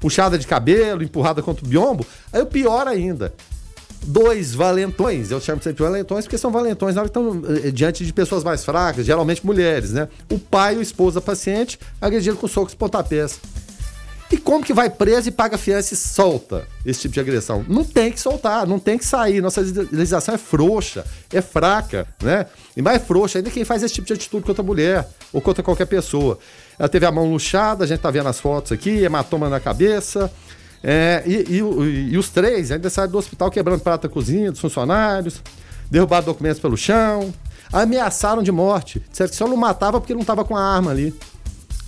puxada 0.00 0.36
de 0.36 0.46
cabelo, 0.46 1.02
empurrada 1.02 1.42
contra 1.42 1.64
o 1.64 1.68
biombo. 1.68 2.04
Aí 2.32 2.42
o 2.42 2.46
pior 2.46 2.88
ainda, 2.88 3.32
dois 4.06 4.54
valentões, 4.54 5.30
eu 5.30 5.40
chamo 5.40 5.62
sempre 5.62 5.78
de 5.78 5.82
valentões 5.82 6.24
porque 6.24 6.38
são 6.38 6.50
valentões 6.50 6.94
na 6.94 7.02
hora 7.02 7.10
que 7.10 7.18
estão 7.18 7.42
eh, 7.64 7.70
diante 7.70 8.04
de 8.04 8.12
pessoas 8.12 8.44
mais 8.44 8.64
fracas, 8.64 9.06
geralmente 9.06 9.44
mulheres, 9.44 9.92
né? 9.92 10.08
O 10.30 10.38
pai 10.38 10.76
o 10.76 10.82
esposo 10.82 11.14
da 11.14 11.20
paciente 11.20 11.78
agredindo 12.00 12.36
com 12.36 12.46
socos 12.46 12.72
e 12.72 12.76
pontapés. 12.76 13.40
E 14.30 14.36
como 14.36 14.64
que 14.64 14.72
vai 14.72 14.90
preso 14.90 15.28
e 15.28 15.30
paga 15.30 15.56
fiança 15.56 15.94
e 15.94 15.96
solta 15.96 16.66
esse 16.84 17.02
tipo 17.02 17.14
de 17.14 17.20
agressão? 17.20 17.64
Não 17.68 17.84
tem 17.84 18.10
que 18.10 18.18
soltar, 18.18 18.66
não 18.66 18.80
tem 18.80 18.98
que 18.98 19.04
sair. 19.04 19.40
Nossa 19.40 19.60
legislação 19.60 20.34
é 20.34 20.38
frouxa, 20.38 21.04
é 21.32 21.40
fraca, 21.40 22.06
né? 22.20 22.46
E 22.76 22.82
mais 22.82 23.02
frouxa 23.02 23.38
ainda 23.38 23.50
quem 23.50 23.64
faz 23.64 23.82
esse 23.82 23.94
tipo 23.94 24.06
de 24.06 24.14
atitude 24.14 24.44
contra 24.44 24.62
a 24.62 24.66
mulher 24.66 25.08
ou 25.32 25.40
contra 25.40 25.62
qualquer 25.62 25.86
pessoa. 25.86 26.38
Ela 26.76 26.88
teve 26.88 27.06
a 27.06 27.12
mão 27.12 27.30
luxada, 27.30 27.84
a 27.84 27.86
gente 27.86 28.00
tá 28.00 28.10
vendo 28.10 28.28
as 28.28 28.40
fotos 28.40 28.72
aqui, 28.72 29.04
hematoma 29.04 29.48
na 29.48 29.60
cabeça, 29.60 30.28
é, 30.86 31.22
e, 31.24 31.34
e, 31.48 32.12
e, 32.12 32.18
os 32.18 32.28
três 32.28 32.70
ainda 32.70 32.90
saíram 32.90 33.12
do 33.12 33.16
hospital 33.16 33.50
quebrando 33.50 33.80
prata 33.80 34.06
cozinha 34.06 34.52
dos 34.52 34.60
funcionários, 34.60 35.40
derrubaram 35.90 36.26
documentos 36.26 36.60
pelo 36.60 36.76
chão, 36.76 37.32
ameaçaram 37.72 38.42
de 38.42 38.52
morte. 38.52 39.02
Disseram 39.10 39.30
que 39.30 39.36
só 39.36 39.48
não 39.48 39.56
matava 39.56 39.98
porque 39.98 40.12
não 40.12 40.20
estava 40.20 40.44
com 40.44 40.54
a 40.54 40.62
arma 40.62 40.90
ali. 40.90 41.14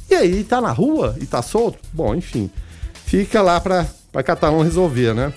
E 0.08 0.14
aí, 0.14 0.42
tá 0.42 0.62
na 0.62 0.70
rua 0.70 1.14
e 1.20 1.26
tá 1.26 1.42
solto? 1.42 1.78
Bom, 1.92 2.14
enfim, 2.14 2.50
fica 3.04 3.42
lá 3.42 3.60
para 3.60 3.86
Catalão 4.24 4.62
resolver, 4.62 5.12
né? 5.14 5.30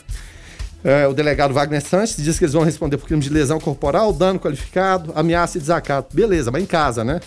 É, 0.82 1.06
o 1.06 1.14
delegado 1.14 1.54
Wagner 1.54 1.82
Sanches 1.82 2.16
diz 2.16 2.40
que 2.40 2.46
eles 2.46 2.54
vão 2.54 2.64
responder 2.64 2.98
por 2.98 3.08
crime 3.08 3.22
de 3.22 3.30
lesão 3.30 3.60
corporal, 3.60 4.14
dano 4.14 4.40
qualificado, 4.40 5.12
ameaça 5.14 5.58
e 5.58 5.60
desacato. 5.60 6.16
Beleza, 6.16 6.50
mas 6.50 6.64
em 6.64 6.66
casa, 6.66 7.04
né? 7.04 7.20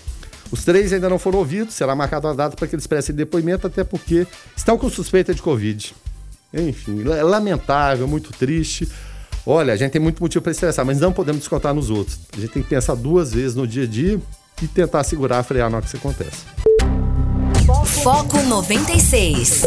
Os 0.51 0.65
três 0.65 0.95
ainda 0.95 1.11
não 1.11 1.19
foram 1.19 1.41
ouvidos, 1.41 1.75
será 1.75 1.95
marcada 1.95 2.29
uma 2.29 2.35
data 2.35 2.57
para 2.57 2.67
que 2.67 2.75
eles 2.75 2.87
prestem 2.87 3.15
depoimento, 3.15 3.67
até 3.67 3.85
porque 3.85 4.27
estão 4.57 4.79
com 4.79 4.89
suspeita 4.89 5.35
de 5.35 5.43
Covid. 5.43 5.95
Enfim, 6.53 7.03
é 7.11 7.23
lamentável, 7.23 8.07
muito 8.07 8.31
triste. 8.33 8.89
Olha, 9.47 9.73
a 9.73 9.77
gente 9.77 9.93
tem 9.93 10.01
muito 10.01 10.23
motivo 10.23 10.43
para 10.43 10.53
estressar, 10.53 10.85
mas 10.85 11.01
não 11.01 11.13
podemos 11.13 11.41
descontar 11.41 11.75
nos 11.75 11.91
outros. 11.91 12.19
A 12.37 12.41
gente 12.41 12.51
tem 12.51 12.63
que 12.63 12.69
pensar 12.69 12.95
duas 12.95 13.33
vezes 13.33 13.55
no 13.55 13.67
dia 13.67 13.85
a 13.85 13.87
dia 13.87 14.21
e 14.63 14.67
tentar 14.69 15.03
segurar, 15.03 15.43
frear 15.43 15.69
na 15.69 15.79
hora 15.79 15.83
que 15.83 15.89
isso 15.89 15.97
acontece. 15.97 16.45
Foco 18.03 18.41
96. 18.43 19.63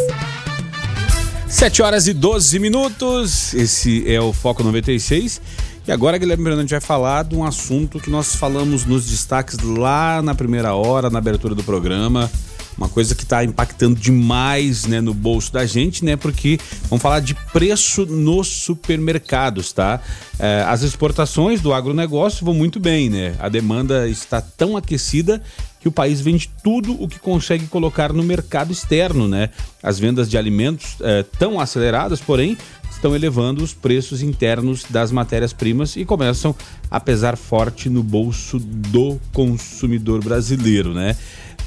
7 1.48 1.82
horas 1.82 2.08
e 2.08 2.14
12 2.14 2.60
minutos. 2.60 3.54
Esse 3.54 4.10
é 4.10 4.22
o 4.22 4.32
Foco 4.32 4.64
96. 4.64 5.42
E 5.88 5.92
agora, 5.92 6.18
Guilherme 6.18 6.44
Brandão, 6.44 6.66
vai 6.66 6.82
falar 6.82 7.24
de 7.24 7.36
um 7.36 7.44
assunto 7.44 8.00
que 8.00 8.10
nós 8.10 8.36
falamos 8.36 8.86
nos 8.86 9.06
destaques 9.06 9.58
lá 9.60 10.22
na 10.22 10.34
primeira 10.34 10.74
hora, 10.74 11.10
na 11.10 11.20
abertura 11.20 11.54
do 11.54 11.64
programa 11.64 12.30
uma 12.78 12.90
coisa 12.90 13.16
que 13.16 13.24
está 13.24 13.44
impactando 13.44 14.00
demais 14.00 14.86
né, 14.86 15.00
no 15.02 15.14
bolso 15.14 15.52
da 15.52 15.66
gente, 15.66 16.04
né? 16.04 16.16
Porque 16.16 16.60
vamos 16.90 17.02
falar 17.02 17.20
de 17.20 17.34
preço 17.54 18.06
nos 18.06 18.48
supermercados, 18.48 19.72
tá? 19.72 20.02
É, 20.38 20.64
as 20.68 20.82
exportações 20.82 21.62
do 21.62 21.74
agronegócio 21.74 22.46
vão 22.46 22.54
muito 22.54 22.80
bem, 22.80 23.10
né? 23.10 23.36
A 23.40 23.48
demanda 23.48 24.08
está 24.10 24.42
tão 24.42 24.76
aquecida 24.76 25.42
que 25.80 25.88
o 25.88 25.92
país 25.92 26.20
vende 26.20 26.50
tudo 26.64 27.02
o 27.02 27.08
que 27.08 27.20
consegue 27.20 27.68
colocar 27.68 28.12
no 28.12 28.24
mercado 28.24 28.72
externo, 28.72 29.28
né? 29.28 29.50
As 29.82 30.00
vendas 30.00 30.30
de 30.30 30.38
alimentos 30.38 30.98
é, 31.02 31.24
tão 31.38 31.60
aceleradas, 31.60 32.20
porém, 32.20 32.58
estão 32.90 33.16
elevando 33.16 33.64
os 33.64 33.74
preços 33.74 34.24
internos 34.24 34.84
das 34.90 35.12
matérias-primas 35.12 35.96
e 35.96 36.04
começam 36.04 36.56
a 36.90 37.00
pesar 37.00 37.38
forte 37.38 37.90
no 37.90 38.02
bolso 38.02 38.58
do 38.58 39.20
consumidor 39.32 40.24
brasileiro, 40.24 40.94
né? 40.94 41.16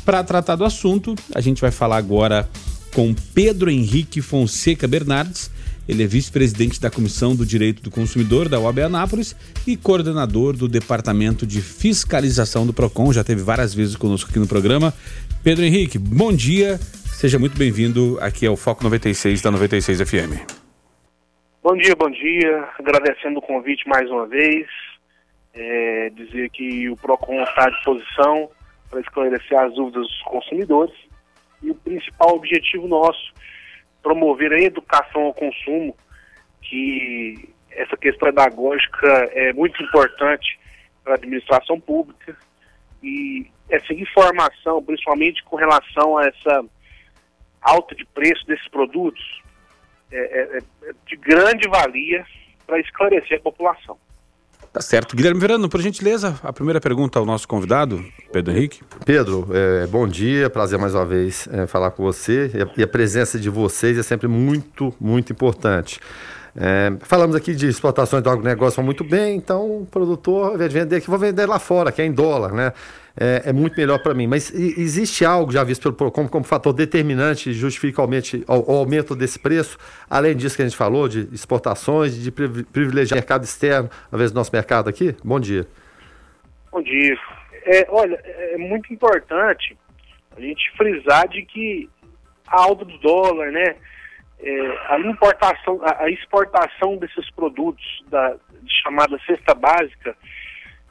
Para 0.08 0.24
tratar 0.24 0.56
do 0.56 0.64
assunto, 0.64 1.14
a 1.34 1.40
gente 1.42 1.60
vai 1.60 1.70
falar 1.70 1.98
agora 1.98 2.48
com 2.94 3.14
Pedro 3.34 3.68
Henrique 3.68 4.22
Fonseca 4.22 4.88
Bernardes. 4.88 5.50
Ele 5.86 6.02
é 6.02 6.06
vice-presidente 6.06 6.80
da 6.80 6.90
Comissão 6.90 7.36
do 7.36 7.44
Direito 7.44 7.82
do 7.82 7.90
Consumidor 7.90 8.48
da 8.48 8.58
OAB 8.58 8.78
Anápolis 8.78 9.36
e 9.66 9.76
coordenador 9.76 10.56
do 10.56 10.66
Departamento 10.66 11.46
de 11.46 11.60
Fiscalização 11.60 12.66
do 12.66 12.72
PROCON. 12.72 13.12
Já 13.12 13.22
teve 13.22 13.42
várias 13.42 13.74
vezes 13.74 13.96
conosco 13.96 14.30
aqui 14.30 14.38
no 14.38 14.48
programa. 14.48 14.94
Pedro 15.44 15.62
Henrique, 15.62 15.98
bom 15.98 16.32
dia. 16.32 16.78
Seja 16.78 17.38
muito 17.38 17.58
bem-vindo 17.58 18.16
aqui 18.22 18.46
ao 18.46 18.56
Foco 18.56 18.82
96 18.84 19.42
da 19.42 19.50
96 19.50 20.08
FM. 20.08 20.40
Bom 21.62 21.76
dia, 21.76 21.94
bom 21.94 22.10
dia. 22.10 22.66
Agradecendo 22.78 23.40
o 23.40 23.42
convite 23.42 23.86
mais 23.86 24.10
uma 24.10 24.26
vez. 24.26 24.66
É, 25.52 26.10
dizer 26.16 26.48
que 26.48 26.88
o 26.88 26.96
PROCON 26.96 27.42
está 27.42 27.66
à 27.66 27.70
disposição 27.70 28.48
para 28.90 29.00
esclarecer 29.00 29.58
as 29.58 29.74
dúvidas 29.74 30.02
dos 30.02 30.22
consumidores. 30.22 30.94
E 31.62 31.70
o 31.70 31.74
principal 31.74 32.36
objetivo 32.36 32.86
nosso, 32.86 33.32
promover 34.02 34.52
a 34.52 34.60
educação 34.60 35.22
ao 35.22 35.34
consumo, 35.34 35.96
que 36.62 37.48
essa 37.70 37.96
questão 37.96 38.28
pedagógica 38.28 39.08
é 39.32 39.52
muito 39.52 39.82
importante 39.82 40.58
para 41.02 41.14
a 41.14 41.16
administração 41.16 41.80
pública 41.80 42.36
e 43.02 43.46
essa 43.68 43.92
informação, 43.92 44.82
principalmente 44.82 45.42
com 45.44 45.56
relação 45.56 46.18
a 46.18 46.26
essa 46.26 46.64
alta 47.60 47.94
de 47.94 48.04
preço 48.06 48.46
desses 48.46 48.66
produtos, 48.68 49.42
é, 50.10 50.18
é, 50.18 50.58
é 50.58 50.92
de 51.06 51.16
grande 51.16 51.68
valia 51.68 52.24
para 52.66 52.80
esclarecer 52.80 53.38
a 53.38 53.42
população. 53.42 53.98
Tá 54.72 54.80
certo. 54.80 55.16
Guilherme 55.16 55.40
Verano, 55.40 55.68
por 55.68 55.80
gentileza, 55.80 56.38
a 56.42 56.52
primeira 56.52 56.80
pergunta 56.80 57.18
ao 57.18 57.24
nosso 57.24 57.48
convidado, 57.48 58.04
Pedro 58.30 58.52
Henrique. 58.52 58.80
Pedro, 59.04 59.48
é, 59.50 59.86
bom 59.86 60.06
dia, 60.06 60.50
prazer 60.50 60.78
mais 60.78 60.94
uma 60.94 61.06
vez 61.06 61.48
é, 61.50 61.66
falar 61.66 61.90
com 61.92 62.02
você. 62.02 62.50
E 62.54 62.62
a, 62.62 62.68
e 62.76 62.82
a, 62.82 62.86
presença 62.86 63.38
de 63.38 63.48
vocês 63.48 63.96
é 63.96 64.02
sempre 64.02 64.28
muito, 64.28 64.94
muito 65.00 65.32
importante. 65.32 65.98
É, 66.54 66.92
falamos 67.00 67.34
aqui 67.34 67.54
de 67.54 67.66
exportações 67.66 68.22
do 68.22 68.28
agronegócio 68.28 68.82
muito 68.82 69.04
bem, 69.04 69.36
então 69.36 69.82
o 69.82 69.86
produtor, 69.86 70.58
de 70.58 70.68
vender 70.68 70.96
aqui, 70.96 71.08
vou 71.08 71.18
vender 71.18 71.46
lá 71.46 71.58
fora, 71.58 71.90
que 71.90 72.02
é 72.02 72.04
em 72.04 72.12
dólar, 72.12 72.52
né? 72.52 72.72
É, 73.20 73.50
é 73.50 73.52
muito 73.52 73.76
melhor 73.76 73.98
para 73.98 74.14
mim. 74.14 74.26
Mas 74.26 74.52
existe 74.52 75.24
algo 75.24 75.50
já 75.50 75.64
visto 75.64 75.82
pelo 75.82 75.94
PROCON 75.94 76.28
como 76.28 76.44
fator 76.44 76.72
determinante, 76.72 77.52
justificamente, 77.52 78.44
o, 78.46 78.72
aumento 78.72 79.16
desse 79.16 79.38
preço, 79.38 79.76
além 80.08 80.36
disso 80.36 80.56
que 80.56 80.62
a 80.62 80.64
gente 80.64 80.76
falou, 80.76 81.08
de 81.08 81.28
exportações, 81.32 82.14
de 82.20 82.30
privilegiar 82.30 83.18
o 83.18 83.20
mercado 83.20 83.44
externo, 83.44 83.90
ao 84.10 84.16
invés 84.16 84.30
do 84.30 84.36
nosso 84.36 84.52
mercado 84.52 84.88
aqui? 84.88 85.14
Bom 85.24 85.40
dia. 85.40 85.66
Bom 86.70 86.82
dia. 86.82 87.18
É, 87.64 87.86
olha, 87.90 88.20
é 88.24 88.56
muito 88.56 88.92
importante 88.92 89.76
a 90.36 90.40
gente 90.40 90.70
frisar 90.76 91.28
de 91.28 91.42
que 91.42 91.88
a 92.46 92.62
alta 92.62 92.84
do 92.84 92.96
dólar, 92.98 93.50
né, 93.50 93.74
é, 94.40 94.94
a 94.94 95.00
importação, 95.00 95.80
a, 95.82 96.04
a, 96.04 96.10
exportação 96.10 96.96
desses 96.96 97.28
produtos 97.32 97.84
da 98.08 98.36
chamada 98.82 99.18
cesta 99.26 99.54
básica, 99.54 100.16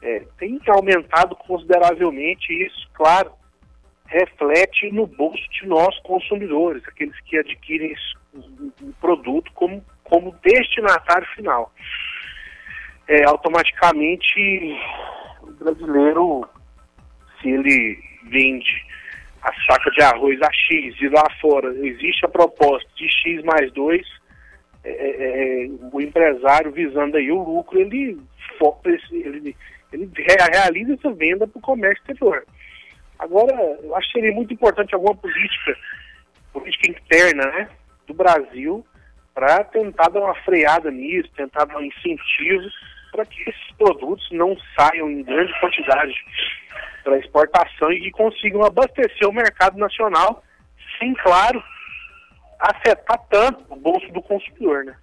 é, 0.02 0.26
tem 0.38 0.60
aumentado 0.68 1.36
consideravelmente 1.36 2.54
isso, 2.54 2.90
claro, 2.94 3.32
reflete 4.06 4.92
no 4.92 5.06
bolso 5.06 5.44
de 5.52 5.68
nós 5.68 5.98
consumidores, 6.00 6.84
aqueles 6.88 7.20
que 7.22 7.38
adquirem 7.38 7.94
o 8.34 8.94
produto 9.02 9.52
como, 9.54 9.84
como 10.04 10.36
destinatário 10.44 11.28
final. 11.36 11.72
É, 13.08 13.24
automaticamente, 13.26 14.78
o 15.42 15.52
brasileiro, 15.54 16.48
se 17.42 17.50
ele 17.50 17.98
vende 18.24 18.86
a 19.42 19.54
saca 19.66 19.90
de 19.92 20.02
arroz 20.02 20.40
a 20.42 20.52
X 20.52 20.96
e 21.00 21.10
lá 21.10 21.24
fora 21.40 21.70
existe 21.86 22.26
a 22.26 22.30
proposta 22.30 22.88
de 22.96 23.08
X 23.10 23.44
mais 23.44 23.72
2, 23.74 24.06
é, 24.84 24.90
é, 24.90 25.66
é, 25.66 25.70
o 25.92 26.02
empresário 26.02 26.72
visando 26.72 27.18
aí 27.18 27.32
o 27.32 27.44
lucro, 27.44 27.80
ele, 27.80 28.20
ele 29.12 29.56
ele 29.92 30.10
realiza 30.16 30.94
essa 30.94 31.12
venda 31.12 31.48
para 31.48 31.58
o 31.58 31.62
comércio 31.62 32.02
exterior. 32.02 32.46
Agora, 33.20 33.54
eu 33.82 33.96
acho 33.96 34.08
que 34.08 34.20
seria 34.20 34.34
muito 34.34 34.54
importante 34.54 34.94
alguma 34.94 35.16
política, 35.16 35.76
política 36.54 36.92
interna, 36.92 37.46
né, 37.46 37.70
do 38.06 38.14
Brasil, 38.14 38.86
para 39.34 39.64
tentar 39.66 40.10
dar 40.10 40.20
uma 40.20 40.36
freada 40.36 40.92
nisso, 40.92 41.30
tentar 41.36 41.66
dar 41.66 41.78
um 41.78 41.84
incentivo 41.84 42.68
para 43.12 43.26
que 43.26 43.50
esses 43.50 43.72
produtos 43.78 44.28
não 44.32 44.56
saiam 44.78 45.10
em 45.10 45.24
grande 45.24 45.52
quantidade 45.60 46.14
para 47.04 47.18
exportação 47.18 47.92
e 47.92 48.02
que 48.02 48.12
consigam 48.12 48.64
abastecer 48.64 49.28
o 49.28 49.34
mercado 49.34 49.78
nacional, 49.78 50.44
sem, 51.00 51.14
claro, 51.16 51.64
afetar 52.60 53.20
tanto 53.30 53.66
o 53.70 53.76
bolso 53.76 54.08
do 54.12 54.22
consumidor, 54.22 54.86
né? 54.86 54.96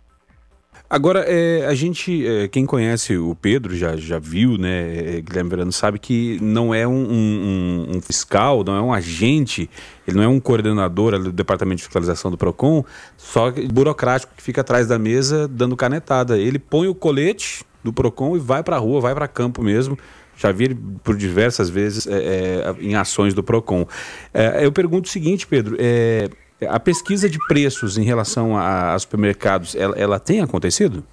Agora, 0.88 1.24
é, 1.26 1.66
a 1.66 1.74
gente, 1.74 2.26
é, 2.26 2.46
quem 2.46 2.64
conhece 2.64 3.16
o 3.16 3.34
Pedro 3.34 3.74
já, 3.74 3.96
já 3.96 4.18
viu, 4.18 4.56
né, 4.56 5.16
é, 5.16 5.20
Guilherme 5.20 5.50
Verano, 5.50 5.72
sabe 5.72 5.98
que 5.98 6.38
não 6.40 6.74
é 6.74 6.86
um, 6.86 6.92
um, 6.92 7.86
um, 7.96 8.00
fiscal, 8.00 8.62
não 8.62 8.76
é 8.76 8.80
um 8.80 8.92
agente, 8.92 9.68
ele 10.06 10.16
não 10.16 10.22
é 10.22 10.28
um 10.28 10.38
coordenador 10.38 11.18
do 11.18 11.32
Departamento 11.32 11.78
de 11.78 11.84
Fiscalização 11.84 12.30
do 12.30 12.38
PROCON, 12.38 12.84
só 13.16 13.50
burocrático 13.72 14.34
que 14.36 14.42
fica 14.42 14.60
atrás 14.60 14.86
da 14.86 14.98
mesa 14.98 15.48
dando 15.48 15.76
canetada. 15.76 16.38
Ele 16.38 16.58
põe 16.58 16.86
o 16.86 16.94
colete 16.94 17.64
do 17.82 17.92
PROCON 17.92 18.36
e 18.36 18.38
vai 18.38 18.62
para 18.62 18.76
a 18.76 18.78
rua, 18.78 19.00
vai 19.00 19.14
para 19.14 19.26
campo 19.26 19.62
mesmo. 19.62 19.98
Já 20.36 20.50
vi 20.50 20.64
ele 20.64 20.78
por 21.02 21.16
diversas 21.16 21.70
vezes 21.70 22.06
é, 22.06 22.16
é, 22.16 22.74
em 22.80 22.94
ações 22.94 23.34
do 23.34 23.42
PROCON. 23.42 23.86
É, 24.32 24.64
eu 24.64 24.72
pergunto 24.72 25.08
o 25.08 25.12
seguinte, 25.12 25.46
Pedro, 25.46 25.76
é, 25.78 26.28
a 26.68 26.78
pesquisa 26.80 27.28
de 27.28 27.38
preços 27.46 27.98
em 27.98 28.04
relação 28.04 28.56
a, 28.56 28.94
a 28.94 28.98
supermercados, 28.98 29.74
ela, 29.74 29.98
ela 29.98 30.20
tem 30.20 30.40
acontecido? 30.40 31.04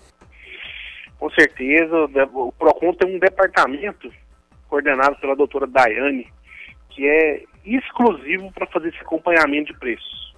Com 1.18 1.30
certeza. 1.32 1.96
O 2.34 2.52
PROCON 2.52 2.94
tem 2.94 3.16
um 3.16 3.20
departamento 3.20 4.12
coordenado 4.68 5.18
pela 5.18 5.36
doutora 5.36 5.68
Daiane, 5.68 6.28
que 6.89 7.08
é 7.08 7.44
exclusivo 7.66 8.52
para 8.52 8.66
fazer 8.68 8.89
esse 8.89 9.00
acompanhamento 9.00 9.74
de 9.74 9.80
preços. 9.80 10.34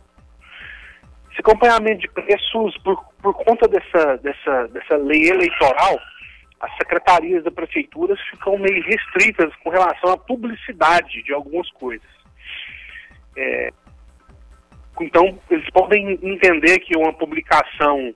Esse 1.32 1.39
acompanhamento 1.39 2.01
de 2.01 2.10
preços, 2.10 2.78
por, 2.80 3.04
por 3.22 3.34
conta 3.34 3.68
dessa, 3.68 4.18
dessa, 4.18 4.68
dessa 4.68 4.97
lei 4.97 5.30
eleitoral, 5.30 5.99
as 6.60 6.76
secretarias 6.78 7.43
da 7.43 7.51
prefeitura 7.51 8.16
ficam 8.30 8.58
meio 8.58 8.84
restritas 8.84 9.54
com 9.64 9.70
relação 9.70 10.12
à 10.12 10.18
publicidade 10.18 11.24
de 11.24 11.34
algumas 11.34 11.70
coisas. 11.72 12.08
É, 13.36 13.72
então, 15.02 15.39
eles 15.50 15.70
podem 15.72 16.20
entender 16.22 16.80
que 16.80 16.96
uma 16.96 17.14
publicação 17.14 18.14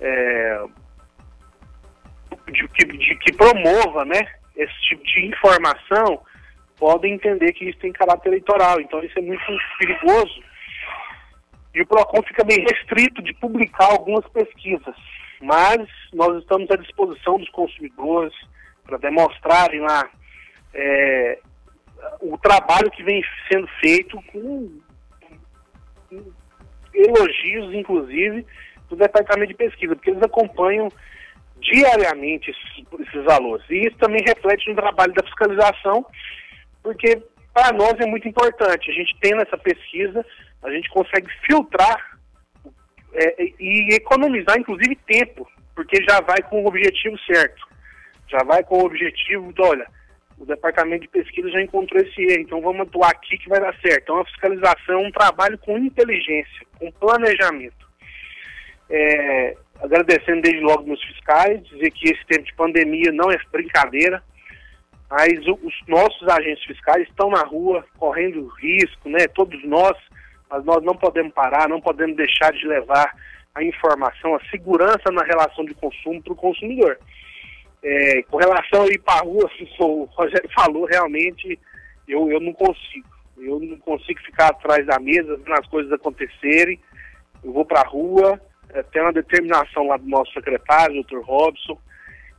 é, 0.00 0.64
de, 2.50 2.68
de, 2.68 2.98
de, 2.98 3.14
que 3.16 3.32
promova 3.32 4.04
né, 4.04 4.20
esse 4.56 4.80
tipo 4.82 5.02
de 5.04 5.26
informação, 5.26 6.22
podem 6.76 7.14
entender 7.14 7.52
que 7.52 7.68
isso 7.68 7.78
tem 7.78 7.92
caráter 7.92 8.28
eleitoral. 8.28 8.80
Então, 8.80 9.02
isso 9.02 9.18
é 9.18 9.22
muito 9.22 9.44
perigoso. 9.78 10.42
E 11.74 11.80
o 11.80 11.86
PROCON 11.86 12.22
fica 12.22 12.44
bem 12.44 12.60
restrito 12.60 13.22
de 13.22 13.32
publicar 13.34 13.90
algumas 13.90 14.26
pesquisas. 14.28 14.94
Mas 15.40 15.88
nós 16.12 16.38
estamos 16.38 16.70
à 16.70 16.76
disposição 16.76 17.38
dos 17.38 17.48
consumidores 17.50 18.34
para 18.84 18.98
demonstrarem 18.98 19.80
lá 19.80 20.08
é, 20.74 21.38
o 22.20 22.36
trabalho 22.38 22.90
que 22.90 23.02
vem 23.02 23.24
sendo 23.50 23.66
feito 23.80 24.20
com 24.32 24.80
elogios, 26.94 27.74
inclusive, 27.74 28.46
do 28.88 28.96
Departamento 28.96 29.48
de 29.48 29.56
Pesquisa, 29.56 29.94
porque 29.94 30.10
eles 30.10 30.22
acompanham 30.22 30.88
diariamente 31.60 32.50
esses, 32.50 32.86
esses 33.06 33.24
valores. 33.24 33.64
E 33.70 33.86
isso 33.86 33.96
também 33.98 34.22
reflete 34.26 34.68
no 34.68 34.76
trabalho 34.76 35.12
da 35.14 35.22
fiscalização, 35.22 36.04
porque 36.82 37.22
para 37.54 37.72
nós 37.72 37.94
é 38.00 38.06
muito 38.06 38.28
importante. 38.28 38.90
A 38.90 38.94
gente 38.94 39.16
tem 39.20 39.34
nessa 39.34 39.56
pesquisa, 39.56 40.24
a 40.62 40.70
gente 40.70 40.88
consegue 40.90 41.28
filtrar 41.46 42.18
é, 43.14 43.44
e 43.60 43.94
economizar, 43.94 44.58
inclusive, 44.58 44.96
tempo, 45.06 45.48
porque 45.74 46.02
já 46.08 46.20
vai 46.20 46.42
com 46.42 46.62
o 46.62 46.66
objetivo 46.66 47.16
certo. 47.26 47.66
Já 48.28 48.42
vai 48.44 48.64
com 48.64 48.78
o 48.78 48.86
objetivo 48.86 49.52
de, 49.52 49.62
olha, 49.62 49.86
o 50.42 50.46
departamento 50.46 51.02
de 51.02 51.08
pesquisa 51.08 51.48
já 51.50 51.62
encontrou 51.62 52.02
esse 52.02 52.20
erro, 52.20 52.40
então 52.40 52.60
vamos 52.60 52.80
atuar 52.82 53.10
aqui 53.10 53.38
que 53.38 53.48
vai 53.48 53.60
dar 53.60 53.74
certo. 53.80 54.02
Então 54.02 54.18
a 54.18 54.24
fiscalização 54.24 55.00
é 55.00 55.06
um 55.06 55.12
trabalho 55.12 55.56
com 55.58 55.78
inteligência, 55.78 56.66
com 56.80 56.90
planejamento. 56.90 57.86
É, 58.90 59.56
agradecendo 59.80 60.42
desde 60.42 60.60
logo 60.60 60.82
meus 60.82 61.02
fiscais, 61.04 61.64
dizer 61.68 61.92
que 61.92 62.10
esse 62.10 62.26
tempo 62.26 62.44
de 62.44 62.54
pandemia 62.54 63.12
não 63.12 63.30
é 63.30 63.38
brincadeira, 63.52 64.20
mas 65.08 65.32
os 65.46 65.74
nossos 65.86 66.28
agentes 66.28 66.64
fiscais 66.64 67.06
estão 67.08 67.30
na 67.30 67.44
rua 67.44 67.86
correndo 67.96 68.48
risco, 68.60 69.08
né? 69.08 69.28
Todos 69.32 69.62
nós, 69.64 69.96
mas 70.50 70.64
nós 70.64 70.82
não 70.82 70.96
podemos 70.96 71.32
parar, 71.32 71.68
não 71.68 71.80
podemos 71.80 72.16
deixar 72.16 72.52
de 72.52 72.66
levar 72.66 73.14
a 73.54 73.62
informação, 73.62 74.34
a 74.34 74.44
segurança 74.50 75.12
na 75.12 75.22
relação 75.22 75.64
de 75.64 75.74
consumo 75.74 76.20
para 76.20 76.32
o 76.32 76.36
consumidor. 76.36 76.98
É, 77.82 78.22
com 78.22 78.36
relação 78.36 78.82
a 78.82 78.86
ir 78.86 78.98
para 78.98 79.20
a 79.20 79.24
rua, 79.24 79.50
o 79.80 80.04
Rogério 80.04 80.48
falou, 80.54 80.84
realmente 80.84 81.58
eu, 82.06 82.30
eu 82.30 82.40
não 82.40 82.52
consigo. 82.52 83.10
Eu 83.36 83.58
não 83.58 83.76
consigo 83.78 84.20
ficar 84.20 84.48
atrás 84.48 84.86
da 84.86 85.00
mesa 85.00 85.36
vendo 85.36 85.52
as 85.54 85.66
coisas 85.66 85.92
acontecerem. 85.92 86.78
Eu 87.42 87.52
vou 87.52 87.64
para 87.64 87.80
a 87.80 87.88
rua, 87.88 88.40
é, 88.70 88.82
tem 88.84 89.02
uma 89.02 89.12
determinação 89.12 89.88
lá 89.88 89.96
do 89.96 90.06
nosso 90.06 90.32
secretário, 90.32 90.94
doutor 90.94 91.24
Robson, 91.24 91.76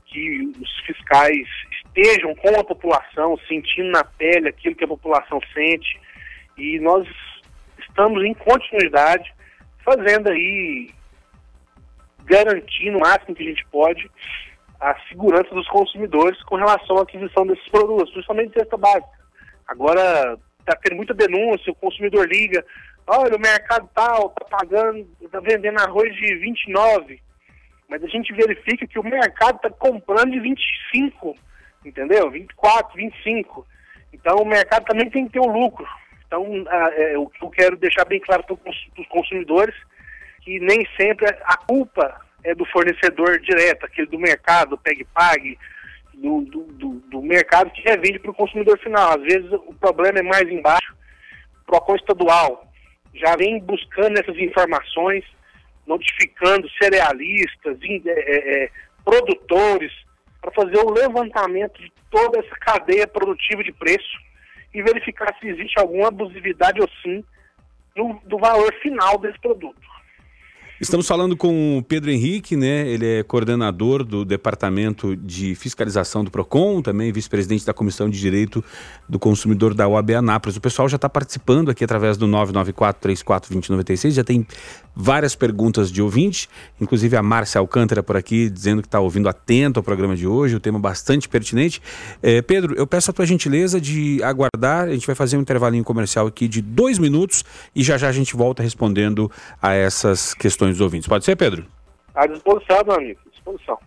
que 0.05 0.53
os 0.61 0.79
fiscais 0.85 1.45
estejam 1.85 2.33
com 2.35 2.57
a 2.57 2.63
população, 2.63 3.37
sentindo 3.47 3.89
na 3.89 4.03
pele 4.03 4.47
aquilo 4.47 4.75
que 4.75 4.85
a 4.85 4.87
população 4.87 5.41
sente. 5.53 5.99
E 6.57 6.79
nós 6.79 7.05
estamos 7.79 8.23
em 8.23 8.33
continuidade 8.35 9.33
fazendo 9.83 10.29
aí, 10.29 10.91
garantindo 12.23 12.97
o 12.97 13.01
máximo 13.01 13.35
que 13.35 13.43
a 13.43 13.47
gente 13.47 13.65
pode 13.65 14.09
a 14.83 14.99
segurança 15.07 15.55
dos 15.55 15.67
consumidores 15.69 16.41
com 16.43 16.57
relação 16.57 16.97
à 16.97 17.03
aquisição 17.03 17.47
desses 17.47 17.67
produtos, 17.69 18.11
principalmente 18.11 18.53
cesta 18.53 18.75
básica. 18.75 19.23
Agora 19.65 20.37
está 20.59 20.75
tendo 20.83 20.97
muita 20.97 21.13
denúncia, 21.13 21.71
o 21.71 21.75
consumidor 21.75 22.27
liga, 22.27 22.65
olha, 23.07 23.37
o 23.37 23.39
mercado 23.39 23.89
tal 23.95 24.27
está 24.27 24.57
pagando, 24.57 25.07
está 25.21 25.39
vendendo 25.39 25.79
arroz 25.79 26.13
de 26.15 26.35
29, 26.35 27.17
mas 27.87 28.03
a 28.03 28.07
gente 28.07 28.33
verifica 28.33 28.85
que 28.85 28.99
o 28.99 29.03
mercado 29.03 29.55
está 29.55 29.69
comprando 29.69 30.31
de 30.31 30.41
25, 30.41 31.33
entendeu? 31.85 32.29
24, 32.29 32.93
25. 32.93 33.65
Então 34.11 34.35
o 34.39 34.45
mercado 34.45 34.85
também 34.85 35.09
tem 35.09 35.27
que 35.27 35.33
ter 35.33 35.39
o 35.39 35.47
um 35.47 35.61
lucro. 35.61 35.87
Então 36.27 36.45
é, 36.69 37.17
o 37.17 37.27
que 37.27 37.41
eu 37.41 37.49
quero 37.49 37.77
deixar 37.77 38.03
bem 38.03 38.19
claro 38.19 38.43
para 38.43 38.55
os 38.69 39.07
consumidores 39.07 39.75
que 40.41 40.59
nem 40.59 40.85
sempre 40.97 41.25
a 41.45 41.55
culpa 41.55 42.19
é 42.43 42.53
do 42.53 42.65
fornecedor 42.65 43.39
direto, 43.39 43.85
aquele 43.85 44.07
do 44.07 44.19
mercado, 44.19 44.77
pegue-pague, 44.77 45.57
do, 46.13 46.41
do, 46.41 46.63
do, 46.73 46.89
do, 47.09 47.21
mercado 47.21 47.71
que 47.71 47.81
revende 47.81 48.19
para 48.19 48.31
o 48.31 48.35
consumidor 48.35 48.77
final. 48.79 49.17
Às 49.17 49.23
vezes 49.23 49.51
o 49.51 49.73
problema 49.73 50.19
é 50.19 50.23
mais 50.23 50.47
embaixo. 50.49 50.95
PROCON 51.65 51.95
estadual 51.95 52.67
já 53.13 53.35
vem 53.35 53.59
buscando 53.59 54.19
essas 54.19 54.37
informações, 54.37 55.23
notificando 55.85 56.69
cerealistas, 56.81 57.77
é, 57.81 58.11
é, 58.11 58.63
é, 58.63 58.69
produtores, 59.03 59.91
para 60.41 60.51
fazer 60.51 60.77
o 60.77 60.91
levantamento 60.91 61.81
de 61.81 61.91
toda 62.11 62.39
essa 62.39 62.55
cadeia 62.57 63.07
produtiva 63.07 63.63
de 63.63 63.71
preço 63.71 64.19
e 64.73 64.81
verificar 64.81 65.33
se 65.39 65.47
existe 65.47 65.79
alguma 65.79 66.09
abusividade 66.09 66.81
ou 66.81 66.89
sim 67.01 67.23
no, 67.95 68.19
do 68.25 68.37
valor 68.37 68.73
final 68.81 69.17
desse 69.17 69.39
produto. 69.39 69.93
Estamos 70.81 71.07
falando 71.07 71.37
com 71.37 71.77
o 71.77 71.83
Pedro 71.83 72.09
Henrique, 72.09 72.55
né? 72.55 72.87
Ele 72.87 73.19
é 73.19 73.23
coordenador 73.23 74.03
do 74.03 74.25
Departamento 74.25 75.15
de 75.15 75.53
Fiscalização 75.53 76.23
do 76.23 76.31
PROCON, 76.31 76.81
também 76.81 77.11
vice-presidente 77.11 77.63
da 77.63 77.73
Comissão 77.73 78.09
de 78.09 78.19
Direito 78.19 78.63
do 79.07 79.19
Consumidor 79.19 79.75
da 79.75 79.87
OAB 79.87 80.11
Anápolis. 80.11 80.57
O 80.57 80.61
pessoal 80.61 80.89
já 80.89 80.95
está 80.95 81.07
participando 81.07 81.69
aqui 81.69 81.83
através 81.83 82.17
do 82.17 82.27
994-34-2096, 82.27 84.11
já 84.11 84.23
tem 84.23 84.47
várias 84.95 85.35
perguntas 85.35 85.91
de 85.91 86.01
ouvinte, 86.01 86.49
inclusive 86.79 87.15
a 87.15 87.23
Márcia 87.23 87.59
Alcântara 87.59 88.03
por 88.03 88.15
aqui, 88.15 88.49
dizendo 88.49 88.81
que 88.81 88.87
está 88.87 88.99
ouvindo 88.99 89.27
atento 89.27 89.79
ao 89.79 89.83
programa 89.83 90.15
de 90.15 90.27
hoje, 90.27 90.55
o 90.55 90.59
tema 90.59 90.79
bastante 90.79 91.27
pertinente. 91.27 91.81
É, 92.21 92.41
Pedro, 92.41 92.75
eu 92.75 92.85
peço 92.85 93.11
a 93.11 93.13
tua 93.13 93.25
gentileza 93.25 93.79
de 93.79 94.21
aguardar, 94.23 94.87
a 94.87 94.93
gente 94.93 95.07
vai 95.07 95.15
fazer 95.15 95.37
um 95.37 95.41
intervalinho 95.41 95.83
comercial 95.83 96.27
aqui 96.27 96.47
de 96.47 96.61
dois 96.61 96.99
minutos 96.99 97.43
e 97.75 97.83
já 97.83 97.97
já 97.97 98.07
a 98.07 98.11
gente 98.11 98.35
volta 98.35 98.61
respondendo 98.61 99.31
a 99.61 99.73
essas 99.73 100.33
questões 100.33 100.71
dos 100.71 100.81
ouvintes. 100.81 101.07
Pode 101.07 101.25
ser, 101.25 101.35
Pedro? 101.35 101.65
À 102.13 102.27
disposição, 102.27 102.81
meu 102.85 102.95
amigo. 102.95 103.19
À 103.25 103.29
disposição. 103.29 103.77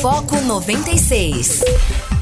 Foco 0.00 0.40
96. 0.42 2.15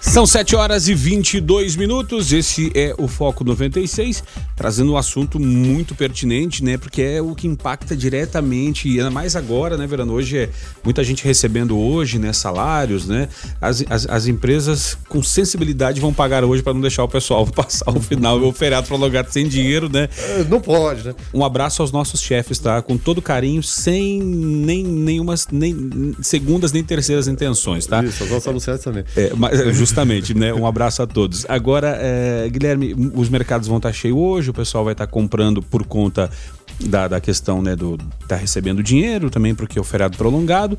São 0.00 0.24
7 0.24 0.54
horas 0.54 0.88
e 0.88 0.94
22 0.94 1.76
minutos. 1.76 2.32
Esse 2.32 2.70
é 2.74 2.94
o 2.96 3.08
Foco 3.08 3.44
96, 3.44 4.22
trazendo 4.54 4.92
um 4.92 4.96
assunto 4.96 5.38
muito 5.40 5.94
pertinente, 5.94 6.62
né? 6.62 6.78
Porque 6.78 7.02
é 7.02 7.20
o 7.20 7.34
que 7.34 7.46
impacta 7.46 7.96
diretamente, 7.96 8.88
e 8.88 8.98
ainda 8.98 9.10
mais 9.10 9.36
agora, 9.36 9.76
né, 9.76 9.86
Verano? 9.86 10.12
Hoje 10.12 10.38
é 10.38 10.50
muita 10.84 11.02
gente 11.02 11.24
recebendo 11.24 11.76
hoje, 11.76 12.18
né? 12.18 12.32
Salários, 12.32 13.06
né? 13.06 13.28
As, 13.60 13.84
as, 13.90 14.06
as 14.08 14.26
empresas 14.26 14.96
com 15.08 15.22
sensibilidade 15.22 16.00
vão 16.00 16.14
pagar 16.14 16.44
hoje 16.44 16.62
para 16.62 16.72
não 16.72 16.80
deixar 16.80 17.04
o 17.04 17.08
pessoal 17.08 17.46
passar 17.50 17.90
o 17.90 18.00
final 18.00 18.40
o 18.40 18.52
feriado 18.52 18.86
prolongado 18.86 19.30
sem 19.30 19.48
dinheiro, 19.48 19.88
né? 19.88 20.08
É, 20.18 20.44
não 20.44 20.60
pode, 20.60 21.04
né? 21.04 21.14
Um 21.34 21.44
abraço 21.44 21.82
aos 21.82 21.90
nossos 21.90 22.20
chefes, 22.20 22.58
tá? 22.58 22.80
Com 22.80 22.96
todo 22.96 23.20
carinho, 23.20 23.62
sem 23.62 24.22
nem 24.22 24.84
nenhumas, 24.84 25.48
nem 25.50 26.14
segundas 26.22 26.72
nem 26.72 26.82
terceiras 26.82 27.28
intenções, 27.28 27.86
tá? 27.86 28.02
Isso, 28.04 28.24
nós 28.26 28.38
estamos 28.38 28.62
certos 28.62 28.84
também. 28.84 29.04
É, 29.16 29.32
mas, 29.34 29.76
justamente 29.76 29.95
Justamente, 29.96 30.34
né? 30.34 30.52
Um 30.52 30.66
abraço 30.66 31.02
a 31.02 31.06
todos. 31.06 31.46
Agora, 31.48 31.96
é, 31.98 32.46
Guilherme, 32.50 32.94
os 33.14 33.30
mercados 33.30 33.66
vão 33.66 33.78
estar 33.78 33.90
cheios 33.94 34.18
hoje, 34.18 34.50
o 34.50 34.52
pessoal 34.52 34.84
vai 34.84 34.92
estar 34.92 35.06
comprando 35.06 35.62
por 35.62 35.86
conta 35.86 36.30
da, 36.78 37.08
da 37.08 37.18
questão, 37.18 37.62
né, 37.62 37.74
do 37.74 37.96
tá 38.28 38.36
recebendo 38.36 38.82
dinheiro 38.82 39.30
também 39.30 39.54
porque 39.54 39.78
é 39.78 39.80
o 39.80 39.84
feriado 39.84 40.18
prolongado. 40.18 40.76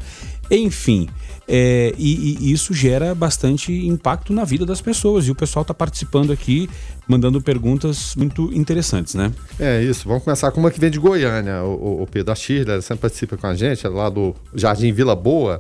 Enfim, 0.52 1.10
é, 1.48 1.96
e, 1.98 2.38
e, 2.42 2.52
isso 2.52 2.76
gera 2.76 3.16
bastante 3.16 3.74
impacto 3.88 4.32
na 4.32 4.46
vida 4.46 4.68
das 4.68 4.82
pessoas. 4.82 5.26
E 5.26 5.32
o 5.32 5.36
pessoal 5.36 5.62
está 5.64 5.74
participando 5.74 6.32
aqui, 6.32 6.70
mandando 7.08 7.42
perguntas 7.42 8.16
muito 8.16 8.54
interessantes, 8.54 9.16
né? 9.16 9.32
É 9.60 9.82
isso. 9.82 10.08
Vamos 10.08 10.24
começar 10.24 10.52
com 10.52 10.60
uma 10.60 10.70
que 10.70 10.80
vem 10.80 10.92
de 10.92 11.00
Goiânia, 11.00 11.64
o, 11.64 12.04
o 12.04 12.08
Pedro. 12.08 12.32
A 12.32 12.36
Shirley, 12.36 12.84
sempre 12.84 13.02
participa 13.02 13.36
com 13.36 13.48
a 13.48 13.56
gente, 13.56 13.84
é 13.84 13.90
lá 13.90 14.10
do 14.10 14.36
Jardim 14.54 14.94
Vila 14.94 15.16
Boa. 15.16 15.60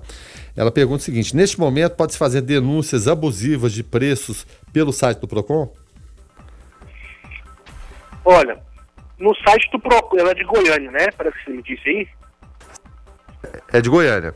Ela 0.57 0.71
pergunta 0.71 1.01
o 1.01 1.05
seguinte: 1.05 1.35
neste 1.35 1.59
momento 1.59 1.95
pode-se 1.95 2.17
fazer 2.17 2.41
denúncias 2.41 3.07
abusivas 3.07 3.71
de 3.71 3.83
preços 3.83 4.45
pelo 4.73 4.91
site 4.91 5.19
do 5.19 5.27
PROCON? 5.27 5.71
Olha, 8.25 8.59
no 9.19 9.35
site 9.35 9.69
do 9.71 9.79
PROCON, 9.79 10.17
ela 10.17 10.31
é 10.31 10.33
de 10.33 10.43
Goiânia, 10.43 10.89
né? 10.91 11.11
Parece 11.15 11.37
que 11.37 11.43
você 11.45 11.51
me 11.51 11.61
disse 11.61 11.87
aí. 11.87 12.07
É 13.71 13.79
de 13.79 13.89
Goiânia. 13.89 14.33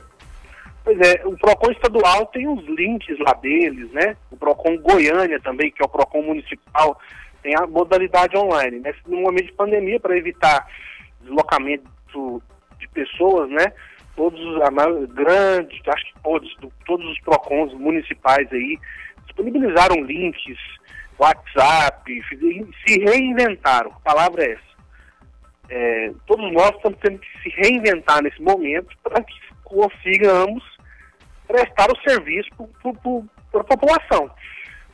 Pois 0.84 1.00
é, 1.00 1.26
o 1.26 1.36
PROCON 1.38 1.72
estadual 1.72 2.28
tem 2.28 2.48
os 2.48 2.64
links 2.66 3.18
lá 3.20 3.34
deles, 3.34 3.92
né? 3.92 4.16
O 4.30 4.38
PROCON 4.38 4.78
Goiânia 4.78 5.40
também, 5.42 5.72
que 5.72 5.82
é 5.82 5.86
o 5.86 5.90
PROCON 5.90 6.22
municipal, 6.22 7.00
tem 7.42 7.56
a 7.56 7.66
modalidade 7.66 8.38
online. 8.38 8.80
Né? 8.80 8.94
No 9.08 9.22
momento 9.22 9.46
de 9.46 9.54
pandemia, 9.54 10.00
para 10.00 10.18
evitar 10.18 10.68
deslocamento 11.22 11.84
de 12.80 12.88
pessoas, 12.90 13.50
né? 13.50 13.74
Todos, 14.16 14.62
a 14.62 14.72
maior, 14.72 15.08
grande, 15.08 15.82
acho 15.88 16.06
que 16.06 16.22
todos, 16.24 16.58
todos 16.86 17.06
os 17.12 17.20
PROCONs 17.22 17.74
municipais 17.74 18.52
aí 18.52 18.78
disponibilizaram 19.26 20.04
links, 20.04 20.58
WhatsApp, 21.18 22.22
se 22.86 23.00
reinventaram, 23.00 23.92
a 23.92 24.00
palavra 24.00 24.44
é 24.44 24.52
essa. 24.54 24.72
É, 25.70 26.12
todos 26.28 26.52
nós 26.52 26.72
estamos 26.76 27.00
tendo 27.00 27.20
que 27.20 27.42
se 27.44 27.50
reinventar 27.50 28.22
nesse 28.22 28.42
momento 28.42 28.90
para 29.04 29.24
que 29.24 29.34
consigamos 29.64 30.64
prestar 31.48 31.90
o 31.92 32.10
serviço 32.10 32.50
para 33.52 33.62
a 33.62 33.64
população. 33.64 34.30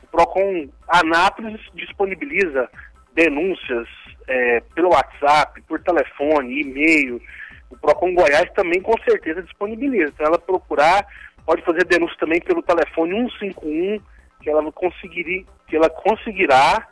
O 0.04 0.08
PROCON 0.08 0.70
Anápolis 0.88 1.60
disponibiliza 1.74 2.70
denúncias 3.14 3.88
é, 4.28 4.60
pelo 4.76 4.90
WhatsApp, 4.90 5.62
por 5.64 5.82
telefone, 5.82 6.62
e-mail, 6.62 7.22
o 7.70 7.78
PROCON 7.78 8.14
Goiás 8.14 8.50
também 8.54 8.82
com 8.82 8.94
certeza 9.04 9.42
disponibiliza. 9.44 10.12
Então 10.14 10.28
ela 10.28 10.40
procurar, 10.40 11.06
pode 11.46 11.62
fazer 11.64 11.86
denúncia 11.86 12.18
também 12.20 12.42
pelo 12.42 12.62
telefone 12.62 13.30
151, 13.40 14.00
que 14.42 14.50
ela 14.50 14.72
conseguiria, 14.72 15.44
que 15.68 15.76
ela 15.76 15.90
conseguirá 15.90 16.88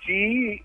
que 0.00 0.62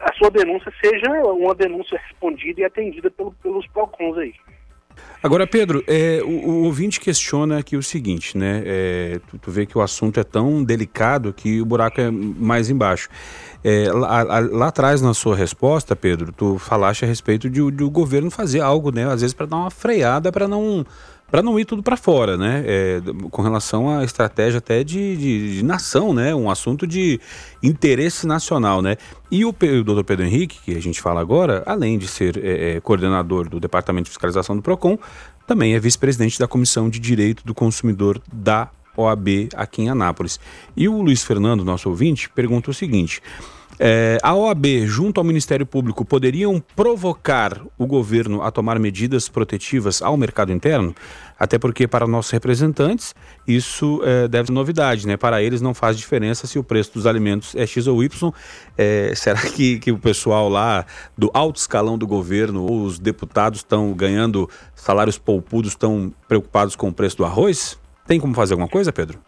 a 0.00 0.12
sua 0.14 0.30
denúncia 0.30 0.72
seja 0.82 1.10
uma 1.32 1.54
denúncia 1.54 1.98
respondida 1.98 2.60
e 2.60 2.64
atendida 2.64 3.10
pelo, 3.10 3.32
pelos 3.32 3.66
PROCONs 3.68 4.18
aí. 4.18 4.34
Agora, 5.22 5.46
Pedro, 5.46 5.82
é, 5.86 6.20
o, 6.22 6.28
o, 6.28 6.64
ouvinte 6.64 7.00
questiona 7.00 7.58
aqui 7.58 7.76
o 7.76 7.82
seguinte, 7.82 8.36
né? 8.36 8.62
É, 8.64 9.20
tu, 9.26 9.38
tu, 9.38 9.50
vê 9.50 9.64
que 9.64 9.76
o 9.76 9.80
assunto 9.80 10.20
é 10.20 10.24
tão 10.24 10.62
delicado 10.62 11.32
que 11.32 11.60
o 11.60 11.64
buraco 11.64 12.00
é 12.00 12.10
mais 12.10 12.68
embaixo. 12.68 13.08
É, 13.66 13.90
lá, 13.90 14.22
lá, 14.22 14.68
atrás, 14.68 15.00
na 15.00 15.14
sua 15.14 15.34
resposta, 15.34 15.96
Pedro, 15.96 16.30
tu 16.30 16.58
falaste 16.58 17.02
a 17.04 17.08
respeito 17.08 17.48
de, 17.48 17.70
de 17.70 17.82
o 17.82 17.88
governo 17.88 18.30
fazer 18.30 18.60
algo, 18.60 18.90
né? 18.90 19.10
Às 19.10 19.22
vezes 19.22 19.32
para 19.32 19.46
dar 19.46 19.56
uma 19.56 19.70
freada, 19.70 20.30
para 20.30 20.46
não 20.46 20.84
para 21.30 21.42
não 21.42 21.58
ir 21.58 21.64
tudo 21.64 21.82
para 21.82 21.96
fora, 21.96 22.36
né? 22.36 22.62
É, 22.66 23.00
com 23.30 23.40
relação 23.40 23.88
à 23.88 24.04
estratégia 24.04 24.58
até 24.58 24.84
de, 24.84 25.16
de, 25.16 25.56
de, 25.56 25.64
nação, 25.64 26.12
né? 26.12 26.34
Um 26.34 26.50
assunto 26.50 26.86
de 26.86 27.18
interesse 27.62 28.26
nacional, 28.26 28.82
né? 28.82 28.96
E 29.30 29.46
o, 29.46 29.48
o 29.48 29.82
doutor 29.82 30.04
Pedro 30.04 30.26
Henrique, 30.26 30.60
que 30.62 30.76
a 30.76 30.80
gente 30.80 31.00
fala 31.00 31.20
agora, 31.20 31.62
além 31.64 31.98
de 31.98 32.06
ser 32.06 32.36
é, 32.36 32.76
é, 32.76 32.80
coordenador 32.80 33.48
do 33.48 33.58
Departamento 33.58 34.04
de 34.04 34.10
Fiscalização 34.10 34.54
do 34.54 34.62
PROCON, 34.62 34.98
também 35.46 35.74
é 35.74 35.80
vice-presidente 35.80 36.38
da 36.38 36.46
Comissão 36.46 36.90
de 36.90 36.98
Direito 36.98 37.44
do 37.44 37.54
Consumidor 37.54 38.20
da 38.30 38.70
OAB 38.96 39.48
aqui 39.54 39.82
em 39.82 39.88
Anápolis. 39.88 40.38
E 40.76 40.88
o 40.88 41.02
Luiz 41.02 41.22
Fernando, 41.22 41.64
nosso 41.64 41.88
ouvinte, 41.88 42.28
pergunta 42.30 42.70
o 42.70 42.74
seguinte: 42.74 43.20
é, 43.78 44.18
a 44.22 44.34
OAB, 44.34 44.86
junto 44.86 45.18
ao 45.18 45.24
Ministério 45.24 45.66
Público, 45.66 46.04
poderiam 46.04 46.62
provocar 46.76 47.60
o 47.76 47.86
governo 47.86 48.42
a 48.42 48.50
tomar 48.50 48.78
medidas 48.78 49.28
protetivas 49.28 50.00
ao 50.00 50.16
mercado 50.16 50.52
interno? 50.52 50.94
Até 51.38 51.58
porque, 51.58 51.88
para 51.88 52.06
nossos 52.06 52.30
representantes, 52.30 53.14
isso 53.46 54.00
é, 54.04 54.28
deve 54.28 54.46
ser 54.46 54.52
novidade, 54.52 55.06
né? 55.06 55.16
Para 55.16 55.42
eles 55.42 55.60
não 55.60 55.74
faz 55.74 55.96
diferença 55.98 56.46
se 56.46 56.58
o 56.58 56.62
preço 56.62 56.94
dos 56.94 57.06
alimentos 57.06 57.54
é 57.56 57.66
X 57.66 57.88
ou 57.88 58.02
Y. 58.04 58.32
É, 58.78 59.12
será 59.16 59.40
que, 59.40 59.80
que 59.80 59.90
o 59.90 59.98
pessoal 59.98 60.48
lá 60.48 60.86
do 61.18 61.30
alto 61.34 61.56
escalão 61.56 61.98
do 61.98 62.06
governo, 62.06 62.64
ou 62.64 62.84
os 62.84 63.00
deputados 63.00 63.60
estão 63.60 63.92
ganhando 63.92 64.48
salários 64.76 65.18
poupudos, 65.18 65.72
estão 65.72 66.12
preocupados 66.28 66.76
com 66.76 66.88
o 66.88 66.92
preço 66.92 67.16
do 67.16 67.24
arroz? 67.24 67.76
Tem 68.06 68.20
como 68.20 68.34
fazer 68.34 68.54
alguma 68.54 68.68
coisa, 68.68 68.92
Pedro? 68.92 69.18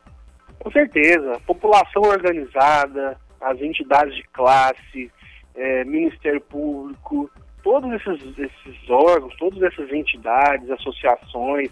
Com 0.58 0.70
certeza. 0.70 1.40
População 1.46 2.02
organizada, 2.02 3.16
as 3.40 3.60
entidades 3.60 4.14
de 4.14 4.22
classe, 4.24 5.10
é, 5.54 5.84
Ministério 5.84 6.40
Público, 6.40 7.30
todos 7.62 7.92
esses, 7.92 8.38
esses 8.38 8.90
órgãos, 8.90 9.34
todas 9.36 9.62
essas 9.62 9.90
entidades, 9.92 10.70
associações, 10.70 11.70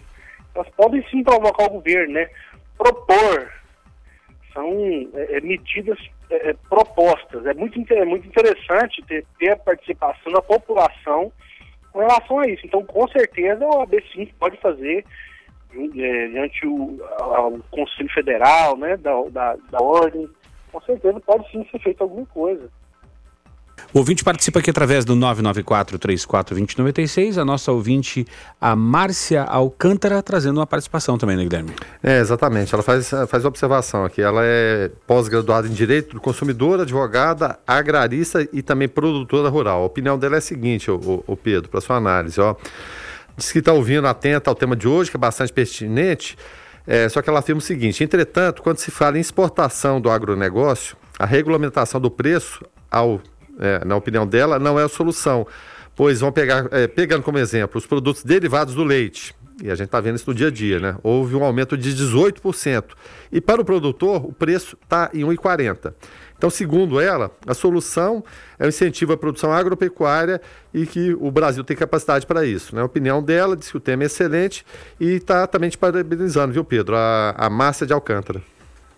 elas 0.53 0.69
podem 0.69 1.05
sim 1.09 1.23
provocar 1.23 1.65
o 1.65 1.75
governo, 1.75 2.13
né? 2.13 2.29
Propor. 2.77 3.51
São 4.53 4.71
é, 5.13 5.37
é 5.37 5.41
medidas 5.41 5.99
é, 6.29 6.49
é, 6.49 6.53
propostas. 6.69 7.45
É 7.45 7.53
muito, 7.53 7.79
é 7.93 8.05
muito 8.05 8.27
interessante 8.27 9.03
ter, 9.05 9.25
ter 9.37 9.51
a 9.51 9.57
participação 9.57 10.31
da 10.31 10.41
população 10.41 11.31
com 11.91 11.99
relação 11.99 12.39
a 12.39 12.47
isso. 12.47 12.65
Então, 12.65 12.83
com 12.83 13.07
certeza, 13.09 13.65
o 13.65 13.81
AB 13.81 14.03
sim 14.13 14.27
pode 14.39 14.57
fazer 14.57 15.05
diante 15.89 16.65
o 16.65 16.97
ao 17.19 17.51
Conselho 17.71 18.09
Federal, 18.09 18.77
né, 18.77 18.97
da, 18.97 19.11
da, 19.29 19.55
da 19.71 19.81
Ordem, 19.81 20.29
com 20.71 20.81
certeza 20.81 21.19
pode 21.19 21.49
sim 21.51 21.65
ser 21.71 21.79
feito 21.79 22.01
alguma 22.01 22.25
coisa. 22.27 22.69
O 23.93 23.99
ouvinte 23.99 24.23
participa 24.25 24.59
aqui 24.59 24.69
através 24.69 25.05
do 25.05 25.15
994-34-2096. 25.15 27.41
A 27.41 27.45
nossa 27.45 27.71
ouvinte, 27.71 28.27
a 28.59 28.75
Márcia 28.75 29.43
Alcântara, 29.43 30.21
trazendo 30.21 30.59
uma 30.59 30.67
participação 30.67 31.17
também, 31.17 31.37
né, 31.37 31.43
Guilherme? 31.43 31.71
É, 32.03 32.19
exatamente. 32.19 32.73
Ela 32.73 32.83
faz, 32.83 33.09
faz 33.29 33.45
observação 33.45 34.03
aqui. 34.03 34.21
Ela 34.21 34.41
é 34.43 34.91
pós-graduada 35.07 35.65
em 35.67 35.71
Direito 35.71 36.15
do 36.15 36.21
Consumidor, 36.21 36.81
advogada, 36.81 37.57
agrarista 37.65 38.45
e 38.51 38.61
também 38.61 38.89
produtora 38.89 39.47
rural. 39.49 39.83
A 39.83 39.85
opinião 39.85 40.19
dela 40.19 40.35
é 40.35 40.39
a 40.39 40.41
seguinte, 40.41 40.91
o, 40.91 41.23
o 41.25 41.37
Pedro, 41.37 41.69
para 41.69 41.79
sua 41.79 41.95
análise. 41.95 42.41
Ó. 42.41 42.53
Diz 43.37 43.51
que 43.51 43.59
está 43.59 43.73
ouvindo 43.73 44.07
atenta 44.07 44.49
ao 44.49 44.55
tema 44.55 44.75
de 44.75 44.87
hoje, 44.87 45.11
que 45.11 45.17
é 45.17 45.19
bastante 45.19 45.51
pertinente. 45.51 46.37
É, 46.87 47.09
só 47.09 47.21
que 47.21 47.29
ela 47.29 47.39
afirma 47.39 47.59
o 47.59 47.63
seguinte: 47.63 48.03
entretanto, 48.03 48.61
quando 48.61 48.77
se 48.77 48.91
fala 48.91 49.17
em 49.17 49.21
exportação 49.21 49.99
do 49.99 50.09
agronegócio, 50.09 50.95
a 51.19 51.25
regulamentação 51.25 51.99
do 51.99 52.11
preço, 52.11 52.63
ao, 52.89 53.21
é, 53.59 53.83
na 53.83 53.95
opinião 53.95 54.25
dela, 54.25 54.59
não 54.59 54.79
é 54.79 54.83
a 54.83 54.89
solução, 54.89 55.45
pois 55.95 56.19
vão 56.19 56.31
pegar, 56.31 56.67
é, 56.71 56.87
pegando 56.87 57.23
como 57.23 57.37
exemplo, 57.37 57.77
os 57.77 57.85
produtos 57.85 58.23
derivados 58.23 58.75
do 58.75 58.83
leite. 58.83 59.35
E 59.63 59.71
a 59.71 59.75
gente 59.75 59.85
está 59.85 60.01
vendo 60.01 60.15
isso 60.15 60.29
no 60.29 60.35
dia 60.35 60.47
a 60.47 60.51
dia, 60.51 60.79
né? 60.79 60.97
Houve 61.01 61.33
um 61.35 61.43
aumento 61.43 61.77
de 61.77 61.93
18%. 61.93 62.83
E 63.31 63.39
para 63.39 63.61
o 63.61 63.65
produtor, 63.65 64.25
o 64.25 64.33
preço 64.33 64.77
está 64.83 65.09
em 65.13 65.21
1,40. 65.21 65.93
Então, 66.37 66.49
segundo 66.49 66.99
ela, 66.99 67.31
a 67.47 67.53
solução 67.53 68.23
é 68.59 68.65
o 68.65 68.69
incentivo 68.69 69.13
à 69.13 69.17
produção 69.17 69.53
agropecuária 69.53 70.41
e 70.73 70.85
que 70.85 71.13
o 71.13 71.31
Brasil 71.31 71.63
tem 71.63 71.75
capacidade 71.75 72.25
para 72.25 72.45
isso. 72.45 72.75
Né? 72.75 72.81
A 72.81 72.85
opinião 72.85 73.23
dela 73.23 73.55
diz 73.55 73.71
que 73.71 73.77
o 73.77 73.79
tema 73.79 74.03
é 74.03 74.07
excelente 74.07 74.65
e 74.99 75.13
está 75.13 75.47
também 75.47 75.69
te 75.69 75.77
parabenizando, 75.77 76.53
viu, 76.53 76.63
Pedro? 76.63 76.95
A, 76.95 77.33
a 77.37 77.49
Márcia 77.49 77.87
de 77.87 77.93
Alcântara. 77.93 78.41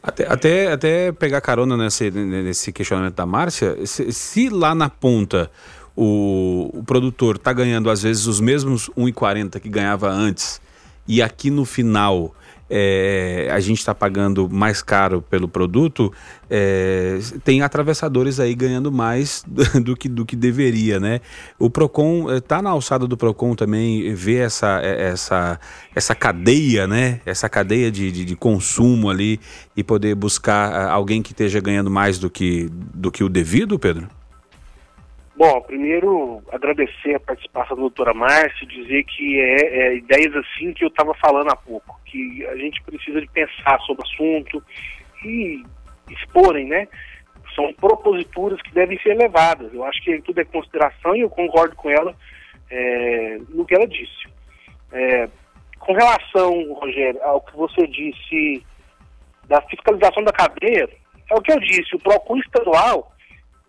Até, 0.01 0.27
até, 0.27 0.71
até 0.71 1.11
pegar 1.11 1.41
carona 1.41 1.75
nesse, 1.75 2.09
nesse 2.09 2.71
questionamento 2.71 3.15
da 3.15 3.25
Márcia, 3.25 3.85
se, 3.85 4.11
se 4.11 4.49
lá 4.49 4.73
na 4.73 4.89
ponta 4.89 5.51
o, 5.95 6.69
o 6.73 6.83
produtor 6.83 7.35
está 7.35 7.51
ganhando 7.51 7.89
às 7.89 8.03
vezes 8.03 8.25
os 8.25 8.39
mesmos 8.39 8.89
1,40 8.97 9.59
que 9.59 9.67
ganhava 9.67 10.09
antes, 10.09 10.61
e 11.07 11.21
aqui 11.21 11.49
no 11.49 11.65
final 11.65 12.33
é, 12.69 13.47
a 13.51 13.59
gente 13.59 13.79
está 13.79 13.95
pagando 13.95 14.49
mais 14.49 14.81
caro 14.81 15.21
pelo 15.21 15.47
produto, 15.47 16.11
é, 16.49 17.19
tem 17.43 17.61
atravessadores 17.61 18.39
aí 18.39 18.53
ganhando 18.53 18.91
mais 18.91 19.43
do 19.83 19.95
que, 19.95 20.09
do 20.09 20.25
que 20.25 20.35
deveria, 20.35 20.99
né? 20.99 21.21
O 21.57 21.69
Procon 21.69 22.31
está 22.31 22.57
é, 22.57 22.61
na 22.61 22.69
alçada 22.69 23.07
do 23.07 23.17
Procon 23.17 23.55
também 23.55 24.13
ver 24.13 24.45
essa, 24.45 24.81
é, 24.83 25.09
essa, 25.09 25.59
essa 25.95 26.15
cadeia, 26.15 26.87
né? 26.87 27.21
Essa 27.25 27.47
cadeia 27.47 27.91
de, 27.91 28.11
de, 28.11 28.25
de 28.25 28.35
consumo 28.35 29.09
ali 29.09 29.39
e 29.75 29.83
poder 29.83 30.15
buscar 30.15 30.89
alguém 30.89 31.21
que 31.21 31.31
esteja 31.31 31.59
ganhando 31.59 31.89
mais 31.89 32.19
do 32.19 32.29
que, 32.29 32.69
do 32.71 33.11
que 33.11 33.23
o 33.23 33.29
devido, 33.29 33.79
Pedro? 33.79 34.16
Bom, 35.37 35.61
primeiro 35.61 36.41
agradecer 36.51 37.13
a 37.13 37.19
participação 37.19 37.75
da 37.75 37.81
doutora 37.81 38.11
Márcia, 38.11 38.65
dizer 38.65 39.03
que 39.03 39.39
é, 39.39 39.77
é 39.77 39.95
ideias 39.97 40.35
assim 40.35 40.73
que 40.73 40.83
eu 40.83 40.87
estava 40.87 41.13
falando 41.13 41.51
há 41.51 41.55
pouco, 41.55 41.99
que 42.05 42.43
a 42.47 42.55
gente 42.55 42.81
precisa 42.81 43.21
de 43.21 43.27
pensar 43.27 43.79
sobre 43.81 44.03
o 44.03 44.07
assunto 44.07 44.63
e 45.23 45.63
exporem, 46.09 46.65
né? 46.65 46.87
São 47.53 47.71
proposituras 47.73 48.59
que 48.63 48.73
devem 48.73 48.99
ser 49.01 49.13
levadas. 49.13 49.71
Eu 49.71 49.83
acho 49.83 50.03
que 50.03 50.19
tudo 50.23 50.41
é 50.41 50.45
consideração 50.45 51.15
e 51.15 51.21
eu 51.21 51.29
concordo 51.29 51.75
com 51.75 51.91
ela 51.91 52.15
é, 52.71 53.37
no 53.49 53.63
que 53.63 53.75
ela 53.75 53.85
disse. 53.85 54.27
É, 54.91 55.29
com 55.77 55.93
relação, 55.93 56.73
Rogério, 56.73 57.21
ao 57.21 57.41
que 57.41 57.55
você 57.55 57.85
disse 57.85 58.65
da 59.47 59.61
fiscalização 59.61 60.23
da 60.23 60.31
cadeia, 60.31 60.89
é 61.29 61.35
o 61.35 61.41
que 61.43 61.51
eu 61.51 61.59
disse, 61.59 61.95
o 61.95 61.99
PROCON 61.99 62.37
estadual 62.39 63.11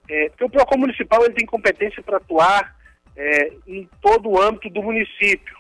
é, 0.09 0.29
porque 0.31 0.45
o 0.45 0.51
PROCON 0.51 0.79
municipal 0.79 1.25
ele 1.25 1.35
tem 1.35 1.47
competência 1.47 2.03
para 2.03 2.17
atuar 2.17 2.75
é, 3.17 3.53
em 3.67 3.89
todo 4.01 4.31
o 4.31 4.41
âmbito 4.41 4.71
do 4.71 4.83
município. 4.83 5.57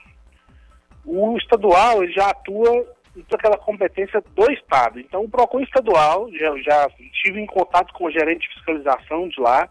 O 1.05 1.37
estadual 1.37 2.03
ele 2.03 2.13
já 2.13 2.31
atua 2.31 2.97
com 3.29 3.37
aquela 3.37 3.59
competência 3.59 4.23
do 4.35 4.51
Estado. 4.53 5.01
Então, 5.01 5.25
o 5.25 5.29
PROCON 5.29 5.61
estadual, 5.61 6.31
já, 6.33 6.57
já 6.63 6.89
tive 7.23 7.41
em 7.41 7.47
contato 7.47 7.93
com 7.95 8.05
o 8.05 8.11
gerente 8.11 8.49
de 8.49 8.55
fiscalização 8.55 9.29
de 9.29 9.41
lá, 9.41 9.69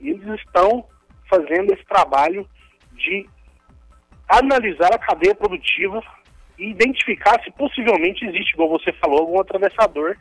e 0.00 0.10
eles 0.10 0.40
estão 0.40 0.86
fazendo 1.28 1.72
esse 1.72 1.84
trabalho 1.84 2.48
de 2.94 3.28
analisar 4.28 4.94
a 4.94 4.98
cadeia 4.98 5.34
produtiva 5.34 6.02
e 6.58 6.70
identificar 6.70 7.42
se 7.42 7.50
possivelmente 7.52 8.24
existe, 8.24 8.54
como 8.54 8.78
você 8.78 8.92
falou, 8.94 9.20
algum 9.20 9.40
atravessador 9.40 10.16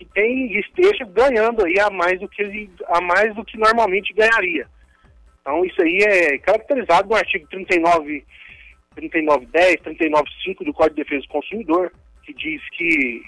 que 0.00 0.04
tem 0.06 0.58
esteja 0.58 1.04
ganhando 1.04 1.62
aí 1.62 1.78
a 1.78 1.90
mais 1.90 2.18
do 2.18 2.26
que 2.26 2.40
ele, 2.40 2.70
a 2.86 3.02
mais 3.02 3.34
do 3.34 3.44
que 3.44 3.58
normalmente 3.58 4.14
ganharia. 4.14 4.66
Então 5.42 5.62
isso 5.62 5.80
aí 5.82 5.98
é 5.98 6.38
caracterizado 6.38 7.06
no 7.06 7.16
artigo 7.16 7.46
39 7.48 8.24
3910, 8.94 9.80
395 9.82 10.64
do 10.64 10.72
Código 10.72 10.96
de 10.96 11.02
Defesa 11.02 11.20
do 11.20 11.28
Consumidor, 11.28 11.92
que 12.22 12.32
diz 12.32 12.62
que 12.70 13.22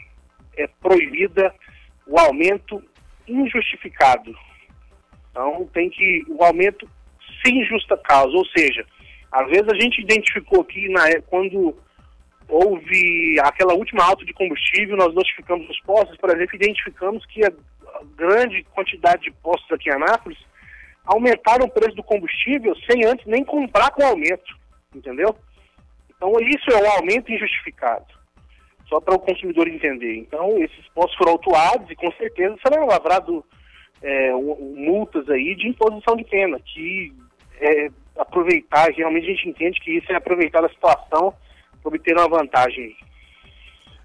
é 0.56 0.66
proibida 0.80 1.54
o 2.06 2.18
aumento 2.18 2.82
injustificado. 3.28 4.34
Então 5.30 5.68
tem 5.74 5.90
que 5.90 6.24
o 6.26 6.42
aumento 6.42 6.88
sem 7.44 7.62
justa 7.66 7.98
causa, 7.98 8.34
ou 8.34 8.46
seja, 8.46 8.86
às 9.30 9.46
vezes 9.48 9.68
a 9.68 9.78
gente 9.78 10.00
identificou 10.00 10.62
aqui 10.62 10.88
na 10.88 11.20
quando 11.26 11.76
houve 12.52 13.40
aquela 13.42 13.72
última 13.72 14.04
alta 14.04 14.26
de 14.26 14.34
combustível, 14.34 14.94
nós 14.94 15.14
notificamos 15.14 15.68
os 15.70 15.80
postos, 15.80 16.18
por 16.18 16.28
exemplo, 16.28 16.54
identificamos 16.54 17.24
que 17.24 17.42
a 17.46 17.52
grande 18.14 18.62
quantidade 18.64 19.22
de 19.22 19.30
postos 19.30 19.72
aqui 19.72 19.88
em 19.88 19.94
Anápolis 19.94 20.38
aumentaram 21.06 21.64
o 21.64 21.70
preço 21.70 21.96
do 21.96 22.02
combustível 22.02 22.76
sem 22.90 23.06
antes 23.06 23.24
nem 23.26 23.42
comprar 23.42 23.90
com 23.92 24.04
aumento, 24.04 24.54
entendeu? 24.94 25.34
Então 26.14 26.30
isso 26.40 26.70
é 26.70 26.82
um 26.82 26.90
aumento 26.90 27.32
injustificado, 27.32 28.06
só 28.86 29.00
para 29.00 29.14
o 29.14 29.18
consumidor 29.18 29.66
entender. 29.66 30.16
Então 30.16 30.58
esses 30.58 30.86
postos 30.94 31.16
foram 31.16 31.32
autuados 31.32 31.90
e 31.90 31.96
com 31.96 32.12
certeza 32.12 32.54
será 32.62 32.84
lavrado 32.84 33.42
é, 34.02 34.30
multas 34.76 35.26
aí 35.30 35.54
de 35.56 35.68
imposição 35.68 36.16
de 36.16 36.24
pena, 36.24 36.60
que 36.60 37.14
é 37.62 37.88
aproveitar, 38.18 38.90
realmente 38.90 39.24
a 39.24 39.30
gente 39.30 39.48
entende 39.48 39.80
que 39.80 39.92
isso 39.92 40.12
é 40.12 40.16
aproveitar 40.16 40.62
a 40.62 40.68
situação 40.68 41.32
obter 41.84 42.16
uma 42.16 42.28
vantagem. 42.28 42.96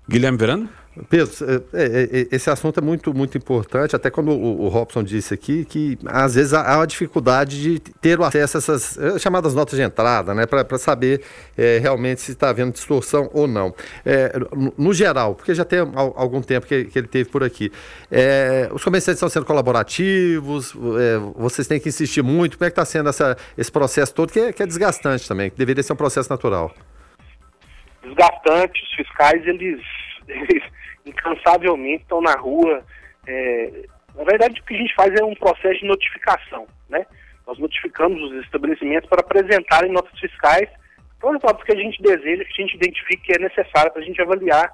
Guilherme 0.08 0.38
Verano? 0.38 0.70
Pedro, 1.10 1.32
é, 1.74 1.84
é, 1.84 2.20
é, 2.22 2.28
esse 2.32 2.50
assunto 2.50 2.80
é 2.80 2.82
muito, 2.82 3.14
muito 3.14 3.38
importante, 3.38 3.96
até 3.96 4.10
quando 4.10 4.32
o, 4.32 4.64
o 4.64 4.68
Robson 4.68 5.04
disse 5.04 5.34
aqui 5.34 5.64
que 5.66 5.98
às 6.06 6.36
vezes 6.36 6.54
há 6.54 6.78
uma 6.78 6.88
dificuldade 6.88 7.62
de 7.62 7.80
ter 7.80 8.20
o 8.20 8.24
acesso 8.24 8.58
a 8.58 8.60
essas 8.60 8.98
é, 8.98 9.20
chamadas 9.20 9.54
notas 9.54 9.78
de 9.78 9.84
entrada, 9.84 10.34
né, 10.34 10.46
para 10.46 10.78
saber 10.78 11.22
é, 11.58 11.78
realmente 11.80 12.22
se 12.22 12.32
está 12.32 12.50
havendo 12.50 12.72
distorção 12.72 13.30
ou 13.34 13.48
não. 13.48 13.74
É, 14.06 14.34
no, 14.56 14.74
no, 14.78 14.94
geral, 14.94 15.36
porque 15.36 15.54
já 15.54 15.64
tem 15.64 15.80
algum 15.80 16.42
tempo 16.42 16.66
que, 16.66 16.86
que 16.86 16.98
ele 16.98 17.08
teve 17.08 17.30
por 17.30 17.44
aqui, 17.44 17.72
os 18.74 18.84
comerciantes 18.84 19.18
estão 19.18 19.30
sendo 19.30 19.46
colaborativos, 19.46 20.76
vocês 21.36 21.68
têm 21.68 21.80
que 21.80 21.90
insistir 21.90 22.24
muito, 22.24 22.58
como 22.58 22.66
é 22.66 22.70
que 22.70 22.74
está 22.74 22.86
sendo 22.86 23.10
essa, 23.10 23.38
esse 23.58 23.72
processo 23.72 24.14
todo, 24.14 24.32
que 24.32 24.40
é, 24.40 24.54
que 24.54 24.64
é 24.64 24.66
desgastante 24.66 25.28
também, 25.28 25.50
que 25.50 25.58
deveria 25.58 25.84
ser 25.84 25.94
um 25.94 25.98
processo 25.98 26.30
natural? 26.30 26.74
Desgastante, 28.08 28.84
os 28.84 28.94
fiscais, 28.94 29.46
eles, 29.46 29.82
eles 30.28 30.64
incansavelmente 31.06 32.04
estão 32.04 32.22
na 32.22 32.34
rua. 32.34 32.84
É, 33.28 33.86
na 34.16 34.24
verdade, 34.24 34.60
o 34.60 34.64
que 34.64 34.74
a 34.74 34.78
gente 34.78 34.96
faz 34.96 35.14
é 35.20 35.24
um 35.24 35.36
processo 35.36 35.80
de 35.80 35.86
notificação, 35.86 36.68
né? 36.90 37.06
Nós 37.46 37.58
notificamos 37.60 38.22
os 38.24 38.44
estabelecimentos 38.44 39.10
para 39.10 39.22
apresentarem 39.22 39.92
notas 39.92 40.20
fiscais 40.20 40.68
para 41.20 41.56
os 41.56 41.64
que 41.64 41.74
a 41.74 41.80
gente 41.80 42.02
deseja, 42.02 42.44
que 42.44 42.62
a 42.62 42.66
gente 42.66 42.76
identifique 42.76 43.24
que 43.24 43.34
é 43.34 43.40
necessário 43.40 43.92
para 43.92 44.02
a 44.02 44.06
gente 44.06 44.22
avaliar, 44.22 44.72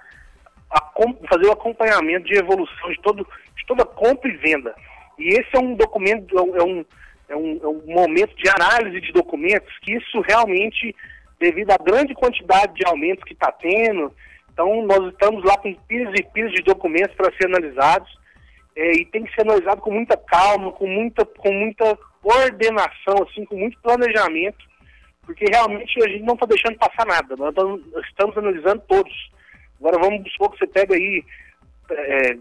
a, 0.70 0.82
fazer 1.30 1.48
o 1.48 1.52
acompanhamento 1.52 2.26
de 2.26 2.38
evolução 2.38 2.90
de, 2.90 3.02
todo, 3.02 3.26
de 3.56 3.66
toda 3.66 3.86
compra 3.86 4.30
e 4.30 4.38
venda. 4.38 4.76
E 5.18 5.28
esse 5.30 5.50
é 5.54 5.60
um 5.60 5.76
documento, 5.76 6.38
é 6.38 6.42
um, 6.42 6.58
é 6.58 6.64
um, 6.64 6.86
é 7.30 7.68
um 7.68 7.82
momento 7.86 8.36
de 8.36 8.50
análise 8.50 9.00
de 9.00 9.12
documentos 9.14 9.72
que 9.80 9.94
isso 9.94 10.20
realmente, 10.22 10.96
devido 11.40 11.72
à 11.72 11.78
grande 11.78 12.14
quantidade 12.14 12.74
de 12.74 12.86
aumentos 12.88 13.24
que 13.24 13.34
está 13.34 13.52
tendo, 13.52 14.14
então, 14.54 14.86
nós 14.86 15.12
estamos 15.12 15.44
lá 15.44 15.58
com 15.58 15.74
pilhas 15.74 16.14
e 16.16 16.24
pilhas 16.24 16.52
de 16.52 16.62
documentos 16.62 17.16
para 17.16 17.34
ser 17.36 17.48
analisados. 17.48 18.10
É, 18.76 18.92
e 18.94 19.06
tem 19.06 19.24
que 19.24 19.34
ser 19.34 19.42
analisado 19.42 19.82
com 19.82 19.92
muita 19.92 20.18
calma, 20.18 20.72
com 20.72 20.88
muita, 20.88 21.26
com 21.26 21.52
muita 21.52 21.98
coordenação, 22.22 23.22
assim, 23.22 23.46
com 23.46 23.56
muito 23.56 23.80
planejamento, 23.82 24.58
porque 25.26 25.46
realmente 25.46 26.02
a 26.04 26.08
gente 26.08 26.24
não 26.24 26.34
está 26.34 26.48
deixando 26.48 26.78
passar 26.78 27.06
nada, 27.06 27.36
nós 27.36 27.54
estamos 28.08 28.36
analisando 28.36 28.82
todos. 28.88 29.32
Agora 29.80 30.00
vamos 30.00 30.32
supor 30.32 30.52
que 30.52 30.58
você 30.58 30.68
pega 30.68 30.96
aí, 30.96 31.24
é, 31.92 32.38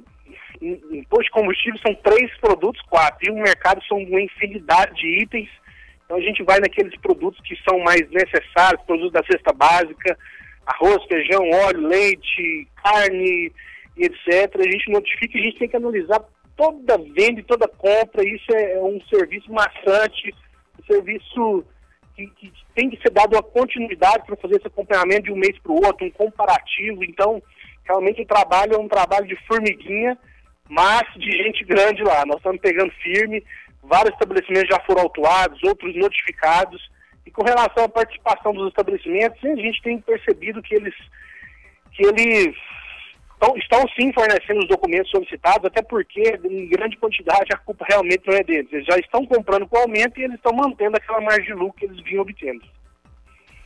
imposto 0.62 1.24
de 1.24 1.30
combustível 1.32 1.80
são 1.80 1.94
três 1.96 2.34
produtos, 2.38 2.80
quatro, 2.88 3.28
e 3.28 3.30
o 3.30 3.34
mercado 3.34 3.84
são 3.84 3.98
uma 3.98 4.20
infinidade 4.22 4.94
de 4.94 5.22
itens, 5.22 5.50
então 6.04 6.16
a 6.16 6.20
gente 6.20 6.42
vai 6.42 6.60
naqueles 6.60 6.94
produtos 7.00 7.40
que 7.40 7.56
são 7.68 7.78
mais 7.80 8.02
necessários, 8.10 8.84
produtos 8.84 9.12
da 9.12 9.24
cesta 9.24 9.52
básica, 9.52 10.18
arroz, 10.66 11.02
feijão, 11.06 11.48
óleo, 11.50 11.86
leite, 11.86 12.68
carne 12.82 13.52
e 13.96 14.04
etc. 14.04 14.54
A 14.58 14.70
gente 14.70 14.90
notifica 14.90 15.36
e 15.36 15.40
a 15.40 15.44
gente 15.44 15.58
tem 15.58 15.68
que 15.68 15.76
analisar 15.76 16.22
toda 16.56 16.98
venda 16.98 17.40
e 17.40 17.44
toda 17.44 17.68
compra. 17.68 18.26
Isso 18.26 18.54
é, 18.54 18.74
é 18.74 18.82
um 18.82 19.00
serviço 19.08 19.52
maçante, 19.52 20.34
um 20.78 20.84
serviço 20.84 21.64
que, 22.14 22.26
que 22.26 22.52
tem 22.74 22.90
que 22.90 23.00
ser 23.00 23.10
dado 23.10 23.34
uma 23.34 23.42
continuidade 23.42 24.24
para 24.26 24.36
fazer 24.36 24.56
esse 24.56 24.66
acompanhamento 24.66 25.24
de 25.24 25.32
um 25.32 25.36
mês 25.36 25.58
para 25.58 25.72
o 25.72 25.84
outro, 25.84 26.06
um 26.06 26.10
comparativo. 26.10 27.04
Então, 27.04 27.42
realmente 27.84 28.22
o 28.22 28.26
trabalho 28.26 28.74
é 28.74 28.78
um 28.78 28.88
trabalho 28.88 29.26
de 29.26 29.36
formiguinha, 29.46 30.16
mas 30.68 31.02
de 31.16 31.30
gente 31.30 31.64
grande 31.64 32.02
lá. 32.02 32.24
Nós 32.26 32.36
estamos 32.36 32.60
pegando 32.60 32.92
firme, 33.02 33.42
vários 33.92 34.14
estabelecimentos 34.14 34.70
já 34.70 34.80
foram 34.86 35.02
autuados, 35.02 35.62
outros 35.62 35.94
notificados. 35.94 36.90
E 37.26 37.30
com 37.30 37.44
relação 37.44 37.84
à 37.84 37.88
participação 37.88 38.54
dos 38.54 38.68
estabelecimentos, 38.68 39.38
a 39.44 39.54
gente 39.54 39.82
tem 39.82 40.00
percebido 40.00 40.62
que 40.62 40.74
eles, 40.74 40.94
que 41.92 42.06
eles 42.06 42.56
estão, 43.34 43.54
estão 43.56 43.84
sim 43.94 44.10
fornecendo 44.14 44.60
os 44.60 44.68
documentos 44.68 45.10
solicitados, 45.10 45.66
até 45.66 45.82
porque 45.82 46.22
em 46.42 46.68
grande 46.68 46.96
quantidade 46.96 47.50
a 47.52 47.58
culpa 47.58 47.84
realmente 47.86 48.22
não 48.26 48.34
é 48.34 48.42
deles. 48.42 48.72
Eles 48.72 48.86
já 48.86 48.96
estão 48.96 49.26
comprando 49.26 49.66
com 49.66 49.76
aumento 49.76 50.18
e 50.18 50.24
eles 50.24 50.36
estão 50.36 50.54
mantendo 50.54 50.96
aquela 50.96 51.20
margem 51.20 51.44
de 51.44 51.52
lucro 51.52 51.78
que 51.78 51.84
eles 51.84 52.02
vinham 52.02 52.22
obtendo. 52.22 52.62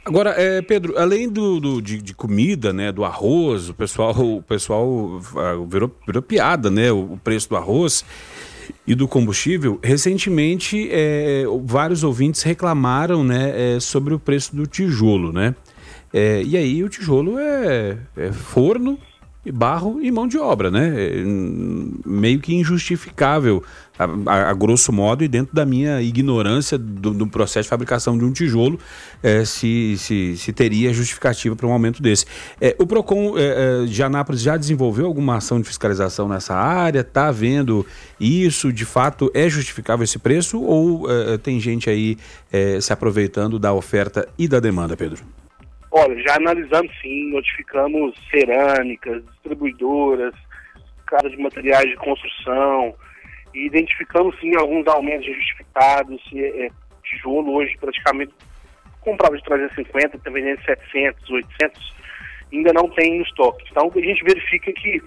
Agora, 0.04 0.34
é, 0.36 0.60
Pedro, 0.62 0.96
além 0.98 1.28
do, 1.28 1.58
do 1.58 1.82
de, 1.82 2.00
de, 2.00 2.14
comida, 2.14 2.72
né, 2.72 2.92
do 2.92 3.04
arroz, 3.04 3.68
o 3.68 3.74
pessoal, 3.74 4.12
o 4.12 4.42
pessoal 4.42 5.20
ah, 5.36 5.66
virou, 5.68 5.90
virou 6.06 6.22
piada, 6.22 6.70
né, 6.70 6.92
o, 6.92 7.14
o 7.14 7.18
preço 7.18 7.48
do 7.48 7.56
arroz 7.56 8.04
e 8.86 8.94
do 8.94 9.08
combustível, 9.08 9.80
recentemente 9.82 10.88
é, 10.90 11.44
vários 11.64 12.04
ouvintes 12.04 12.42
reclamaram 12.42 13.24
né, 13.24 13.76
é, 13.76 13.80
sobre 13.80 14.14
o 14.14 14.18
preço 14.18 14.54
do 14.54 14.66
tijolo, 14.66 15.32
né? 15.32 15.54
É, 16.12 16.42
e 16.44 16.56
aí 16.56 16.84
o 16.84 16.88
tijolo 16.88 17.38
é, 17.38 17.98
é 18.16 18.32
forno, 18.32 18.98
barro 19.52 20.00
e 20.00 20.10
mão 20.10 20.26
de 20.26 20.38
obra, 20.38 20.70
né? 20.70 20.92
É, 20.96 21.22
meio 22.04 22.40
que 22.40 22.54
injustificável 22.54 23.62
a, 23.98 24.50
a, 24.50 24.54
grosso 24.54 24.92
modo, 24.92 25.24
e 25.24 25.28
dentro 25.28 25.54
da 25.54 25.64
minha 25.64 26.02
ignorância 26.02 26.76
do, 26.76 27.12
do 27.12 27.26
processo 27.26 27.64
de 27.64 27.70
fabricação 27.70 28.16
de 28.16 28.24
um 28.24 28.32
tijolo, 28.32 28.78
é, 29.22 29.44
se, 29.44 29.96
se, 29.98 30.36
se, 30.36 30.52
teria 30.52 30.92
justificativa 30.92 31.56
para 31.56 31.66
um 31.66 31.72
aumento 31.72 32.02
desse. 32.02 32.26
É, 32.60 32.76
o 32.78 32.86
PROCON 32.86 33.38
é, 33.38 33.84
é, 33.84 33.86
de 33.86 34.02
Anápolis 34.02 34.42
já 34.42 34.56
desenvolveu 34.56 35.06
alguma 35.06 35.36
ação 35.36 35.60
de 35.60 35.66
fiscalização 35.66 36.28
nessa 36.28 36.54
área? 36.54 37.00
Está 37.00 37.30
vendo 37.30 37.86
isso? 38.20 38.72
De 38.72 38.84
fato, 38.84 39.30
é 39.34 39.48
justificável 39.48 40.04
esse 40.04 40.18
preço? 40.18 40.60
Ou 40.60 41.10
é, 41.10 41.38
tem 41.38 41.58
gente 41.60 41.88
aí 41.88 42.16
se 42.80 42.92
aproveitando 42.92 43.58
da 43.58 43.74
oferta 43.74 44.26
e 44.38 44.48
da 44.48 44.60
demanda, 44.60 44.96
Pedro? 44.96 45.22
Olha, 45.98 46.22
já 46.28 46.36
analisamos 46.36 46.92
sim, 47.00 47.30
notificamos 47.30 48.14
cerâmicas, 48.30 49.24
distribuidoras, 49.24 50.34
casas 51.06 51.32
de 51.32 51.38
materiais 51.38 51.88
de 51.88 51.96
construção, 51.96 52.94
e 53.54 53.64
identificamos 53.64 54.38
sim 54.38 54.54
alguns 54.56 54.86
aumentos 54.88 55.24
justificados. 55.24 56.20
É, 56.34 56.66
é, 56.66 56.68
tijolo 57.02 57.54
hoje 57.54 57.74
praticamente 57.80 58.34
comprava 59.00 59.38
de 59.38 59.44
350, 59.44 60.18
está 60.18 60.30
vendendo 60.30 60.62
700, 60.66 61.30
800, 61.30 61.94
ainda 62.52 62.72
não 62.74 62.90
tem 62.90 63.16
no 63.16 63.22
estoque. 63.22 63.64
Então 63.70 63.90
a 63.94 63.98
gente 63.98 64.22
verifica 64.22 64.70
que 64.74 65.00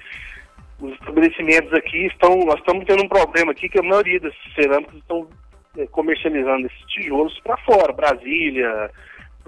os 0.79 0.93
estabelecimentos 0.93 1.71
aqui 1.71 2.07
estão, 2.07 2.35
nós 2.45 2.57
estamos 2.57 2.83
tendo 2.85 3.03
um 3.03 3.07
problema 3.07 3.51
aqui 3.51 3.69
que 3.69 3.77
a 3.77 3.83
maioria 3.83 4.19
das 4.21 4.33
cerâmicas 4.55 4.95
estão 4.95 5.29
é, 5.77 5.85
comercializando 5.85 6.65
esses 6.65 6.81
tijolos 6.87 7.39
para 7.41 7.57
fora, 7.57 7.93
Brasília, 7.93 8.89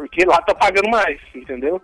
porque 0.02 0.26
lá 0.26 0.38
está 0.38 0.56
pagando 0.56 0.90
mais, 0.90 1.20
entendeu? 1.36 1.80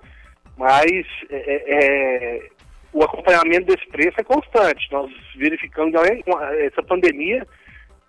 Mas 0.58 1.06
é, 1.30 1.36
é, 1.36 1.64
é 1.68 2.50
o 2.92 3.04
acompanhamento 3.04 3.68
desse 3.68 3.88
preço 3.90 4.20
é 4.20 4.24
constante. 4.24 4.92
Nós 4.92 5.12
verificamos 5.36 5.94
essa 6.66 6.82
pandemia, 6.82 7.46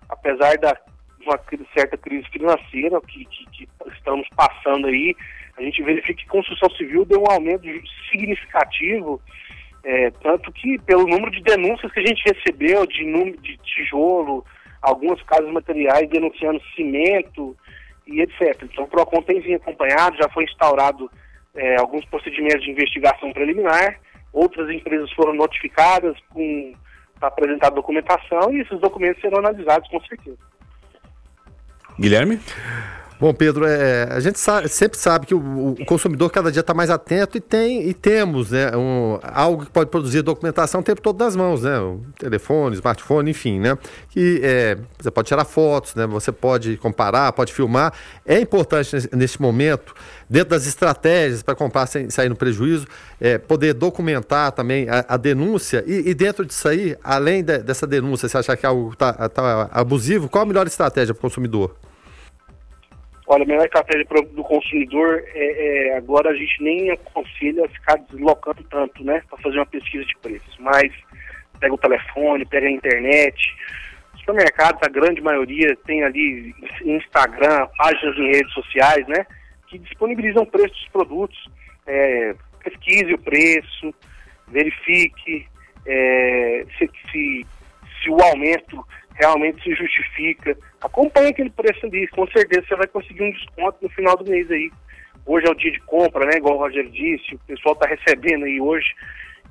apesar 0.08 0.56
da 0.56 0.74
uma 1.20 1.38
certa 1.74 1.98
crise 1.98 2.26
financeira 2.30 2.98
que, 3.02 3.26
que, 3.26 3.44
que, 3.50 3.68
estamos 3.92 4.26
passando 4.34 4.86
aí, 4.86 5.14
a 5.58 5.62
gente 5.62 5.82
verifica 5.82 6.22
que 6.22 6.26
construção 6.26 6.70
civil 6.70 7.04
deu 7.04 7.20
um 7.20 7.30
aumento 7.30 7.64
significativo, 8.10 9.20
é, 9.84 10.10
tanto 10.22 10.50
que 10.52 10.78
pelo 10.78 11.06
número 11.06 11.30
de 11.32 11.42
denúncias 11.42 11.92
que 11.92 12.00
a 12.00 12.06
gente 12.06 12.22
recebeu 12.24 12.86
de 12.86 13.04
de 13.42 13.58
tijolo, 13.58 14.42
algumas 14.80 15.20
casas 15.24 15.52
materiais 15.52 16.08
denunciando 16.08 16.62
cimento 16.74 17.54
e 18.08 18.20
etc. 18.22 18.62
Então 18.64 18.84
o 18.84 18.88
PROCON 18.88 19.22
tem 19.22 19.40
vindo 19.40 19.56
acompanhado, 19.56 20.16
já 20.16 20.28
foi 20.30 20.44
instaurado 20.44 21.10
é, 21.54 21.76
alguns 21.76 22.04
procedimentos 22.06 22.62
de 22.62 22.70
investigação 22.70 23.32
preliminar, 23.32 24.00
outras 24.32 24.70
empresas 24.70 25.10
foram 25.12 25.34
notificadas 25.34 26.16
para 27.18 27.28
apresentar 27.28 27.70
documentação 27.70 28.52
e 28.52 28.60
esses 28.60 28.80
documentos 28.80 29.20
serão 29.20 29.38
analisados 29.38 29.88
com 29.90 30.00
certeza. 30.00 30.38
Guilherme? 31.98 32.40
Bom, 33.20 33.34
Pedro, 33.34 33.66
é, 33.66 34.04
a 34.12 34.20
gente 34.20 34.38
sabe, 34.38 34.68
sempre 34.68 34.96
sabe 34.96 35.26
que 35.26 35.34
o, 35.34 35.70
o, 35.70 35.84
consumidor 35.86 36.30
cada 36.30 36.52
dia 36.52 36.60
está 36.60 36.72
mais 36.72 36.88
atento 36.88 37.36
e 37.36 37.40
tem 37.40 37.88
e 37.88 37.92
temos 37.92 38.52
né, 38.52 38.70
um, 38.76 39.18
algo 39.20 39.66
que 39.66 39.72
pode 39.72 39.90
produzir 39.90 40.22
documentação 40.22 40.80
o 40.80 40.84
tempo 40.84 41.02
todo 41.02 41.18
nas 41.18 41.34
mãos, 41.34 41.62
né? 41.62 41.80
O 41.80 42.00
telefone, 42.16 42.76
smartphone, 42.76 43.28
enfim, 43.28 43.58
né? 43.58 43.76
Que 44.10 44.40
é, 44.44 44.78
você 44.96 45.10
pode 45.10 45.26
tirar 45.26 45.44
fotos, 45.44 45.96
né? 45.96 46.06
Você 46.06 46.30
pode 46.30 46.76
comparar, 46.76 47.32
pode 47.32 47.52
filmar. 47.52 47.92
É 48.24 48.38
importante 48.38 49.08
nesse 49.12 49.42
momento, 49.42 49.96
dentro 50.30 50.50
das 50.50 50.68
estratégias 50.68 51.42
para 51.42 51.56
comprar 51.56 51.88
sem 51.88 52.08
sair 52.10 52.28
no 52.28 52.36
prejuízo, 52.36 52.86
é, 53.20 53.36
poder 53.36 53.74
documentar 53.74 54.52
também 54.52 54.88
a, 54.88 55.04
a 55.08 55.16
denúncia 55.16 55.82
e, 55.88 56.08
e, 56.08 56.14
dentro 56.14 56.46
disso 56.46 56.68
aí, 56.68 56.96
além 57.02 57.42
de, 57.42 57.58
dessa 57.58 57.84
denúncia, 57.84 58.28
você 58.28 58.38
achar 58.38 58.56
que 58.56 58.64
algo 58.64 58.92
está 58.92 59.28
tá 59.28 59.68
abusivo, 59.72 60.28
qual 60.28 60.42
a 60.42 60.46
melhor 60.46 60.68
estratégia 60.68 61.12
para 61.12 61.18
o 61.18 61.22
consumidor? 61.22 61.74
Olha, 63.30 63.42
a 63.42 63.46
melhor 63.46 63.66
estratégia 63.66 64.06
do 64.32 64.42
consumidor 64.42 65.22
é, 65.34 65.88
é, 65.90 65.96
agora 65.98 66.30
a 66.30 66.34
gente 66.34 66.62
nem 66.62 66.90
aconselha 66.90 67.68
ficar 67.68 67.96
deslocando 68.10 68.64
tanto, 68.64 69.04
né, 69.04 69.22
para 69.28 69.36
fazer 69.36 69.58
uma 69.58 69.66
pesquisa 69.66 70.02
de 70.06 70.16
preços, 70.16 70.56
mas 70.58 70.90
pega 71.60 71.74
o 71.74 71.78
telefone, 71.78 72.46
pega 72.46 72.66
a 72.66 72.70
internet. 72.70 73.54
Os 74.14 74.20
supermercados, 74.20 74.80
a 74.82 74.88
grande 74.88 75.20
maioria, 75.20 75.76
tem 75.84 76.02
ali 76.02 76.54
Instagram, 76.82 77.68
páginas 77.76 78.16
em 78.16 78.32
redes 78.32 78.52
sociais, 78.54 79.06
né, 79.06 79.26
que 79.66 79.78
disponibilizam 79.78 80.44
o 80.44 80.50
preço 80.50 80.72
dos 80.72 80.88
produtos. 80.88 81.50
É, 81.86 82.34
pesquise 82.64 83.12
o 83.12 83.18
preço, 83.18 83.94
verifique, 84.46 85.46
é, 85.84 86.64
se, 86.78 86.90
se, 87.12 87.46
se 88.02 88.08
o 88.08 88.22
aumento 88.22 88.82
realmente 89.16 89.62
se 89.62 89.74
justifica. 89.74 90.56
Acompanhe 90.80 91.30
aquele 91.30 91.50
preço 91.50 91.84
ali, 91.86 92.06
com 92.08 92.26
certeza 92.28 92.66
você 92.66 92.76
vai 92.76 92.86
conseguir 92.86 93.22
um 93.22 93.32
desconto 93.32 93.78
no 93.82 93.88
final 93.90 94.16
do 94.16 94.30
mês 94.30 94.50
aí. 94.50 94.70
Hoje 95.26 95.46
é 95.46 95.50
o 95.50 95.54
dia 95.54 95.72
de 95.72 95.80
compra, 95.80 96.24
né? 96.24 96.36
Igual 96.36 96.56
o 96.56 96.58
Roger 96.58 96.88
disse, 96.88 97.34
o 97.34 97.38
pessoal 97.40 97.74
está 97.74 97.88
recebendo 97.88 98.44
aí 98.44 98.60
hoje. 98.60 98.94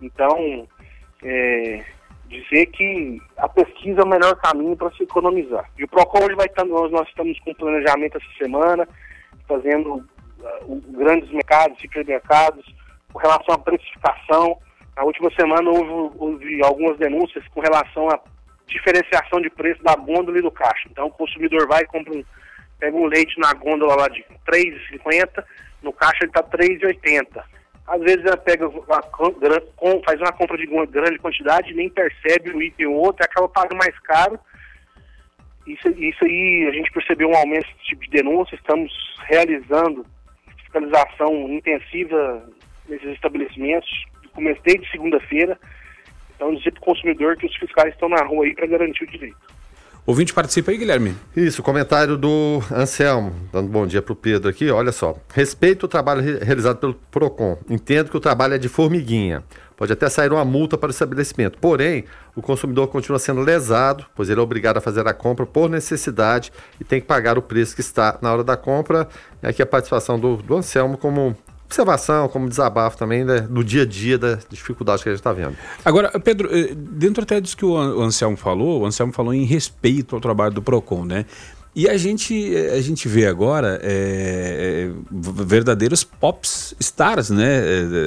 Então, 0.01 0.67
é, 1.23 1.83
dizer 2.27 2.67
que 2.67 3.21
a 3.37 3.47
pesquisa 3.47 4.01
é 4.01 4.03
o 4.03 4.07
melhor 4.07 4.35
caminho 4.37 4.75
para 4.75 4.91
se 4.91 5.03
economizar. 5.03 5.69
E 5.77 5.83
o 5.83 5.87
PROCON 5.87 6.25
hoje 6.25 6.35
vai 6.35 6.45
estar, 6.45 6.65
nós, 6.65 6.91
nós 6.91 7.07
estamos 7.07 7.39
com 7.39 7.53
planejamento 7.53 8.17
essa 8.17 8.37
semana, 8.37 8.87
fazendo 9.47 9.95
uh, 10.63 10.81
grandes 10.89 11.29
mercados, 11.31 11.79
supermercados, 11.79 12.65
com 13.11 13.19
relação 13.19 13.55
à 13.55 13.57
precificação. 13.57 14.57
Na 14.95 15.03
última 15.03 15.29
semana 15.31 15.69
houve, 15.69 16.15
houve 16.17 16.63
algumas 16.63 16.97
denúncias 16.97 17.47
com 17.49 17.61
relação 17.61 18.09
à 18.09 18.19
diferenciação 18.67 19.41
de 19.41 19.49
preço 19.49 19.81
da 19.83 19.95
gôndola 19.95 20.37
e 20.37 20.41
do 20.41 20.51
caixa. 20.51 20.87
Então 20.89 21.07
o 21.07 21.11
consumidor 21.11 21.67
vai 21.67 21.83
e 21.83 21.87
compra 21.87 22.13
um, 22.13 22.23
pega 22.79 22.95
um 22.95 23.05
leite 23.05 23.39
na 23.39 23.53
gôndola 23.53 23.95
lá 23.95 24.07
de 24.07 24.21
R$ 24.21 24.37
3,50, 24.45 25.43
no 25.81 25.93
caixa 25.93 26.19
ele 26.21 26.31
está 26.31 26.41
R$ 26.41 26.77
3,80. 26.79 27.43
Às 27.87 28.01
vezes 28.01 28.25
ela 28.25 28.37
pega 28.37 28.69
faz 30.05 30.19
uma 30.19 30.33
compra 30.33 30.57
de 30.57 30.65
grande 30.65 31.19
quantidade, 31.19 31.73
nem 31.73 31.89
percebe 31.89 32.53
um 32.53 32.61
item 32.61 32.87
ou 32.87 32.95
outro 32.95 33.23
e 33.23 33.25
acaba 33.25 33.47
pagando 33.47 33.77
mais 33.77 33.97
caro. 33.99 34.37
Isso, 35.65 35.87
isso 35.89 36.23
aí 36.23 36.67
a 36.69 36.73
gente 36.73 36.91
percebeu 36.91 37.29
um 37.29 37.35
aumento 37.35 37.67
desse 37.67 37.85
tipo 37.85 38.01
de 38.03 38.09
denúncia, 38.09 38.55
estamos 38.55 38.91
realizando 39.25 40.05
fiscalização 40.57 41.49
intensiva 41.49 42.43
nesses 42.87 43.13
estabelecimentos, 43.13 43.89
comecei 44.33 44.77
de 44.77 44.89
segunda-feira. 44.91 45.57
Então 46.37 46.53
dizer 46.53 46.71
para 46.71 46.79
o 46.79 46.85
consumidor 46.85 47.35
que 47.35 47.47
os 47.47 47.55
fiscais 47.57 47.93
estão 47.93 48.07
na 48.07 48.23
rua 48.23 48.45
aí 48.45 48.55
para 48.55 48.67
garantir 48.67 49.03
o 49.03 49.07
direito. 49.07 49.35
Ouvinte 50.05 50.33
participa 50.33 50.71
aí, 50.71 50.77
Guilherme. 50.77 51.13
Isso, 51.35 51.61
comentário 51.61 52.15
do 52.15 52.61
Anselmo, 52.71 53.33
dando 53.51 53.67
bom 53.67 53.85
dia 53.85 54.01
para 54.01 54.13
o 54.13 54.15
Pedro 54.15 54.49
aqui. 54.49 54.71
Olha 54.71 54.93
só, 54.93 55.17
respeito 55.33 55.83
o 55.83 55.87
trabalho 55.89 56.21
realizado 56.21 56.77
pelo 56.77 56.93
PROCON. 56.93 57.57
Entendo 57.69 58.09
que 58.09 58.15
o 58.15 58.19
trabalho 58.21 58.53
é 58.53 58.57
de 58.57 58.69
formiguinha. 58.69 59.43
Pode 59.75 59.91
até 59.91 60.07
sair 60.07 60.31
uma 60.31 60.45
multa 60.45 60.77
para 60.77 60.87
o 60.87 60.91
estabelecimento. 60.91 61.59
Porém, 61.59 62.05
o 62.37 62.41
consumidor 62.41 62.87
continua 62.87 63.19
sendo 63.19 63.41
lesado, 63.41 64.05
pois 64.15 64.29
ele 64.29 64.39
é 64.39 64.43
obrigado 64.43 64.77
a 64.77 64.81
fazer 64.81 65.05
a 65.05 65.13
compra 65.13 65.45
por 65.45 65.69
necessidade 65.69 66.53
e 66.79 66.85
tem 66.85 67.01
que 67.01 67.05
pagar 67.05 67.37
o 67.37 67.41
preço 67.41 67.75
que 67.75 67.81
está 67.81 68.17
na 68.21 68.31
hora 68.31 68.45
da 68.45 68.55
compra. 68.55 69.09
E 69.43 69.47
aqui 69.47 69.61
a 69.61 69.65
participação 69.65 70.17
do, 70.17 70.37
do 70.37 70.55
Anselmo 70.55 70.97
como 70.97 71.35
observação, 71.67 72.27
como 72.29 72.47
desabafo 72.47 72.97
também 72.97 73.23
né, 73.23 73.41
do 73.41 73.63
dia 73.63 73.83
a 73.83 73.85
dia 73.85 74.17
da 74.17 74.39
dificuldade 74.49 75.03
que 75.03 75.09
a 75.09 75.11
gente 75.11 75.19
está 75.19 75.33
vendo. 75.33 75.55
Agora, 75.83 76.17
Pedro, 76.19 76.49
eh, 76.51 76.73
dentro 76.73 77.23
até 77.23 77.39
disso 77.39 77.57
que 77.57 77.65
o 77.65 77.77
Anselmo 77.77 78.37
falou, 78.37 78.81
o 78.81 78.85
Anselmo 78.85 79.13
falou 79.13 79.33
em 79.33 79.43
respeito 79.43 80.15
ao 80.15 80.21
trabalho 80.21 80.53
do 80.53 80.61
PROCON, 80.61 81.05
né? 81.05 81.25
E 81.77 81.87
a 81.87 81.95
gente, 81.95 82.55
a 82.75 82.81
gente 82.81 83.07
vê 83.07 83.27
agora 83.27 83.79
é, 83.83 84.89
verdadeiros 85.11 86.03
pops 86.03 86.73
stars, 86.79 87.29
né? 87.29 87.61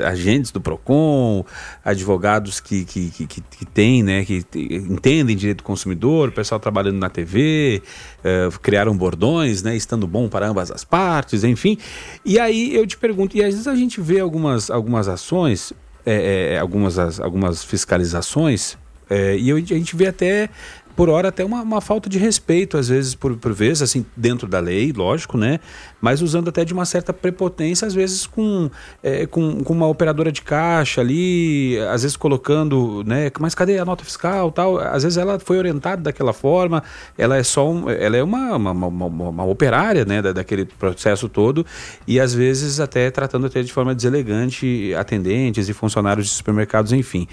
Agentes 0.04 0.50
do 0.50 0.60
PROCON, 0.60 1.44
advogados 1.84 2.58
que, 2.58 2.84
que, 2.84 3.10
que, 3.10 3.26
que 3.26 3.64
têm, 3.64 4.02
né? 4.02 4.24
Que 4.24 4.44
entendem 4.56 5.36
direito 5.36 5.58
do 5.58 5.62
consumidor, 5.62 6.32
pessoal 6.32 6.58
trabalhando 6.58 6.98
na 6.98 7.08
TV, 7.08 7.80
é, 8.24 8.48
criaram 8.60 8.96
bordões, 8.96 9.62
né? 9.62 9.76
Estando 9.76 10.04
bom 10.04 10.28
para 10.28 10.48
ambas 10.48 10.72
as 10.72 10.82
partes, 10.82 11.44
enfim. 11.44 11.78
E 12.24 12.40
aí 12.40 12.74
eu 12.74 12.84
te 12.84 12.96
pergunto, 12.96 13.36
e 13.36 13.44
às 13.44 13.54
vezes 13.54 13.68
a 13.68 13.76
gente 13.76 14.00
vê 14.00 14.18
algumas, 14.18 14.68
algumas 14.68 15.06
ações, 15.06 15.72
é, 16.04 16.58
algumas, 16.58 17.20
algumas 17.20 17.62
fiscalizações, 17.62 18.76
é, 19.10 19.36
e 19.36 19.50
a 19.50 19.56
gente 19.58 19.96
vê 19.96 20.06
até 20.06 20.48
por 21.00 21.08
hora 21.08 21.28
até 21.28 21.42
uma, 21.42 21.62
uma 21.62 21.80
falta 21.80 22.10
de 22.10 22.18
respeito, 22.18 22.76
às 22.76 22.90
vezes, 22.90 23.14
por, 23.14 23.34
por 23.34 23.54
vezes, 23.54 23.80
assim, 23.80 24.04
dentro 24.14 24.46
da 24.46 24.60
lei, 24.60 24.92
lógico, 24.92 25.38
né? 25.38 25.58
Mas 26.00 26.22
usando 26.22 26.48
até 26.48 26.64
de 26.64 26.72
uma 26.72 26.84
certa 26.84 27.12
prepotência, 27.12 27.86
às 27.86 27.94
vezes 27.94 28.26
com, 28.26 28.70
é, 29.02 29.26
com, 29.26 29.62
com, 29.62 29.72
uma 29.72 29.86
operadora 29.86 30.32
de 30.32 30.42
caixa 30.42 31.00
ali, 31.00 31.78
às 31.90 32.02
vezes 32.02 32.16
colocando, 32.16 33.02
né? 33.04 33.30
Mas 33.38 33.54
cadê 33.54 33.78
a 33.78 33.84
nota 33.84 34.04
fiscal 34.04 34.50
tal? 34.50 34.78
Às 34.78 35.02
vezes 35.02 35.18
ela 35.18 35.38
foi 35.38 35.58
orientada 35.58 36.02
daquela 36.02 36.32
forma, 36.32 36.82
ela 37.16 37.36
é 37.36 37.42
só 37.42 37.70
um, 37.70 37.88
ela 37.90 38.16
é 38.16 38.22
uma, 38.22 38.56
uma, 38.56 38.86
uma, 38.86 39.28
uma 39.28 39.44
operária, 39.44 40.04
né? 40.04 40.22
Da, 40.22 40.32
daquele 40.32 40.64
processo 40.64 41.28
todo, 41.28 41.64
e 42.06 42.18
às 42.18 42.34
vezes 42.34 42.80
até 42.80 43.10
tratando 43.10 43.46
até 43.46 43.62
de 43.62 43.72
forma 43.72 43.94
deselegante 43.94 44.94
atendentes 44.94 45.68
e 45.68 45.72
funcionários 45.72 46.26
de 46.26 46.32
supermercados, 46.32 46.92
enfim. 46.92 47.26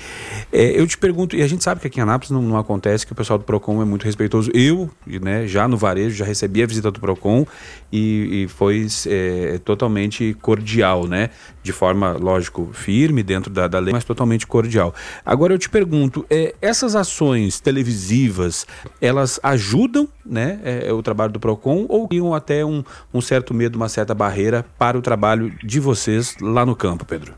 É, 0.52 0.80
eu 0.80 0.86
te 0.88 0.98
pergunto, 0.98 1.36
e 1.36 1.42
a 1.42 1.48
gente 1.48 1.64
sabe 1.64 1.82
que 1.82 1.88
aqui 1.88 2.00
em 2.00 2.04
Anápolis 2.04 2.32
não, 2.32 2.42
não 2.42 2.58
acontece 2.58 3.06
que 3.06 3.12
o 3.12 3.16
pessoal 3.16 3.40
do 3.40 3.46
PROCON 3.46 3.82
é 3.82 3.86
muito 3.86 4.04
respeitoso. 4.04 4.52
Eu, 4.54 4.90
né, 5.06 5.48
já 5.48 5.68
no 5.68 5.78
varejo, 5.78 6.16
já 6.16 6.26
recebi 6.26 6.64
a 6.64 6.68
visita 6.68 6.92
do 6.92 7.00
PROCON 7.00 7.46
e, 7.92 8.44
e 8.44 8.48
foi 8.58 8.88
é, 9.08 9.60
totalmente 9.60 10.34
cordial, 10.42 11.06
né? 11.06 11.30
De 11.62 11.72
forma, 11.72 12.14
lógico, 12.14 12.72
firme 12.74 13.22
dentro 13.22 13.52
da, 13.52 13.68
da 13.68 13.78
lei, 13.78 13.94
mas 13.94 14.04
totalmente 14.04 14.48
cordial. 14.48 14.96
Agora 15.24 15.54
eu 15.54 15.60
te 15.60 15.70
pergunto, 15.70 16.26
é, 16.28 16.56
essas 16.60 16.96
ações 16.96 17.60
televisivas, 17.60 18.66
elas 19.00 19.40
ajudam 19.44 20.10
né, 20.26 20.60
é, 20.64 20.92
o 20.92 21.04
trabalho 21.04 21.32
do 21.32 21.40
PROCON 21.40 21.86
ou 21.88 22.08
criam 22.08 22.34
até 22.34 22.66
um, 22.66 22.84
um 23.14 23.22
certo 23.22 23.54
medo, 23.54 23.76
uma 23.76 23.90
certa 23.90 24.16
barreira 24.16 24.66
para 24.80 24.98
o 24.98 25.04
trabalho 25.04 25.52
de 25.64 25.80
vocês 25.80 26.36
lá 26.42 26.66
no 26.66 26.76
campo, 26.76 27.06
Pedro? 27.06 27.36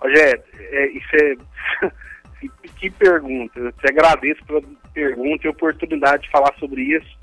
Rogério, 0.00 0.42
é, 0.58 0.86
isso 0.92 1.08
é 1.14 1.90
que 2.78 2.88
pergunta. 2.88 3.60
Eu 3.60 3.70
te 3.72 3.86
agradeço 3.86 4.42
pela 4.46 4.62
pergunta 4.94 5.46
e 5.46 5.50
oportunidade 5.50 6.22
de 6.22 6.30
falar 6.30 6.54
sobre 6.58 6.80
isso. 6.80 7.18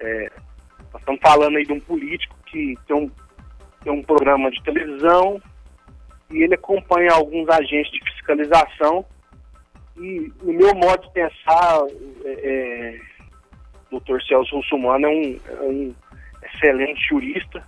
É, 0.00 0.32
nós 0.94 1.00
estamos 1.00 1.20
falando 1.20 1.56
aí 1.56 1.64
de 1.64 1.72
um 1.72 1.80
político 1.80 2.36
que 2.46 2.78
tem 2.86 2.96
um, 2.96 3.10
tem 3.82 3.92
um 3.92 4.02
programa 4.02 4.48
de 4.48 4.62
televisão 4.62 5.42
e 6.30 6.42
ele 6.42 6.54
acompanha 6.54 7.12
alguns 7.12 7.48
agentes 7.48 7.90
de 7.90 8.12
fiscalização. 8.12 9.04
E, 9.96 10.32
no 10.40 10.52
meu 10.52 10.72
modo 10.74 11.02
de 11.02 11.12
pensar, 11.12 11.80
é, 12.24 12.30
é, 12.32 13.00
o 13.88 13.90
doutor 13.90 14.22
Celso 14.22 14.54
Russumano 14.56 15.06
é 15.06 15.10
um, 15.10 15.40
é 15.48 15.62
um 15.62 15.94
excelente 16.44 17.08
jurista, 17.08 17.66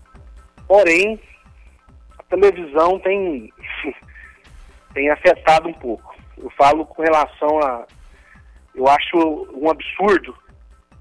porém, 0.68 1.20
a 2.18 2.22
televisão 2.24 2.99
tem, 3.01 3.53
tem 4.95 5.11
afetado 5.11 5.68
um 5.68 5.74
pouco. 5.74 6.14
Eu 6.39 6.51
falo 6.51 6.87
com 6.87 7.03
relação 7.03 7.59
a. 7.61 7.87
Eu 8.74 8.87
acho 8.89 9.49
um 9.55 9.70
absurdo 9.70 10.37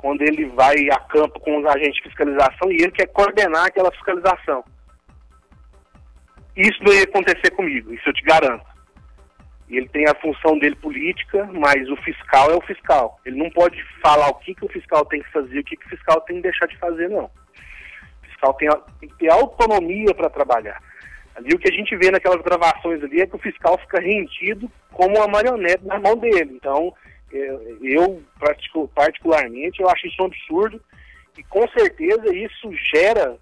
quando 0.06 0.22
ele 0.22 0.46
vai 0.50 0.76
a 0.92 1.00
campo 1.00 1.40
com 1.40 1.58
os 1.58 1.66
agentes 1.66 1.96
de 1.96 2.04
fiscalização 2.04 2.72
e 2.72 2.76
ele 2.76 2.92
quer 2.92 3.08
coordenar 3.08 3.66
aquela 3.66 3.92
fiscalização. 3.92 4.64
Isso 6.56 6.78
não 6.84 6.94
ia 6.94 7.06
acontecer 7.06 7.50
comigo, 7.56 7.92
isso 7.92 8.08
eu 8.08 8.14
te 8.14 8.22
garanto. 8.22 8.64
Ele 9.68 9.90
tem 9.90 10.08
a 10.08 10.14
função 10.22 10.60
dele 10.60 10.76
política, 10.76 11.50
mas 11.52 11.90
o 11.90 11.96
fiscal 12.04 12.52
é 12.52 12.56
o 12.56 12.62
fiscal. 12.62 13.20
Ele 13.26 13.36
não 13.36 13.50
pode 13.50 13.84
falar 14.00 14.30
o 14.30 14.36
que, 14.36 14.54
que 14.54 14.64
o 14.64 14.70
fiscal 14.70 15.04
tem 15.06 15.24
que 15.24 15.32
fazer, 15.32 15.58
o 15.58 15.64
que, 15.64 15.76
que 15.76 15.88
o 15.88 15.90
fiscal 15.90 16.22
tem 16.22 16.36
que 16.36 16.44
deixar 16.44 16.68
de 16.68 16.78
fazer, 16.78 17.10
não. 17.10 17.26
O 17.26 18.26
fiscal 18.28 18.54
tem, 18.54 18.70
tem 19.00 19.10
que 19.10 19.18
ter 19.18 19.32
autonomia 19.32 20.14
para 20.14 20.30
trabalhar. 20.30 20.80
Ali 21.36 21.52
o 21.56 21.58
que 21.58 21.68
a 21.68 21.76
gente 21.76 21.98
vê 21.98 22.12
naquelas 22.12 22.44
gravações 22.44 23.04
ali 23.04 23.22
é 23.22 23.26
que 23.26 23.38
o 23.38 23.40
fiscal 23.40 23.76
fica 23.80 24.00
rendido 24.00 24.72
como 24.94 25.18
uma 25.18 25.28
marionete 25.28 25.84
na 25.84 26.00
mão 26.00 26.16
dele. 26.16 26.54
Então, 26.54 26.94
eu, 27.82 28.24
particularmente, 28.94 29.82
eu 29.82 29.90
acho 29.90 30.08
isso 30.08 30.22
um 30.22 30.26
absurdo 30.26 30.82
e 31.38 31.44
com 31.44 31.68
certeza 31.70 32.34
isso 32.34 32.72
gera 32.94 33.38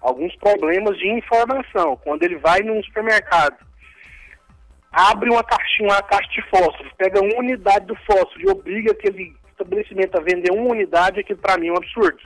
alguns 0.00 0.34
problemas 0.36 0.98
de 0.98 1.08
informação. 1.08 1.96
Quando 1.96 2.22
ele 2.22 2.36
vai 2.36 2.60
num 2.60 2.82
supermercado, 2.82 3.56
abre 4.92 5.30
uma 5.30 5.42
caixinha, 5.42 5.88
uma 5.88 6.02
caixa 6.02 6.30
de 6.30 6.42
fósforo, 6.50 6.90
pega 6.96 7.20
uma 7.20 7.38
unidade 7.38 7.86
do 7.86 7.96
fósforo 7.96 8.40
e 8.40 8.50
obriga 8.50 8.92
aquele 8.92 9.34
estabelecimento 9.50 10.16
a 10.16 10.20
vender 10.20 10.52
uma 10.52 10.70
unidade, 10.70 11.20
aquilo 11.20 11.38
para 11.38 11.56
mim 11.56 11.68
é 11.68 11.72
um 11.72 11.76
absurdo. 11.76 12.20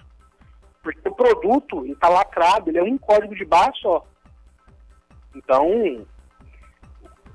Porque 0.82 1.09
o 1.09 1.14
produto 1.14 1.84
está 1.86 2.09
lacrado, 2.09 2.70
ele 2.70 2.78
é 2.78 2.82
um 2.82 2.99
código 2.99 3.34
de 3.34 3.45
barra 3.45 3.72
só. 3.80 4.07
Então, 5.34 6.07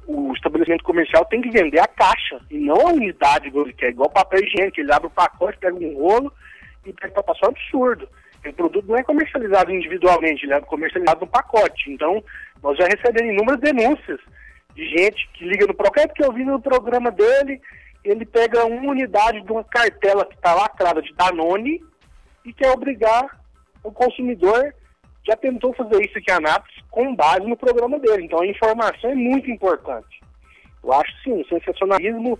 o 0.08 0.34
estabelecimento 0.34 0.84
comercial 0.84 1.26
tem 1.26 1.42
que 1.42 1.50
vender 1.50 1.80
a 1.80 1.88
caixa 1.88 2.40
e 2.50 2.58
não 2.58 2.76
a 2.76 2.92
unidade 2.92 3.52
que 3.78 3.86
é 3.86 3.90
igual 3.90 4.10
papel 4.10 4.44
higiênico. 4.44 4.80
Ele 4.80 4.94
abre 4.94 5.08
o 5.08 5.12
pacote, 5.12 5.58
pega 5.58 5.76
um 5.76 5.96
rolo 5.96 6.32
e 6.86 6.94
pega 6.94 7.14
para 7.14 7.24
passar 7.24 7.48
um 7.48 7.52
absurdo. 7.52 8.08
O 8.46 8.54
produto 8.54 8.86
não 8.88 8.98
é 8.98 9.04
comercializado 9.04 9.72
individualmente, 9.72 10.46
ele 10.46 10.54
é 10.54 10.62
comercializado 10.62 11.22
no 11.22 11.28
pacote. 11.28 11.92
Então, 11.92 12.24
nós 12.62 12.78
já 12.78 12.86
recebemos 12.86 13.34
inúmeras 13.34 13.62
denúncias 13.62 14.20
de 14.76 14.86
gente 14.90 15.30
que 15.34 15.46
liga 15.46 15.66
no 15.66 15.74
programa, 15.74 16.06
é 16.06 16.08
porque 16.08 16.26
eu 16.26 16.34
vi 16.34 16.44
no 16.44 16.62
programa 16.62 17.12
dele, 17.12 17.62
ele 18.04 18.26
pega 18.26 18.66
uma 18.66 18.92
unidade 18.92 19.42
de 19.42 19.52
uma 19.52 19.64
cartela 19.64 20.26
que 20.26 20.36
está 20.36 20.54
lacrada 20.54 21.02
de 21.02 21.14
Danone 21.14 21.82
e 22.44 22.52
quer 22.52 22.72
obrigar 22.72 23.40
o 23.84 23.92
consumidor 23.92 24.74
já 25.26 25.36
tentou 25.36 25.74
fazer 25.74 26.04
isso 26.04 26.18
aqui 26.18 26.32
em 26.32 26.36
Anápolis 26.36 26.76
com 26.90 27.16
base 27.16 27.48
no 27.48 27.58
programa 27.58 28.00
dele. 28.00 28.26
Então 28.26 28.42
a 28.42 28.48
informação 28.48 29.10
é 29.10 29.16
muito 29.16 29.50
importante. 29.50 30.22
Eu 30.84 30.94
acho 30.94 31.12
sim, 31.24 31.34
um 31.34 31.46
sensacionalismo 31.46 32.38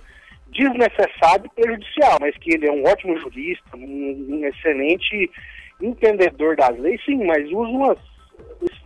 desnecessário 0.52 1.46
e 1.46 1.62
prejudicial, 1.62 2.18
mas 2.22 2.38
que 2.38 2.54
ele 2.54 2.68
é 2.68 2.72
um 2.72 2.84
ótimo 2.84 3.18
jurista, 3.20 3.76
um, 3.76 4.28
um 4.30 4.46
excelente 4.46 5.32
entendedor 5.82 6.56
das 6.56 6.78
leis, 6.78 7.04
sim, 7.06 7.26
mas 7.26 7.46
usa 7.50 7.70
umas, 7.70 7.98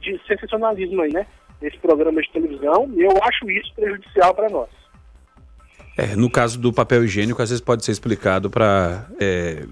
esse 0.02 0.20
sensacionalismo 0.28 1.02
aí, 1.02 1.12
né? 1.12 1.26
Nesse 1.62 1.78
programa 1.80 2.22
de 2.22 2.32
televisão, 2.32 2.90
e 2.96 3.02
eu 3.02 3.12
acho 3.24 3.50
isso 3.50 3.74
prejudicial 3.76 4.34
para 4.34 4.48
nós. 4.50 4.70
É, 5.98 6.16
no 6.16 6.30
caso 6.30 6.60
do 6.60 6.72
papel 6.72 7.04
higiênico, 7.04 7.42
às 7.42 7.50
vezes 7.50 7.64
pode 7.64 7.84
ser 7.84 7.92
explicado 7.92 8.50
para 8.50 9.08
é, 9.20 9.66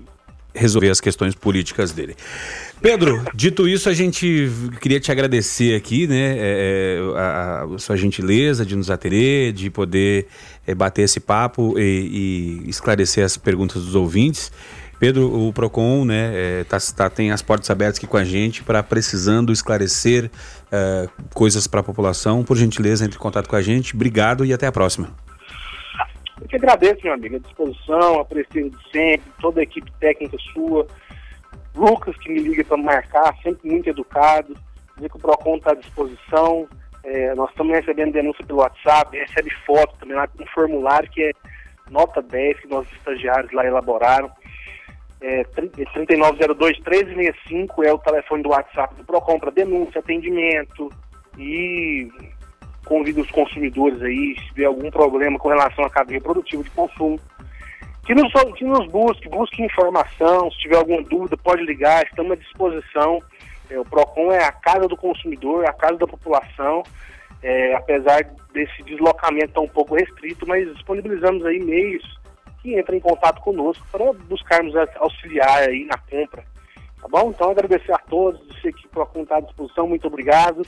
resolver 0.55 0.89
as 0.89 1.01
questões 1.01 1.35
políticas 1.35 1.91
dele. 1.91 2.15
Pedro, 2.81 3.23
dito 3.33 3.67
isso, 3.67 3.89
a 3.89 3.93
gente 3.93 4.49
queria 4.79 4.99
te 4.99 5.11
agradecer 5.11 5.75
aqui, 5.75 6.07
né, 6.07 6.35
é, 6.37 6.99
é 6.99 7.19
a, 7.19 7.67
a, 7.75 7.79
sua 7.79 7.95
gentileza 7.95 8.65
de 8.65 8.75
nos 8.75 8.89
atender, 8.89 9.53
de 9.53 9.69
poder 9.69 10.27
é, 10.65 10.73
bater 10.73 11.03
esse 11.03 11.19
papo 11.19 11.77
e, 11.77 12.63
e, 12.65 12.69
esclarecer 12.69 13.23
as 13.23 13.37
perguntas 13.37 13.83
dos 13.83 13.95
ouvintes. 13.95 14.51
Pedro, 14.99 15.47
o 15.47 15.51
Procon, 15.51 16.05
né, 16.05 16.31
é, 16.33 16.63
tá, 16.63 16.77
tá, 16.95 17.09
tem 17.09 17.31
as 17.31 17.41
portas 17.41 17.69
abertas 17.69 17.97
aqui 17.97 18.07
com 18.07 18.17
a 18.17 18.23
gente 18.23 18.63
para 18.63 18.81
precisando 18.81 19.51
esclarecer 19.51 20.31
é, 20.71 21.09
coisas 21.33 21.67
para 21.67 21.81
a 21.81 21.83
população. 21.83 22.43
Por 22.43 22.55
gentileza, 22.55 23.03
entre 23.03 23.17
em 23.17 23.21
contato 23.21 23.49
com 23.49 23.55
a 23.55 23.61
gente. 23.61 23.93
Obrigado 23.93 24.45
e 24.45 24.53
até 24.53 24.67
a 24.67 24.71
próxima. 24.71 25.24
Que 26.55 26.57
agradeço, 26.57 27.01
meu 27.03 27.13
amigo, 27.13 27.35
a 27.35 27.39
disposição, 27.39 28.21
a 28.21 28.23
presença 28.23 28.69
de 28.69 28.89
sempre, 28.89 29.29
toda 29.41 29.59
a 29.59 29.63
equipe 29.63 29.91
técnica 29.99 30.37
sua. 30.53 30.87
Lucas, 31.75 32.15
que 32.19 32.31
me 32.31 32.39
liga 32.39 32.63
para 32.63 32.77
marcar, 32.77 33.35
sempre 33.43 33.69
muito 33.69 33.89
educado. 33.89 34.55
Dizer 34.95 35.09
que 35.09 35.17
o 35.17 35.19
PROCON 35.19 35.57
está 35.57 35.71
à 35.71 35.75
disposição. 35.75 36.65
É, 37.03 37.35
nós 37.35 37.49
estamos 37.49 37.75
recebendo 37.75 38.13
denúncia 38.13 38.45
pelo 38.45 38.59
WhatsApp, 38.59 39.17
recebe 39.17 39.49
foto 39.65 39.97
também 39.99 40.15
lá 40.15 40.29
com 40.29 40.43
um 40.43 40.47
formulário 40.47 41.11
que 41.11 41.23
é 41.23 41.33
nota 41.91 42.21
10 42.21 42.61
que 42.61 42.69
nossos 42.69 42.93
estagiários 42.93 43.51
lá 43.51 43.65
elaboraram. 43.65 44.31
É, 45.19 45.43
3902-1365 45.43 47.83
é 47.83 47.91
o 47.91 47.99
telefone 47.99 48.43
do 48.43 48.51
WhatsApp 48.51 48.95
do 48.95 49.03
PROCON 49.03 49.39
para 49.39 49.51
denúncia, 49.51 49.99
atendimento 49.99 50.89
e 51.37 52.09
convido 52.85 53.21
os 53.21 53.31
consumidores 53.31 54.01
aí, 54.01 54.35
se 54.39 54.47
tiver 54.49 54.65
algum 54.65 54.89
problema 54.89 55.37
com 55.37 55.49
relação 55.49 55.83
à 55.83 55.89
cadeia 55.89 56.21
produtiva 56.21 56.63
de 56.63 56.69
consumo, 56.69 57.19
que 58.05 58.13
nos, 58.13 58.31
que 58.55 58.63
nos 58.63 58.87
busque, 58.87 59.27
busque 59.27 59.63
informação, 59.63 60.51
se 60.51 60.59
tiver 60.59 60.77
alguma 60.77 61.01
dúvida 61.03 61.35
pode 61.35 61.63
ligar, 61.63 62.05
estamos 62.05 62.33
à 62.33 62.35
disposição. 62.35 63.19
É, 63.69 63.79
o 63.79 63.83
PROCON 63.83 64.31
é 64.31 64.43
a 64.43 64.51
casa 64.51 64.87
do 64.87 64.95
consumidor, 64.95 65.67
a 65.67 65.73
casa 65.73 65.97
da 65.97 66.07
população, 66.07 66.83
é, 67.41 67.75
apesar 67.75 68.23
desse 68.53 68.83
deslocamento 68.83 69.47
estar 69.47 69.61
um 69.61 69.67
pouco 69.67 69.95
restrito, 69.95 70.47
mas 70.47 70.71
disponibilizamos 70.75 71.43
aí 71.45 71.59
meios 71.59 72.03
que 72.61 72.79
entrem 72.79 72.99
em 72.99 73.01
contato 73.01 73.41
conosco 73.41 73.85
para 73.91 74.13
buscarmos 74.13 74.73
auxiliar 74.97 75.67
aí 75.67 75.85
na 75.85 75.97
compra. 75.97 76.43
Tá 77.01 77.07
bom? 77.07 77.31
Então 77.31 77.49
agradecer 77.49 77.91
a 77.91 77.97
todos, 77.97 78.39
dizer 78.55 78.73
que 78.73 78.85
o 78.85 78.89
PROCON 78.89 79.23
está 79.23 79.37
à 79.37 79.41
disposição, 79.41 79.87
muito 79.87 80.07
obrigado. 80.07 80.61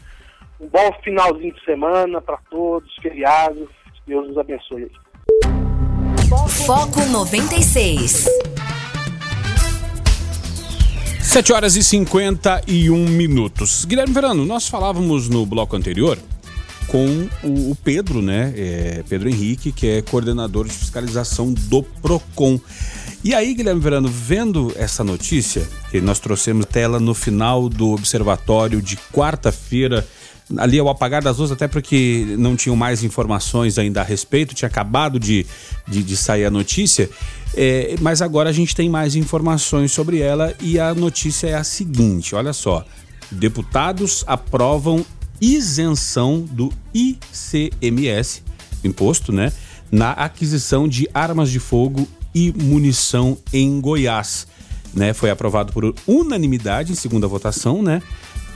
Um 0.60 0.68
bom 0.68 0.92
finalzinho 1.04 1.54
de 1.54 1.64
semana 1.64 2.20
para 2.20 2.38
todos, 2.50 2.92
feriado. 3.02 3.70
Deus 4.08 4.28
nos 4.28 4.38
abençoe. 4.38 4.90
Foco 6.66 7.06
96. 7.06 8.26
7 11.22 11.54
horas 11.54 11.76
e 11.76 11.84
51 11.84 12.96
minutos. 13.10 13.86
Guilherme 13.86 14.14
Verano, 14.14 14.46
nós 14.46 14.68
falávamos 14.68 15.30
no 15.30 15.46
bloco 15.46 15.76
anterior 15.76 16.18
com 16.88 17.28
o 17.44 17.76
Pedro, 17.76 18.22
né? 18.22 18.54
É, 18.56 19.04
Pedro 19.08 19.30
Henrique, 19.30 19.72
que 19.72 19.88
é 19.88 20.02
coordenador 20.02 20.66
de 20.66 20.74
fiscalização 20.74 21.54
do 21.54 21.84
PROCON. 21.84 22.60
E 23.24 23.36
aí, 23.36 23.54
Guilherme 23.54 23.82
Verano, 23.82 24.08
vendo 24.08 24.74
essa 24.76 25.04
notícia, 25.04 25.68
que 25.92 26.00
nós 26.00 26.20
trouxemos 26.20 26.66
tela 26.66 27.00
no 27.00 27.14
final 27.14 27.68
do 27.68 27.92
observatório 27.92 28.82
de 28.82 28.96
quarta-feira 29.14 30.08
ali 30.56 30.80
ao 30.80 30.88
apagar 30.88 31.22
das 31.22 31.38
luzes, 31.38 31.52
até 31.52 31.68
porque 31.68 32.36
não 32.38 32.56
tinham 32.56 32.76
mais 32.76 33.04
informações 33.04 33.78
ainda 33.78 34.02
a 34.02 34.04
respeito, 34.04 34.56
tinha 34.56 34.68
acabado 34.68 35.20
de, 35.20 35.46
de, 35.88 36.02
de 36.04 36.16
sair 36.16 36.46
a 36.46 36.52
notícia, 36.52 37.10
é, 37.54 37.96
mas 38.00 38.22
agora 38.22 38.50
a 38.50 38.54
gente 38.54 38.76
tem 38.76 38.90
mais 38.90 39.16
informações 39.16 39.92
sobre 39.92 40.20
ela 40.20 40.56
e 40.62 40.80
a 40.80 40.94
notícia 40.94 41.48
é 41.48 41.56
a 41.56 41.64
seguinte: 41.64 42.36
olha 42.36 42.54
só. 42.54 42.86
Deputados 43.30 44.24
aprovam 44.26 45.06
isenção 45.42 46.40
do 46.40 46.72
ICMS, 46.94 48.42
imposto, 48.84 49.34
né? 49.34 49.52
Na 49.92 50.12
aquisição 50.12 50.88
de 50.88 51.10
armas 51.14 51.50
de 51.50 51.60
fogo 51.60 52.08
e 52.34 52.54
munição 52.54 53.38
em 53.52 53.80
Goiás. 53.82 54.48
Né, 54.94 55.14
foi 55.14 55.30
aprovado 55.30 55.74
por 55.74 55.94
unanimidade 56.08 56.92
em 56.92 56.96
segunda 56.96 57.28
votação, 57.28 57.84
né? 57.84 58.02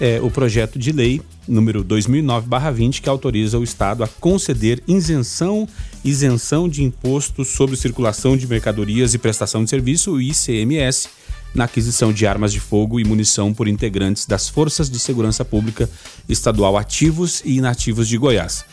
É, 0.01 0.19
o 0.19 0.31
projeto 0.31 0.79
de 0.79 0.91
lei 0.91 1.21
número 1.47 1.83
2009/20 1.83 3.01
que 3.01 3.07
autoriza 3.07 3.59
o 3.59 3.63
Estado 3.63 4.03
a 4.03 4.07
conceder 4.07 4.81
isenção 4.87 5.67
isenção 6.03 6.67
de 6.67 6.83
imposto 6.83 7.45
sobre 7.45 7.77
circulação 7.77 8.35
de 8.35 8.47
mercadorias 8.47 9.13
e 9.13 9.19
prestação 9.19 9.63
de 9.63 9.69
serviço, 9.69 10.13
o 10.13 10.19
ICMS, 10.19 11.07
na 11.53 11.65
aquisição 11.65 12.11
de 12.11 12.25
armas 12.25 12.51
de 12.51 12.59
fogo 12.59 12.99
e 12.99 13.03
munição 13.03 13.53
por 13.53 13.67
integrantes 13.67 14.25
das 14.25 14.49
Forças 14.49 14.89
de 14.89 14.97
Segurança 14.97 15.45
Pública 15.45 15.87
Estadual 16.27 16.75
ativos 16.75 17.43
e 17.45 17.57
inativos 17.57 18.07
de 18.07 18.17
Goiás. 18.17 18.65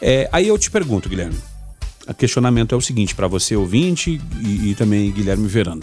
É, 0.00 0.28
aí 0.30 0.46
eu 0.46 0.56
te 0.56 0.70
pergunto, 0.70 1.08
Guilherme. 1.08 1.36
O 2.06 2.14
questionamento 2.14 2.72
é 2.72 2.78
o 2.78 2.80
seguinte 2.80 3.16
para 3.16 3.26
você 3.26 3.56
ouvinte 3.56 4.20
e, 4.40 4.70
e, 4.70 4.74
também 4.76 5.10
Guilherme 5.10 5.48
Verano. 5.48 5.82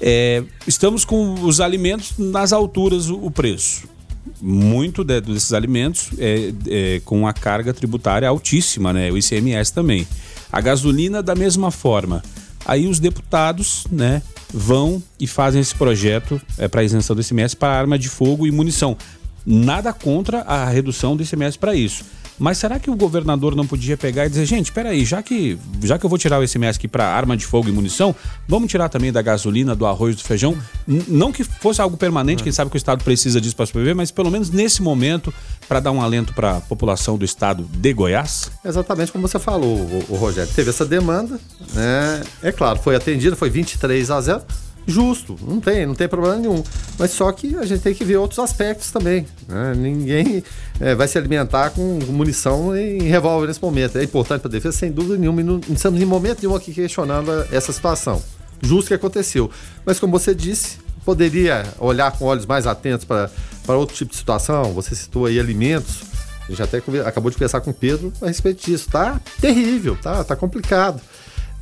É, 0.00 0.42
estamos 0.66 1.04
com 1.04 1.34
os 1.44 1.60
alimentos 1.60 2.14
nas 2.16 2.54
alturas 2.54 3.10
o, 3.10 3.26
o 3.26 3.30
preço 3.30 3.91
muito 4.40 5.04
de, 5.04 5.20
desses 5.20 5.52
alimentos 5.52 6.10
é, 6.18 6.52
é, 6.66 7.00
com 7.04 7.26
a 7.26 7.32
carga 7.32 7.72
tributária 7.72 8.28
altíssima, 8.28 8.92
né? 8.92 9.10
O 9.10 9.18
ICMS 9.18 9.72
também. 9.72 10.06
A 10.50 10.60
gasolina 10.60 11.22
da 11.22 11.34
mesma 11.34 11.70
forma. 11.70 12.22
Aí 12.64 12.86
os 12.86 13.00
deputados, 13.00 13.86
né, 13.90 14.22
vão 14.52 15.02
e 15.18 15.26
fazem 15.26 15.60
esse 15.60 15.74
projeto 15.74 16.40
é, 16.56 16.68
para 16.68 16.84
isenção 16.84 17.16
do 17.16 17.22
ICMS 17.22 17.56
para 17.56 17.76
arma 17.76 17.98
de 17.98 18.08
fogo 18.08 18.46
e 18.46 18.50
munição. 18.50 18.96
Nada 19.44 19.92
contra 19.92 20.42
a 20.42 20.68
redução 20.68 21.16
do 21.16 21.22
ICMS 21.22 21.58
para 21.58 21.74
isso. 21.74 22.04
Mas 22.38 22.58
será 22.58 22.78
que 22.78 22.90
o 22.90 22.96
governador 22.96 23.54
não 23.54 23.66
podia 23.66 23.96
pegar 23.96 24.26
e 24.26 24.28
dizer, 24.28 24.46
gente, 24.46 24.66
espera 24.66 24.90
aí, 24.90 25.04
já 25.04 25.22
que, 25.22 25.58
já 25.82 25.98
que 25.98 26.04
eu 26.04 26.10
vou 26.10 26.18
tirar 26.18 26.40
o 26.40 26.44
ICMS 26.44 26.78
aqui 26.78 26.88
para 26.88 27.06
arma 27.06 27.36
de 27.36 27.46
fogo 27.46 27.68
e 27.68 27.72
munição, 27.72 28.14
vamos 28.48 28.70
tirar 28.70 28.88
também 28.88 29.12
da 29.12 29.22
gasolina, 29.22 29.74
do 29.74 29.86
arroz, 29.86 30.16
do 30.16 30.22
feijão? 30.22 30.56
N 30.86 31.02
não 31.08 31.32
que 31.32 31.44
fosse 31.44 31.80
algo 31.80 31.96
permanente, 31.96 32.42
quem 32.42 32.52
sabe 32.52 32.70
que 32.70 32.76
o 32.76 32.78
Estado 32.78 33.04
precisa 33.04 33.40
disso 33.40 33.54
para 33.54 33.66
sobreviver, 33.66 33.94
mas 33.94 34.10
pelo 34.10 34.30
menos 34.30 34.50
nesse 34.50 34.82
momento, 34.82 35.32
para 35.68 35.80
dar 35.80 35.92
um 35.92 36.00
alento 36.00 36.32
para 36.34 36.56
a 36.56 36.60
população 36.60 37.16
do 37.16 37.24
Estado 37.24 37.64
de 37.64 37.92
Goiás? 37.92 38.50
Exatamente 38.64 39.12
como 39.12 39.26
você 39.26 39.38
falou, 39.38 39.76
o, 39.76 40.04
o 40.08 40.16
Rogério. 40.16 40.52
Teve 40.52 40.70
essa 40.70 40.84
demanda, 40.84 41.38
né? 41.72 42.22
É 42.42 42.50
claro, 42.50 42.78
foi 42.78 42.96
atendida, 42.96 43.36
foi 43.36 43.50
23 43.50 44.10
a 44.10 44.20
0 44.20 44.42
justo, 44.86 45.36
não 45.46 45.60
tem, 45.60 45.86
não 45.86 45.94
tem 45.94 46.08
problema 46.08 46.36
nenhum. 46.36 46.62
Mas 46.98 47.10
só 47.12 47.30
que 47.32 47.56
a 47.56 47.64
gente 47.64 47.82
tem 47.82 47.94
que 47.94 48.04
ver 48.04 48.16
outros 48.16 48.38
aspectos 48.38 48.90
também. 48.90 49.26
Né? 49.48 49.74
Ninguém 49.76 50.42
é, 50.80 50.94
vai 50.94 51.08
se 51.08 51.16
alimentar 51.18 51.70
com 51.70 51.98
munição 52.08 52.76
em 52.76 53.02
revólver 53.02 53.46
nesse 53.46 53.62
momento. 53.62 53.98
É 53.98 54.04
importante 54.04 54.40
para 54.40 54.48
a 54.48 54.52
defesa, 54.52 54.76
sem 54.76 54.90
dúvida 54.90 55.16
nenhuma, 55.16 55.40
e 55.40 55.44
não, 55.44 55.60
estamos 55.70 56.00
em 56.00 56.04
momento 56.04 56.42
nenhum 56.42 56.54
aqui 56.54 56.72
questionando 56.72 57.30
essa 57.52 57.72
situação. 57.72 58.22
Justo 58.60 58.88
que 58.88 58.94
aconteceu. 58.94 59.50
Mas 59.84 59.98
como 59.98 60.12
você 60.12 60.34
disse, 60.34 60.78
poderia 61.04 61.64
olhar 61.78 62.12
com 62.12 62.24
olhos 62.24 62.46
mais 62.46 62.66
atentos 62.66 63.04
para 63.04 63.30
outro 63.68 63.94
tipo 63.94 64.12
de 64.12 64.16
situação. 64.16 64.72
Você 64.72 64.94
citou 64.94 65.26
aí 65.26 65.38
alimentos. 65.38 66.02
A 66.44 66.50
gente 66.50 66.62
até 66.62 66.78
acabou 67.06 67.30
de 67.30 67.36
conversar 67.36 67.60
com 67.60 67.70
o 67.70 67.74
Pedro 67.74 68.12
a 68.20 68.26
respeito 68.26 68.64
disso. 68.64 68.88
Tá 68.90 69.20
terrível, 69.40 69.96
tá, 70.00 70.22
tá 70.24 70.36
complicado. 70.36 71.00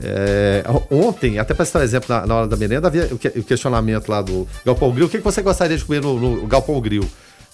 É, 0.03 0.65
ontem, 0.91 1.39
até 1.39 1.55
para 1.55 1.65
citar 1.65 1.83
um 1.83 1.85
exemplo, 1.85 2.07
na, 2.09 2.27
na, 2.27 2.35
hora 2.35 2.47
da 2.47 2.57
merenda, 2.57 2.87
havia 2.87 3.09
o, 3.13 3.19
que, 3.19 3.29
o, 3.29 3.43
questionamento 3.43 4.09
lá 4.09 4.23
do 4.23 4.47
Galpão 4.65 4.91
Grill. 4.91 5.07
O 5.07 5.09
que, 5.09 5.19
que 5.19 5.25
você 5.25 5.43
gostaria 5.43 5.77
de 5.77 5.85
comer 5.85 6.01
no, 6.01 6.19
no 6.19 6.47
Galpão 6.47 6.81
Grill? 6.81 7.09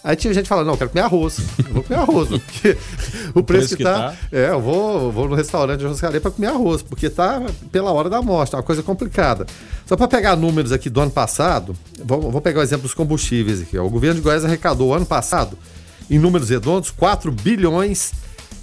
Aí 0.06 0.14
tinha 0.14 0.32
gente 0.32 0.48
falando, 0.48 0.66
não, 0.66 0.74
eu 0.74 0.78
quero 0.78 0.90
comer 0.90 1.02
arroz. 1.02 1.40
Eu 1.66 1.74
vou 1.74 1.82
comer 1.82 1.98
arroz, 1.98 2.28
porque 2.46 2.78
o, 3.34 3.42
preço, 3.42 3.70
que, 3.70 3.76
que 3.78 3.82
tá, 3.82 4.10
tá, 4.10 4.16
É, 4.30 4.50
eu 4.50 4.60
vou, 4.60 5.10
vou 5.10 5.28
no 5.28 5.34
restaurante 5.34 5.80
de 5.80 5.86
roscaria 5.86 6.20
para 6.20 6.30
comer 6.30 6.46
arroz, 6.46 6.80
porque 6.80 7.10
tá 7.10 7.42
pela 7.72 7.90
hora 7.90 8.08
da 8.08 8.18
amostra, 8.18 8.58
uma 8.58 8.62
coisa 8.62 8.84
complicada. 8.84 9.44
Só 9.84 9.96
para 9.96 10.06
pegar 10.06 10.36
números 10.36 10.70
aqui 10.70 10.88
do 10.88 11.00
ano 11.00 11.10
passado, 11.10 11.74
vou, 12.04 12.30
vou 12.30 12.40
pegar 12.40 12.60
o 12.60 12.62
exemplo 12.62 12.84
dos 12.84 12.94
combustíveis 12.94 13.62
aqui. 13.62 13.76
Ó. 13.76 13.84
O 13.84 13.90
governo 13.90 14.16
de 14.16 14.20
Goiás 14.20 14.44
arrecadou 14.44 14.94
ano 14.94 15.06
passado, 15.06 15.58
em 16.08 16.20
números 16.20 16.50
redondos, 16.50 16.92
4 16.92 17.32
bilhões 17.32 18.12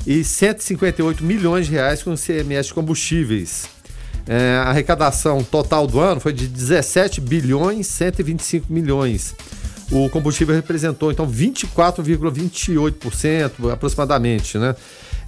e 0.08 0.24
158 0.24 1.24
milhões 1.24 1.66
de 1.66 1.74
reais 1.74 2.02
com 2.02 2.14
o 2.14 2.18
CMS 2.18 2.68
de 2.68 2.74
combustíveis. 2.74 3.73
É, 4.28 4.62
a 4.64 4.70
arrecadação 4.70 5.44
total 5.44 5.86
do 5.86 6.00
ano 6.00 6.22
foi 6.22 6.34
de 6.34 6.48
17 6.48 7.20
bilhões 7.20 7.88
125 7.88 8.72
milhões. 8.72 9.36
O 9.92 10.10
combustível 10.10 10.56
representou 10.56 11.12
então 11.12 11.30
24,28% 11.30 13.72
aproximadamente, 13.72 14.58
né? 14.58 14.76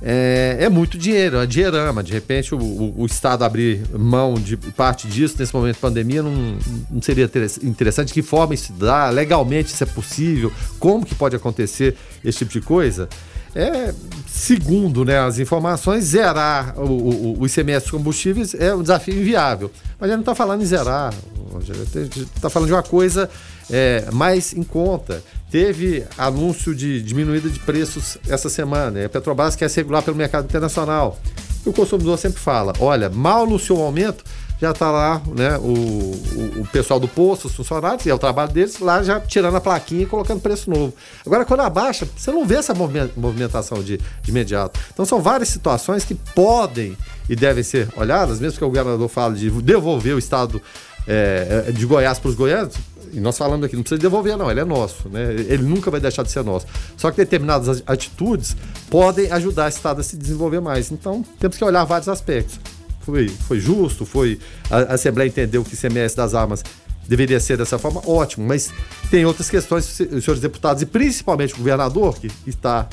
é, 0.02 0.58
é 0.62 0.70
muito 0.70 0.98
dinheiro, 0.98 1.38
é 1.38 1.46
dinheirama. 1.46 2.04
De 2.04 2.12
repente, 2.12 2.54
o, 2.54 2.94
o, 2.98 3.06
Estado 3.06 3.44
abrir 3.44 3.84
mão 3.98 4.36
de 4.36 4.58
parte 4.58 5.08
disso 5.08 5.36
nesse 5.40 5.54
momento 5.54 5.76
de 5.76 5.82
pandemia 5.82 6.22
não, 6.22 6.58
não 6.90 7.02
seria 7.02 7.30
interessante? 7.64 8.08
De 8.08 8.14
que 8.14 8.22
forma 8.22 8.54
isso 8.54 8.74
dá? 8.74 9.10
Legalmente 9.10 9.74
isso 9.74 9.84
é 9.84 9.88
possível? 9.88 10.52
Como 10.80 11.06
que 11.06 11.16
pode 11.16 11.36
acontecer 11.36 11.96
esse 12.24 12.40
tipo 12.40 12.52
de 12.52 12.62
coisa? 12.62 13.08
É, 13.56 13.94
segundo 14.28 15.06
né, 15.06 15.18
as 15.18 15.40
informações, 15.40 16.04
zerar 16.04 16.78
o, 16.78 16.84
o, 16.84 17.40
o 17.40 17.46
ICMS 17.46 17.90
combustíveis 17.90 18.54
é 18.54 18.76
um 18.76 18.82
desafio 18.82 19.16
inviável. 19.16 19.72
Mas 19.98 20.10
a 20.10 20.14
gente 20.14 20.18
não 20.18 20.22
está 20.24 20.36
falando 20.36 20.62
em 20.62 20.66
zerar, 20.66 21.14
a 21.56 21.62
gente 21.62 22.22
está 22.24 22.50
falando 22.50 22.68
de 22.68 22.74
uma 22.74 22.84
coisa 22.84 23.30
é, 23.72 24.10
mais 24.12 24.54
em 24.54 24.62
conta. 24.62 25.24
Teve 25.50 26.04
anúncio 26.18 26.76
de 26.76 27.02
diminuída 27.02 27.50
de 27.50 27.60
preços 27.60 28.18
essa 28.28 28.50
semana. 28.50 29.06
A 29.06 29.10
Petrobras 29.10 29.56
quer 29.56 29.70
se 29.70 29.78
regular 29.78 30.04
pelo 30.04 30.18
mercado 30.18 30.46
internacional. 30.46 31.18
E 31.66 31.70
o 31.70 31.74
consumidor 31.74 32.18
sempre 32.18 32.40
fala: 32.40 32.74
olha, 32.80 33.10
mal 33.10 33.48
no 33.48 33.58
seu 33.58 33.82
aumento, 33.82 34.24
já 34.60 34.72
está 34.72 34.92
lá 34.92 35.22
né, 35.28 35.58
o, 35.58 35.64
o, 35.64 36.62
o, 36.62 36.68
pessoal 36.72 37.00
do 37.00 37.08
posto, 37.08 37.46
os 37.46 37.56
funcionários, 37.56 38.06
e 38.06 38.10
é 38.10 38.14
o 38.14 38.20
trabalho 38.20 38.52
deles, 38.52 38.80
lá 38.80 39.04
já 39.04 39.20
tirando 39.20 39.56
a 39.56 39.62
plaquinha 39.62 40.04
e 40.04 40.06
colocando 40.06 40.40
preço 40.40 40.70
novo. 40.70 40.94
Agora, 41.26 41.46
quando 41.46 41.62
abaixa, 41.62 42.08
você 42.16 42.32
não 42.32 42.46
vê 42.46 42.56
essa 42.56 42.74
movimentação 42.74 43.84
de, 43.84 43.98
de 43.98 44.32
imediato. 44.32 44.80
Então, 44.94 45.06
são 45.06 45.22
várias 45.22 45.50
situações 45.50 46.06
que 46.06 46.16
podem 46.16 46.98
e 47.30 47.36
devem 47.36 47.64
ser 47.64 47.90
olhadas, 47.96 48.40
mesmo 48.40 48.58
que 48.58 48.64
o 48.64 48.68
governador 48.68 49.10
fale 49.10 49.36
de 49.36 49.50
devolver 49.50 50.16
o 50.16 50.20
estado 50.20 50.62
é, 51.08 51.72
de 51.72 51.86
Goiás 51.86 52.20
para 52.20 52.30
os 52.30 52.36
goianos, 52.36 52.76
e 53.16 53.20
nós 53.20 53.38
falamos 53.38 53.66
aqui, 53.66 53.76
não 53.78 53.84
precisa 53.84 54.02
devolver, 54.02 54.38
não, 54.38 54.52
ele 54.52 54.60
é 54.60 54.66
nosso, 54.66 55.08
né? 55.08 55.32
Ele 55.32 55.64
nunca 55.64 55.90
vai 55.90 56.02
deixar 56.02 56.24
de 56.24 56.32
ser 56.32 56.44
nosso. 56.44 56.66
Só 56.98 57.10
que 57.12 57.18
determinadas 57.18 57.82
atitudes 57.88 58.58
podem 58.90 59.32
ajudar 59.32 59.70
esse 59.70 59.78
Estado 59.78 60.02
a 60.02 60.04
se 60.04 60.18
desenvolver 60.18 60.60
mais. 60.60 60.92
Então, 60.92 61.24
temos 61.40 61.56
que 61.56 61.64
olhar 61.64 61.86
vários 61.86 62.10
aspectos. 62.10 62.60
Foi, 63.06 63.30
foi 63.30 63.60
justo, 63.60 64.06
foi. 64.06 64.40
A, 64.70 64.78
a 64.78 64.94
Assembleia 64.96 65.28
entendeu 65.28 65.64
que 65.64 65.74
o 65.74 65.76
ICMS 65.76 66.16
das 66.16 66.34
armas 66.34 66.64
deveria 67.08 67.40
ser 67.40 67.58
dessa 67.58 67.78
forma, 67.78 68.02
ótimo, 68.08 68.46
mas 68.48 68.72
tem 69.12 69.26
outras 69.26 69.50
questões, 69.50 69.86
senhores 69.86 70.40
deputados 70.40 70.82
e 70.82 70.86
principalmente 70.86 71.54
o 71.54 71.58
governador, 71.58 72.18
que 72.18 72.32
está 72.48 72.88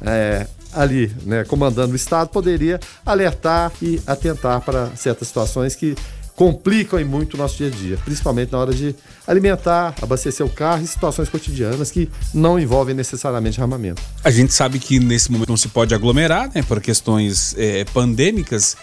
é, 0.00 0.46
ali 0.72 1.12
né, 1.24 1.44
comandando 1.44 1.92
o 1.92 1.96
Estado, 1.96 2.28
poderia 2.28 2.78
alertar 3.04 3.72
e 3.82 4.00
atentar 4.06 4.60
para 4.60 4.94
certas 4.94 5.28
situações 5.28 5.74
que 5.74 5.96
complicam 6.38 7.04
muito 7.04 7.34
o 7.34 7.36
nosso 7.36 7.56
dia 7.56 7.66
a 7.66 7.70
dia, 7.70 7.96
principalmente 8.04 8.52
na 8.52 8.58
hora 8.58 8.72
de 8.72 8.94
alimentar, 9.26 9.92
abastecer 10.00 10.46
o 10.46 10.48
carro 10.48 10.84
e 10.84 10.86
situações 10.86 11.28
cotidianas 11.28 11.90
que 11.90 12.08
não 12.32 12.60
envolvem 12.60 12.94
necessariamente 12.94 13.60
armamento. 13.60 14.00
A 14.22 14.30
gente 14.30 14.52
sabe 14.52 14.78
que 14.78 15.00
nesse 15.00 15.32
momento 15.32 15.48
não 15.48 15.56
se 15.56 15.66
pode 15.66 15.96
aglomerar, 15.96 16.48
né, 16.54 16.62
por 16.62 16.80
questões 16.80 17.56
é, 17.58 17.84
pandêmicas, 17.86 18.76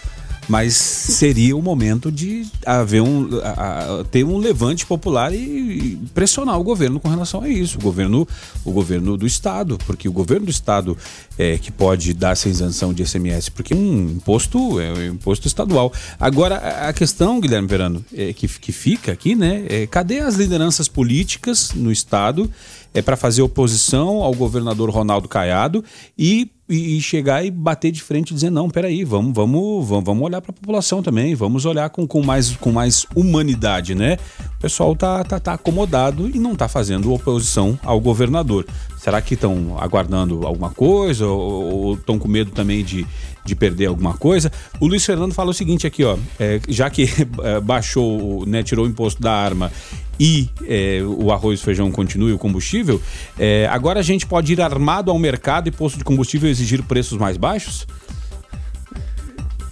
mas 0.48 0.74
seria 0.74 1.56
o 1.56 1.62
momento 1.62 2.10
de 2.10 2.46
haver 2.64 3.02
um, 3.02 3.28
a, 3.42 4.00
a, 4.00 4.04
ter 4.04 4.24
um 4.24 4.38
levante 4.38 4.86
popular 4.86 5.34
e, 5.34 5.98
pressionar 6.14 6.58
o 6.58 6.64
governo 6.64 7.00
com 7.00 7.08
relação 7.08 7.42
a 7.42 7.48
isso, 7.48 7.78
o 7.78 7.80
governo, 7.80 8.26
o 8.64 8.72
governo 8.72 9.16
do 9.16 9.26
estado, 9.26 9.78
porque 9.86 10.08
o 10.08 10.12
governo 10.12 10.46
do 10.46 10.50
estado 10.50 10.96
é 11.38 11.58
que 11.58 11.70
pode 11.70 12.12
dar 12.14 12.32
essa 12.32 12.48
isenção 12.48 12.92
de 12.92 13.04
SMS, 13.04 13.48
porque 13.48 13.74
um 13.74 14.10
imposto 14.16 14.80
é 14.80 14.92
um 14.92 15.06
imposto 15.14 15.46
estadual. 15.46 15.92
Agora 16.18 16.56
a 16.56 16.92
questão, 16.92 17.40
Guilherme 17.40 17.68
Verano, 17.68 18.04
é, 18.14 18.32
que, 18.32 18.46
que 18.46 18.72
fica 18.72 19.12
aqui, 19.12 19.34
né? 19.34 19.64
É, 19.68 19.86
cadê 19.86 20.20
as 20.20 20.36
lideranças 20.36 20.88
políticas 20.88 21.72
no 21.74 21.90
estado? 21.90 22.50
É 22.96 23.02
para 23.02 23.14
fazer 23.14 23.42
oposição 23.42 24.22
ao 24.22 24.32
governador 24.32 24.88
Ronaldo 24.88 25.28
Caiado 25.28 25.84
e, 26.18 26.50
e, 26.66 26.98
chegar 27.02 27.44
e 27.44 27.50
bater 27.50 27.92
de 27.92 28.02
frente 28.02 28.30
e 28.30 28.34
dizer 28.34 28.48
não, 28.48 28.70
peraí, 28.70 29.04
vamos, 29.04 29.34
vamos, 29.34 29.86
vamos, 29.86 30.04
vamos 30.04 30.24
olhar 30.24 30.40
para 30.40 30.50
a 30.50 30.54
população 30.54 31.02
também, 31.02 31.34
vamos 31.34 31.66
olhar 31.66 31.90
com, 31.90 32.06
com, 32.06 32.22
mais, 32.22 32.56
com 32.56 32.72
mais 32.72 33.06
humanidade, 33.14 33.94
né? 33.94 34.16
O 34.56 34.60
pessoal 34.60 34.96
tá, 34.96 35.22
tá, 35.22 35.38
tá 35.38 35.52
acomodado 35.52 36.26
e 36.34 36.38
não 36.38 36.54
está 36.54 36.68
fazendo 36.68 37.12
oposição 37.12 37.78
ao 37.84 38.00
governador. 38.00 38.66
Será 38.96 39.20
que 39.20 39.34
estão 39.34 39.76
aguardando 39.78 40.46
alguma 40.46 40.70
coisa 40.70 41.26
ou 41.26 41.94
estão 41.94 42.18
com 42.18 42.26
medo 42.26 42.50
também 42.50 42.82
de, 42.82 43.06
de 43.44 43.54
perder 43.54 43.86
alguma 43.86 44.14
coisa? 44.14 44.50
O 44.80 44.86
Luiz 44.86 45.04
Fernando 45.04 45.34
fala 45.34 45.50
o 45.50 45.54
seguinte 45.54 45.86
aqui, 45.86 46.02
ó, 46.02 46.16
é, 46.40 46.60
já 46.66 46.88
que 46.88 47.04
é, 47.44 47.60
baixou, 47.60 48.46
né, 48.46 48.62
tirou 48.62 48.86
o 48.86 48.88
imposto 48.88 49.20
da 49.20 49.32
arma 49.32 49.70
e 50.18 50.48
é, 50.64 51.00
o 51.04 51.30
arroz 51.32 51.60
e 51.60 51.62
feijão 51.62 51.90
continue 51.90 52.32
o 52.32 52.38
combustível, 52.38 53.00
é, 53.38 53.68
agora 53.70 54.00
a 54.00 54.02
gente 54.02 54.26
pode 54.26 54.52
ir 54.52 54.60
armado 54.60 55.10
ao 55.10 55.18
mercado 55.18 55.68
e 55.68 55.70
posto 55.70 55.98
de 55.98 56.04
combustível 56.04 56.48
exigir 56.48 56.82
preços 56.82 57.18
mais 57.18 57.36
baixos? 57.36 57.86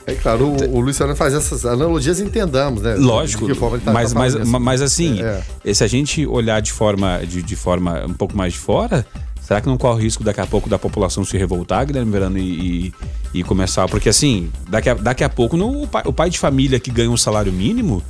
É 0.07 0.15
claro, 0.15 0.49
o, 0.49 0.77
o 0.77 0.81
Luiz 0.81 0.99
Fernando 0.99 1.17
faz 1.17 1.33
essas 1.33 1.65
analogias 1.65 2.21
entendamos, 2.21 2.83
né? 2.83 2.95
Lógico, 2.95 3.47
tá, 3.81 3.93
mas, 3.93 4.13
tá 4.13 4.19
mas, 4.19 4.35
mas 4.37 4.83
assim, 4.83 5.23
é, 5.23 5.43
é. 5.65 5.73
se 5.73 5.83
a 5.83 5.87
gente 5.87 6.27
olhar 6.27 6.61
de 6.61 6.73
forma, 6.73 7.23
de, 7.27 7.43
de 7.43 7.57
forma 7.57 8.05
um 8.07 8.13
pouco 8.13 8.37
mais 8.37 8.53
de 8.53 8.59
fora, 8.59 9.07
será 9.41 9.63
que 9.63 9.67
não 9.67 9.79
corre 9.79 10.01
o 10.01 10.03
risco 10.03 10.23
daqui 10.23 10.43
a 10.43 10.47
pouco 10.47 10.69
da 10.69 10.79
população 10.79 11.25
se 11.25 11.39
revoltar, 11.39 11.87
Guilherme 11.87 12.13
Verano, 12.13 12.39
e, 12.39 12.89
e, 13.33 13.39
e 13.41 13.43
começar? 13.43 13.89
Porque 13.89 14.11
assim, 14.11 14.51
daqui 14.69 14.91
a, 14.91 14.95
daqui 14.95 15.25
a 15.25 15.29
pouco 15.31 15.57
não, 15.57 15.83
o, 15.83 15.87
pai, 15.87 16.03
o 16.05 16.13
pai 16.13 16.29
de 16.29 16.39
família 16.39 16.79
que 16.79 16.91
ganha 16.91 17.11
um 17.11 17.17
salário 17.17 17.53
mínimo 17.53 18.03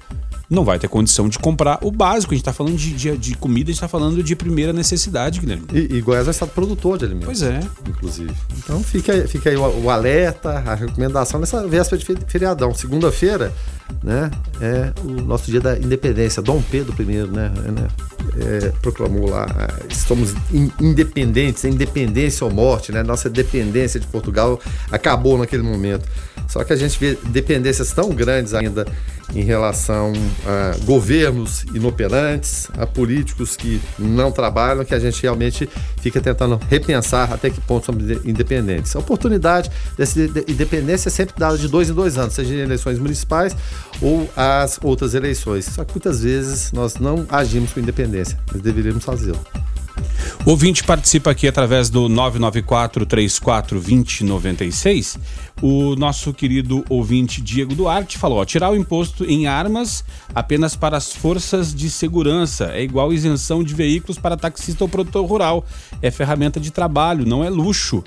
não 0.49 0.65
vai 0.65 0.79
ter 0.79 0.89
condição 0.89 1.29
de 1.29 1.39
comprar 1.39 1.79
o 1.83 1.91
básico. 1.91 2.33
A 2.33 2.37
gente 2.37 2.43
está 2.43 2.53
falando 2.53 2.77
de, 2.77 2.93
de, 2.93 3.17
de, 3.17 3.35
comida, 3.35 3.71
a 3.71 3.73
gente 3.73 3.77
está 3.77 3.89
falando 3.89 4.23
de 4.23 4.37
primeira 4.37 4.73
necessidade, 4.73 5.41
Guilherme. 5.41 5.65
E, 5.73 5.97
e 5.97 6.01
Goiás 6.01 6.29
é 6.29 6.31
estado 6.31 6.51
produtor 6.51 6.99
de 6.99 7.05
alimentos. 7.05 7.27
Pois 7.27 7.43
é. 7.43 7.61
Inclusive. 7.89 8.35
Então 8.59 8.83
fica 8.83 9.13
aí, 9.13 9.27
fica 9.27 9.51
aí 9.51 9.57
o, 9.57 9.85
o 9.85 9.91
alerta, 9.91 10.51
a 10.51 10.75
recomendação 10.75 11.41
nessa 11.41 11.67
véspera 11.67 11.99
de 12.03 12.17
feriadão. 12.27 12.75
Segunda-feira, 12.75 13.53
né, 14.03 14.31
é 14.61 14.93
o 15.03 15.23
nosso 15.23 15.51
dia 15.51 15.61
da 15.61 15.79
independência. 15.79 16.43
Dom 16.43 16.63
Pedro 16.63 16.95
I, 17.01 17.27
né, 17.27 17.49
né 17.49 17.89
é, 18.37 18.73
proclamou 18.81 19.29
lá, 19.29 19.47
estamos 19.89 20.35
in, 20.53 20.71
independentes, 20.81 21.65
independência 21.65 22.45
ou 22.45 22.53
morte, 22.53 22.93
né? 22.93 23.03
Nossa 23.03 23.29
dependência 23.29 24.01
de 24.01 24.07
Portugal 24.07 24.61
acabou 24.91 25.39
naquele 25.39 25.63
momento. 25.63 26.09
Só 26.49 26.63
que 26.65 26.73
a 26.73 26.77
gente 26.77 26.99
vê 26.99 27.19
dependências 27.27 27.93
tão 27.93 28.11
grandes 28.11 28.55
ainda 28.55 28.87
em 29.35 29.43
relação 29.43 30.13
a 30.47 30.77
governos 30.85 31.63
inoperantes, 31.75 32.69
a 32.77 32.87
políticos 32.87 33.57
que 33.57 33.81
não 33.99 34.31
trabalham, 34.31 34.85
que 34.85 34.95
a 34.95 34.99
gente 34.99 35.23
realmente 35.23 35.69
fica 36.01 36.21
tentando 36.21 36.61
repensar 36.69 37.33
até 37.33 37.51
que 37.51 37.61
ponto 37.61 37.87
somos 37.87 38.03
independentes. 38.25 38.95
A 38.95 38.99
oportunidade 38.99 39.71
dessa 39.97 40.21
independência 40.49 41.09
é 41.09 41.11
sempre 41.11 41.35
dada 41.39 41.57
de 41.57 41.69
dois 41.69 41.89
em 41.89 41.95
dois 41.95 42.19
anos, 42.19 42.35
seja 42.35 42.55
em 42.55 42.59
eleições 42.59 42.99
municipais 42.99 43.57
ou 44.01 44.29
as 44.37 44.79
outras 44.83 45.15
eleições. 45.15 45.67
Só 45.67 45.85
que 45.85 45.93
muitas 45.95 46.23
vezes 46.23 46.73
nós 46.73 46.97
não 46.97 47.27
agimos 47.29 47.73
com 47.73 47.81
independência, 47.81 48.39
mas 48.53 48.61
deveríamos 48.61 49.05
fazê-lo. 49.05 49.41
O 50.45 50.51
ouvinte 50.51 50.85
participa 50.85 51.31
aqui 51.31 51.49
através 51.49 51.89
do 51.89 52.09
994 52.09 53.07
34 53.07 53.81
2096. 53.81 55.19
O 55.67 55.97
nosso 55.97 56.35
querido 56.35 56.85
ouvinte 56.91 57.41
Diego 57.41 57.75
Duarte 57.75 58.19
falou: 58.19 58.37
ó, 58.37 58.45
tirar 58.45 58.71
o 58.71 58.77
imposto 58.77 59.25
em 59.25 59.47
armas 59.47 60.05
apenas 60.35 60.77
para 60.77 60.99
as 60.99 61.11
forças 61.15 61.75
de 61.75 61.89
segurança 61.89 62.67
é 62.67 62.83
igual 62.83 63.15
isenção 63.15 63.65
de 63.65 63.73
veículos 63.75 64.19
para 64.19 64.37
taxista 64.37 64.85
ou 64.85 64.91
produtor 64.91 65.25
rural. 65.25 65.65
É 66.03 66.11
ferramenta 66.11 66.61
de 66.61 66.71
trabalho, 66.71 67.25
não 67.25 67.43
é 67.43 67.49
luxo. 67.49 68.05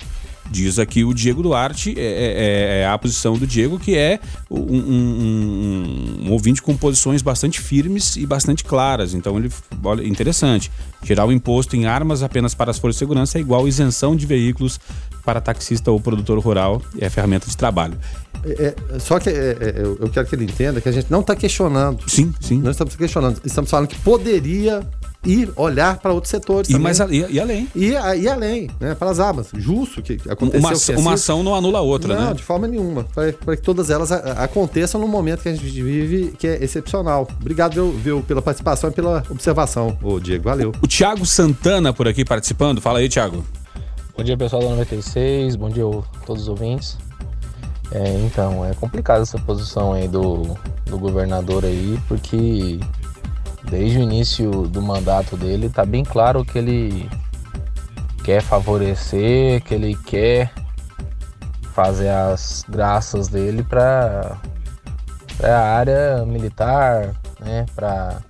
Diz 0.50 0.78
aqui 0.78 1.04
o 1.04 1.12
Diego 1.12 1.42
Duarte, 1.42 1.94
é, 1.96 2.02
é, 2.02 2.80
é, 2.80 2.86
a 2.86 2.96
posição 2.96 3.36
do 3.36 3.46
Diego, 3.46 3.78
que 3.78 3.96
é 3.96 4.18
um, 4.50 4.60
um, 4.60 6.24
um, 6.26 6.32
ouvinte 6.32 6.62
com 6.62 6.76
posições 6.76 7.20
bastante 7.20 7.60
firmes 7.60 8.16
e 8.16 8.26
bastante 8.26 8.64
claras. 8.64 9.14
Então, 9.14 9.38
ele 9.38 9.50
olha, 9.82 10.06
interessante. 10.06 10.70
Tirar 11.02 11.26
o 11.26 11.32
imposto 11.32 11.76
em 11.76 11.86
armas 11.86 12.22
apenas 12.22 12.54
para 12.54 12.70
as 12.70 12.78
forças 12.78 12.96
de 12.96 12.98
segurança 13.00 13.38
é 13.38 13.40
igual 13.40 13.68
isenção 13.68 14.16
de 14.16 14.26
veículos 14.26 14.80
para 15.24 15.40
taxista 15.40 15.90
ou 15.90 16.00
produtor 16.00 16.38
rural, 16.38 16.80
é 16.98 17.10
ferramenta 17.10 17.46
de 17.46 17.56
trabalho. 17.56 17.98
É, 18.44 18.74
é, 18.94 18.98
só 18.98 19.18
que 19.18 19.28
é, 19.28 19.32
é, 19.32 19.82
eu 20.00 20.08
quero 20.08 20.26
que 20.26 20.34
ele 20.34 20.44
entenda 20.44 20.80
que 20.80 20.88
a 20.88 20.92
gente 20.92 21.10
não 21.10 21.20
está 21.20 21.36
questionando. 21.36 22.08
Sim, 22.08 22.32
sim. 22.40 22.58
Nós 22.58 22.70
estamos 22.70 22.96
questionando. 22.96 23.40
Estamos 23.44 23.70
falando 23.70 23.88
que 23.88 23.98
poderia 23.98 24.80
e 25.24 25.48
olhar 25.56 25.98
para 25.98 26.12
outros 26.12 26.30
setores 26.30 26.68
e 26.68 26.72
também. 26.72 26.84
Mais 26.84 27.00
a, 27.00 27.06
e, 27.06 27.26
e, 27.32 27.40
além. 27.40 27.68
E, 27.74 27.90
e 27.90 28.28
além, 28.28 28.70
né? 28.80 28.94
Para 28.94 29.10
as 29.10 29.18
armas. 29.18 29.48
Justo 29.54 30.00
que 30.00 30.20
aconteceu. 30.28 30.60
Uma, 30.60 30.74
que 30.74 30.92
uma 30.92 31.12
ação 31.14 31.42
não 31.42 31.54
anula 31.54 31.80
a 31.80 31.82
outra, 31.82 32.14
não, 32.14 32.20
né? 32.20 32.26
Não, 32.28 32.34
de 32.34 32.42
forma 32.42 32.68
nenhuma. 32.68 33.04
Para 33.04 33.56
que 33.56 33.62
todas 33.62 33.90
elas 33.90 34.12
aconteçam 34.12 35.00
no 35.00 35.08
momento 35.08 35.42
que 35.42 35.48
a 35.48 35.54
gente 35.54 35.82
vive, 35.82 36.34
que 36.38 36.46
é 36.46 36.62
excepcional. 36.62 37.28
Obrigado 37.40 37.74
viu, 37.74 37.92
viu, 37.92 38.22
pela 38.22 38.40
participação 38.40 38.90
e 38.90 38.92
pela 38.92 39.22
observação, 39.28 39.96
ô 40.02 40.20
Diego. 40.20 40.44
Valeu. 40.44 40.72
O, 40.80 40.84
o 40.84 40.88
Tiago 40.88 41.26
Santana 41.26 41.92
por 41.92 42.06
aqui 42.06 42.24
participando. 42.24 42.80
Fala 42.80 43.00
aí, 43.00 43.08
Tiago. 43.08 43.44
Bom 44.16 44.22
dia, 44.22 44.36
pessoal 44.36 44.62
da 44.62 44.68
96. 44.70 45.56
Bom 45.56 45.68
dia 45.68 45.84
a 45.84 46.24
todos 46.24 46.42
os 46.42 46.48
ouvintes. 46.48 46.96
É, 47.90 48.20
então, 48.24 48.64
é 48.64 48.74
complicado 48.74 49.22
essa 49.22 49.38
posição 49.38 49.92
aí 49.92 50.06
do, 50.06 50.56
do 50.86 50.98
governador 50.98 51.64
aí, 51.64 51.98
porque 52.06 52.78
desde 53.64 53.98
o 53.98 54.02
início 54.02 54.50
do 54.68 54.80
mandato 54.80 55.36
dele, 55.36 55.66
está 55.66 55.84
bem 55.84 56.04
claro 56.04 56.44
que 56.44 56.58
ele 56.58 57.10
quer 58.24 58.42
favorecer, 58.42 59.62
que 59.62 59.74
ele 59.74 59.94
quer 59.94 60.52
fazer 61.72 62.08
as 62.08 62.64
graças 62.68 63.28
dele 63.28 63.62
para 63.62 64.36
a 65.42 65.60
área 65.60 66.24
militar, 66.26 67.14
né, 67.40 67.64
para 67.74 68.20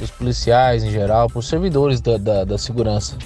os 0.00 0.10
policiais 0.10 0.82
em 0.82 0.90
geral, 0.90 1.28
para 1.28 1.38
os 1.38 1.48
servidores 1.48 2.00
da, 2.00 2.16
da, 2.16 2.44
da, 2.44 2.58
segurança 2.58 3.16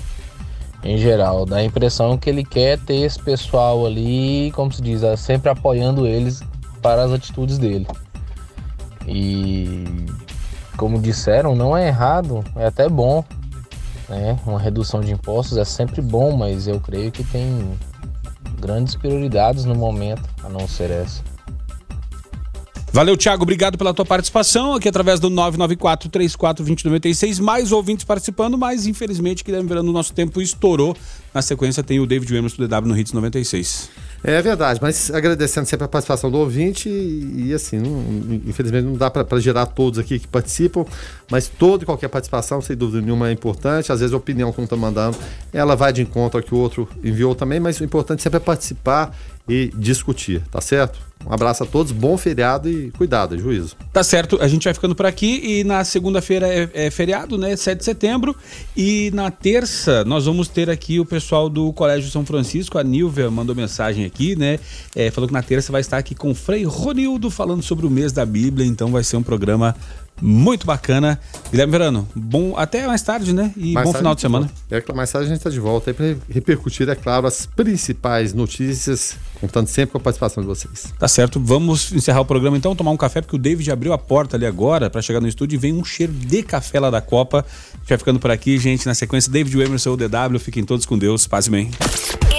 em 0.83 0.99
geral. 0.99 1.47
Dá 1.47 1.57
a 1.57 1.65
impressão 1.65 2.19
que 2.19 2.29
ele 2.29 2.45
quer 2.45 2.79
ter 2.81 2.97
esse 2.97 3.23
pessoal 3.23 3.87
ali, 3.87 4.53
como 4.55 4.73
se 4.73 4.83
diz, 4.83 5.03
sempre 5.19 5.49
apoiando 5.49 6.07
eles 6.07 6.43
para 6.83 7.05
as 7.05 7.13
atitudes 7.13 7.57
dele. 7.57 7.87
E 9.07 9.85
como 10.77 11.01
disseram, 11.01 11.55
não 11.55 11.77
é 11.77 11.89
errado, 11.89 12.45
é 12.57 12.67
até 12.67 12.89
bom. 12.89 13.25
Né? 14.09 14.39
Uma 14.47 14.59
redução 14.59 15.01
de 15.01 15.13
impostos 15.13 15.57
é 15.57 15.65
sempre 15.65 16.03
bom, 16.03 16.37
mas 16.37 16.67
eu 16.67 16.81
creio 16.81 17.11
que 17.11 17.25
tem 17.25 17.79
grandes 18.61 18.95
prioridades 18.95 19.65
no 19.65 19.75
momento, 19.75 20.23
a 20.43 20.49
não 20.49 20.69
ser 20.69 20.91
essa. 20.91 21.23
Valeu, 22.95 23.17
Thiago. 23.17 23.43
Obrigado 23.43 23.77
pela 23.77 23.93
tua 23.93 24.05
participação 24.05 24.75
aqui 24.75 24.89
através 24.89 25.19
do 25.19 25.29
994-34-2096. 25.29 27.41
Mais 27.41 27.73
ouvintes 27.73 28.05
participando, 28.05 28.57
mas 28.57 28.87
infelizmente, 28.87 29.43
que 29.43 29.51
verando 29.51 29.89
o 29.89 29.93
nosso 29.93 30.13
tempo 30.13 30.41
estourou. 30.41 30.97
Na 31.35 31.43
sequência 31.43 31.83
tem 31.83 31.99
o 31.99 32.07
David 32.07 32.37
Emerson 32.37 32.59
do 32.59 32.69
DW 32.69 32.87
no 32.87 32.97
Hits 32.97 33.13
96. 33.13 33.91
É 34.27 34.41
verdade, 34.41 34.79
mas 34.81 35.11
agradecendo 35.11 35.69
sempre 35.69 35.85
a 35.85 35.89
participação 35.89 36.31
do 36.31 36.39
ouvinte 36.39 36.89
e, 36.89 37.49
e 37.49 37.53
assim, 37.53 37.79
não, 37.79 38.41
infelizmente 38.47 38.85
não 38.87 38.95
dá 38.95 39.11
para 39.11 39.39
gerar 39.39 39.67
todos 39.67 39.99
aqui 39.99 40.19
que 40.19 40.27
participam, 40.27 40.87
mas 41.31 41.47
toda 41.47 41.83
e 41.83 41.87
qualquer 41.87 42.09
participação, 42.09 42.63
sem 42.63 42.75
dúvida 42.75 43.03
nenhuma, 43.03 43.29
é 43.29 43.33
importante. 43.33 43.93
Às 43.93 44.01
vezes 44.01 44.15
a 44.15 44.17
opinião 44.17 44.51
que 44.51 44.59
um 44.59 44.65
está 44.65 44.77
mandando, 44.77 45.15
ela 45.53 45.77
vai 45.77 45.93
de 45.93 46.01
encontro 46.01 46.39
ao 46.39 46.43
que 46.43 46.55
o 46.55 46.57
outro 46.57 46.89
enviou 47.05 47.35
também, 47.35 47.61
mas 47.61 47.79
o 47.81 47.85
importante 47.85 48.23
sempre 48.23 48.39
é 48.39 48.41
participar 48.41 49.15
e 49.49 49.71
discutir, 49.77 50.43
tá 50.51 50.61
certo? 50.61 50.99
Um 51.27 51.33
abraço 51.33 51.63
a 51.63 51.67
todos, 51.67 51.91
bom 51.91 52.19
feriado 52.19 52.69
e 52.69 52.91
cuidado, 52.91 53.39
juízo. 53.39 53.77
Tá 53.93 54.05
certo, 54.05 54.39
a 54.43 54.49
gente 54.49 54.65
vai 54.65 54.75
ficando 54.75 54.95
por 54.95 55.07
aqui 55.07 55.41
e 55.43 55.65
na 55.65 55.83
segunda-feira 55.83 56.47
é, 56.47 56.69
é, 56.75 56.91
feriado, 56.91 57.39
né? 57.39 57.57
7 57.57 57.79
de 57.79 57.85
setembro. 57.85 58.37
E 58.77 59.11
na 59.15 59.31
terça 59.31 60.05
nós 60.05 60.27
vamos 60.27 60.49
ter 60.49 60.69
aqui 60.69 61.01
o 61.01 61.05
pessoal 61.05 61.49
do 61.49 61.73
Colégio 61.73 62.11
São 62.11 62.27
Francisco. 62.27 62.79
A 62.79 62.85
Nilvia 62.85 63.31
mandou 63.31 63.57
mensagem 63.57 64.05
aqui, 64.05 64.37
né? 64.37 64.59
É, 64.95 65.11
falou 65.11 65.27
que 65.27 65.33
na 65.33 65.43
terça 65.43 65.73
vai 65.73 65.81
estar 65.81 65.97
aqui 65.97 66.15
com 66.15 66.31
o 66.31 66.35
Frei 66.35 66.65
Ronildo 66.65 67.31
falando 67.31 67.63
sobre 67.63 67.87
o 67.87 67.91
mês 67.91 68.13
da 68.13 68.27
Bíblia. 68.27 68.67
Então 68.67 68.91
vai 68.91 69.03
ser 69.03 69.17
um 69.17 69.23
programa 69.23 69.75
muito 70.21 70.67
bacana. 70.67 71.21
Guilherme 71.51 71.71
Verano, 71.73 72.09
bom 72.15 72.57
até 72.57 72.87
mais 72.87 73.03
tarde, 73.03 73.33
né? 73.33 73.53
E 73.57 73.73
mais 73.73 73.87
bom 73.87 73.95
final 73.95 74.15
de 74.15 74.21
semana. 74.21 74.51
É, 74.71 74.83
mais 74.93 75.11
tarde 75.11 75.27
a 75.27 75.29
gente 75.29 75.39
está 75.39 75.51
de 75.51 75.61
volta 75.61 75.91
aí 75.91 75.95
para 75.95 76.17
repercutir, 76.29 76.89
é 76.89 76.95
claro, 76.95 77.27
as 77.27 77.47
principais 77.47 78.33
notícias, 78.33 79.17
contando 79.41 79.69
sempre 79.69 79.93
com 79.93 79.99
a 79.99 80.01
participação 80.01 80.43
de 80.43 80.47
vocês. 80.47 80.93
Tá 80.99 81.09
certo. 81.09 81.41
Vamos 81.41 81.93
encerrar 81.93 82.21
o 82.21 82.25
programa 82.25 82.57
então, 82.57 82.75
tomar 82.75 82.91
um 82.91 82.97
café, 82.97 83.21
porque 83.21 83.37
o 83.37 83.39
David 83.39 83.71
abriu 83.71 83.93
a 83.93 83.99
porta 83.99 84.37
ali 84.37 84.47
agora 84.47 84.89
para 84.89 85.03
chegar 85.03 85.21
no 85.21 85.29
estúdio 85.29 85.57
e 85.57 85.59
vem 85.59 85.73
um 85.73 85.85
cheiro 85.85 86.13
de 86.13 86.43
café 86.43 86.81
lá 86.81 86.91
da 86.91 87.01
Copa. 87.01 87.45
A 87.75 87.77
gente 87.79 87.89
vai 87.89 87.99
ficando 87.99 88.19
por 88.19 88.31
aqui, 88.31 88.59
gente. 88.59 88.87
Na 88.87 88.95
sequência, 88.95 89.31
David 89.31 89.61
Emerson, 89.61 89.91
o 89.91 89.97
DW. 89.97 90.39
Fiquem 90.39 90.65
todos 90.65 90.87
com 90.87 90.99
Deus. 90.99 91.27
Paz 91.27 91.47
e 91.47 91.51
bem. 91.51 91.71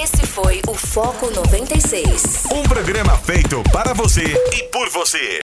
Esse 0.02 0.26
foi 0.26 0.60
o 0.68 0.74
Foco 0.74 1.30
96. 1.30 2.46
Um 2.52 2.62
programa 2.64 3.16
feito 3.18 3.62
para 3.72 3.92
você 3.92 4.22
e 4.52 4.62
por 4.64 4.88
você. 4.90 5.34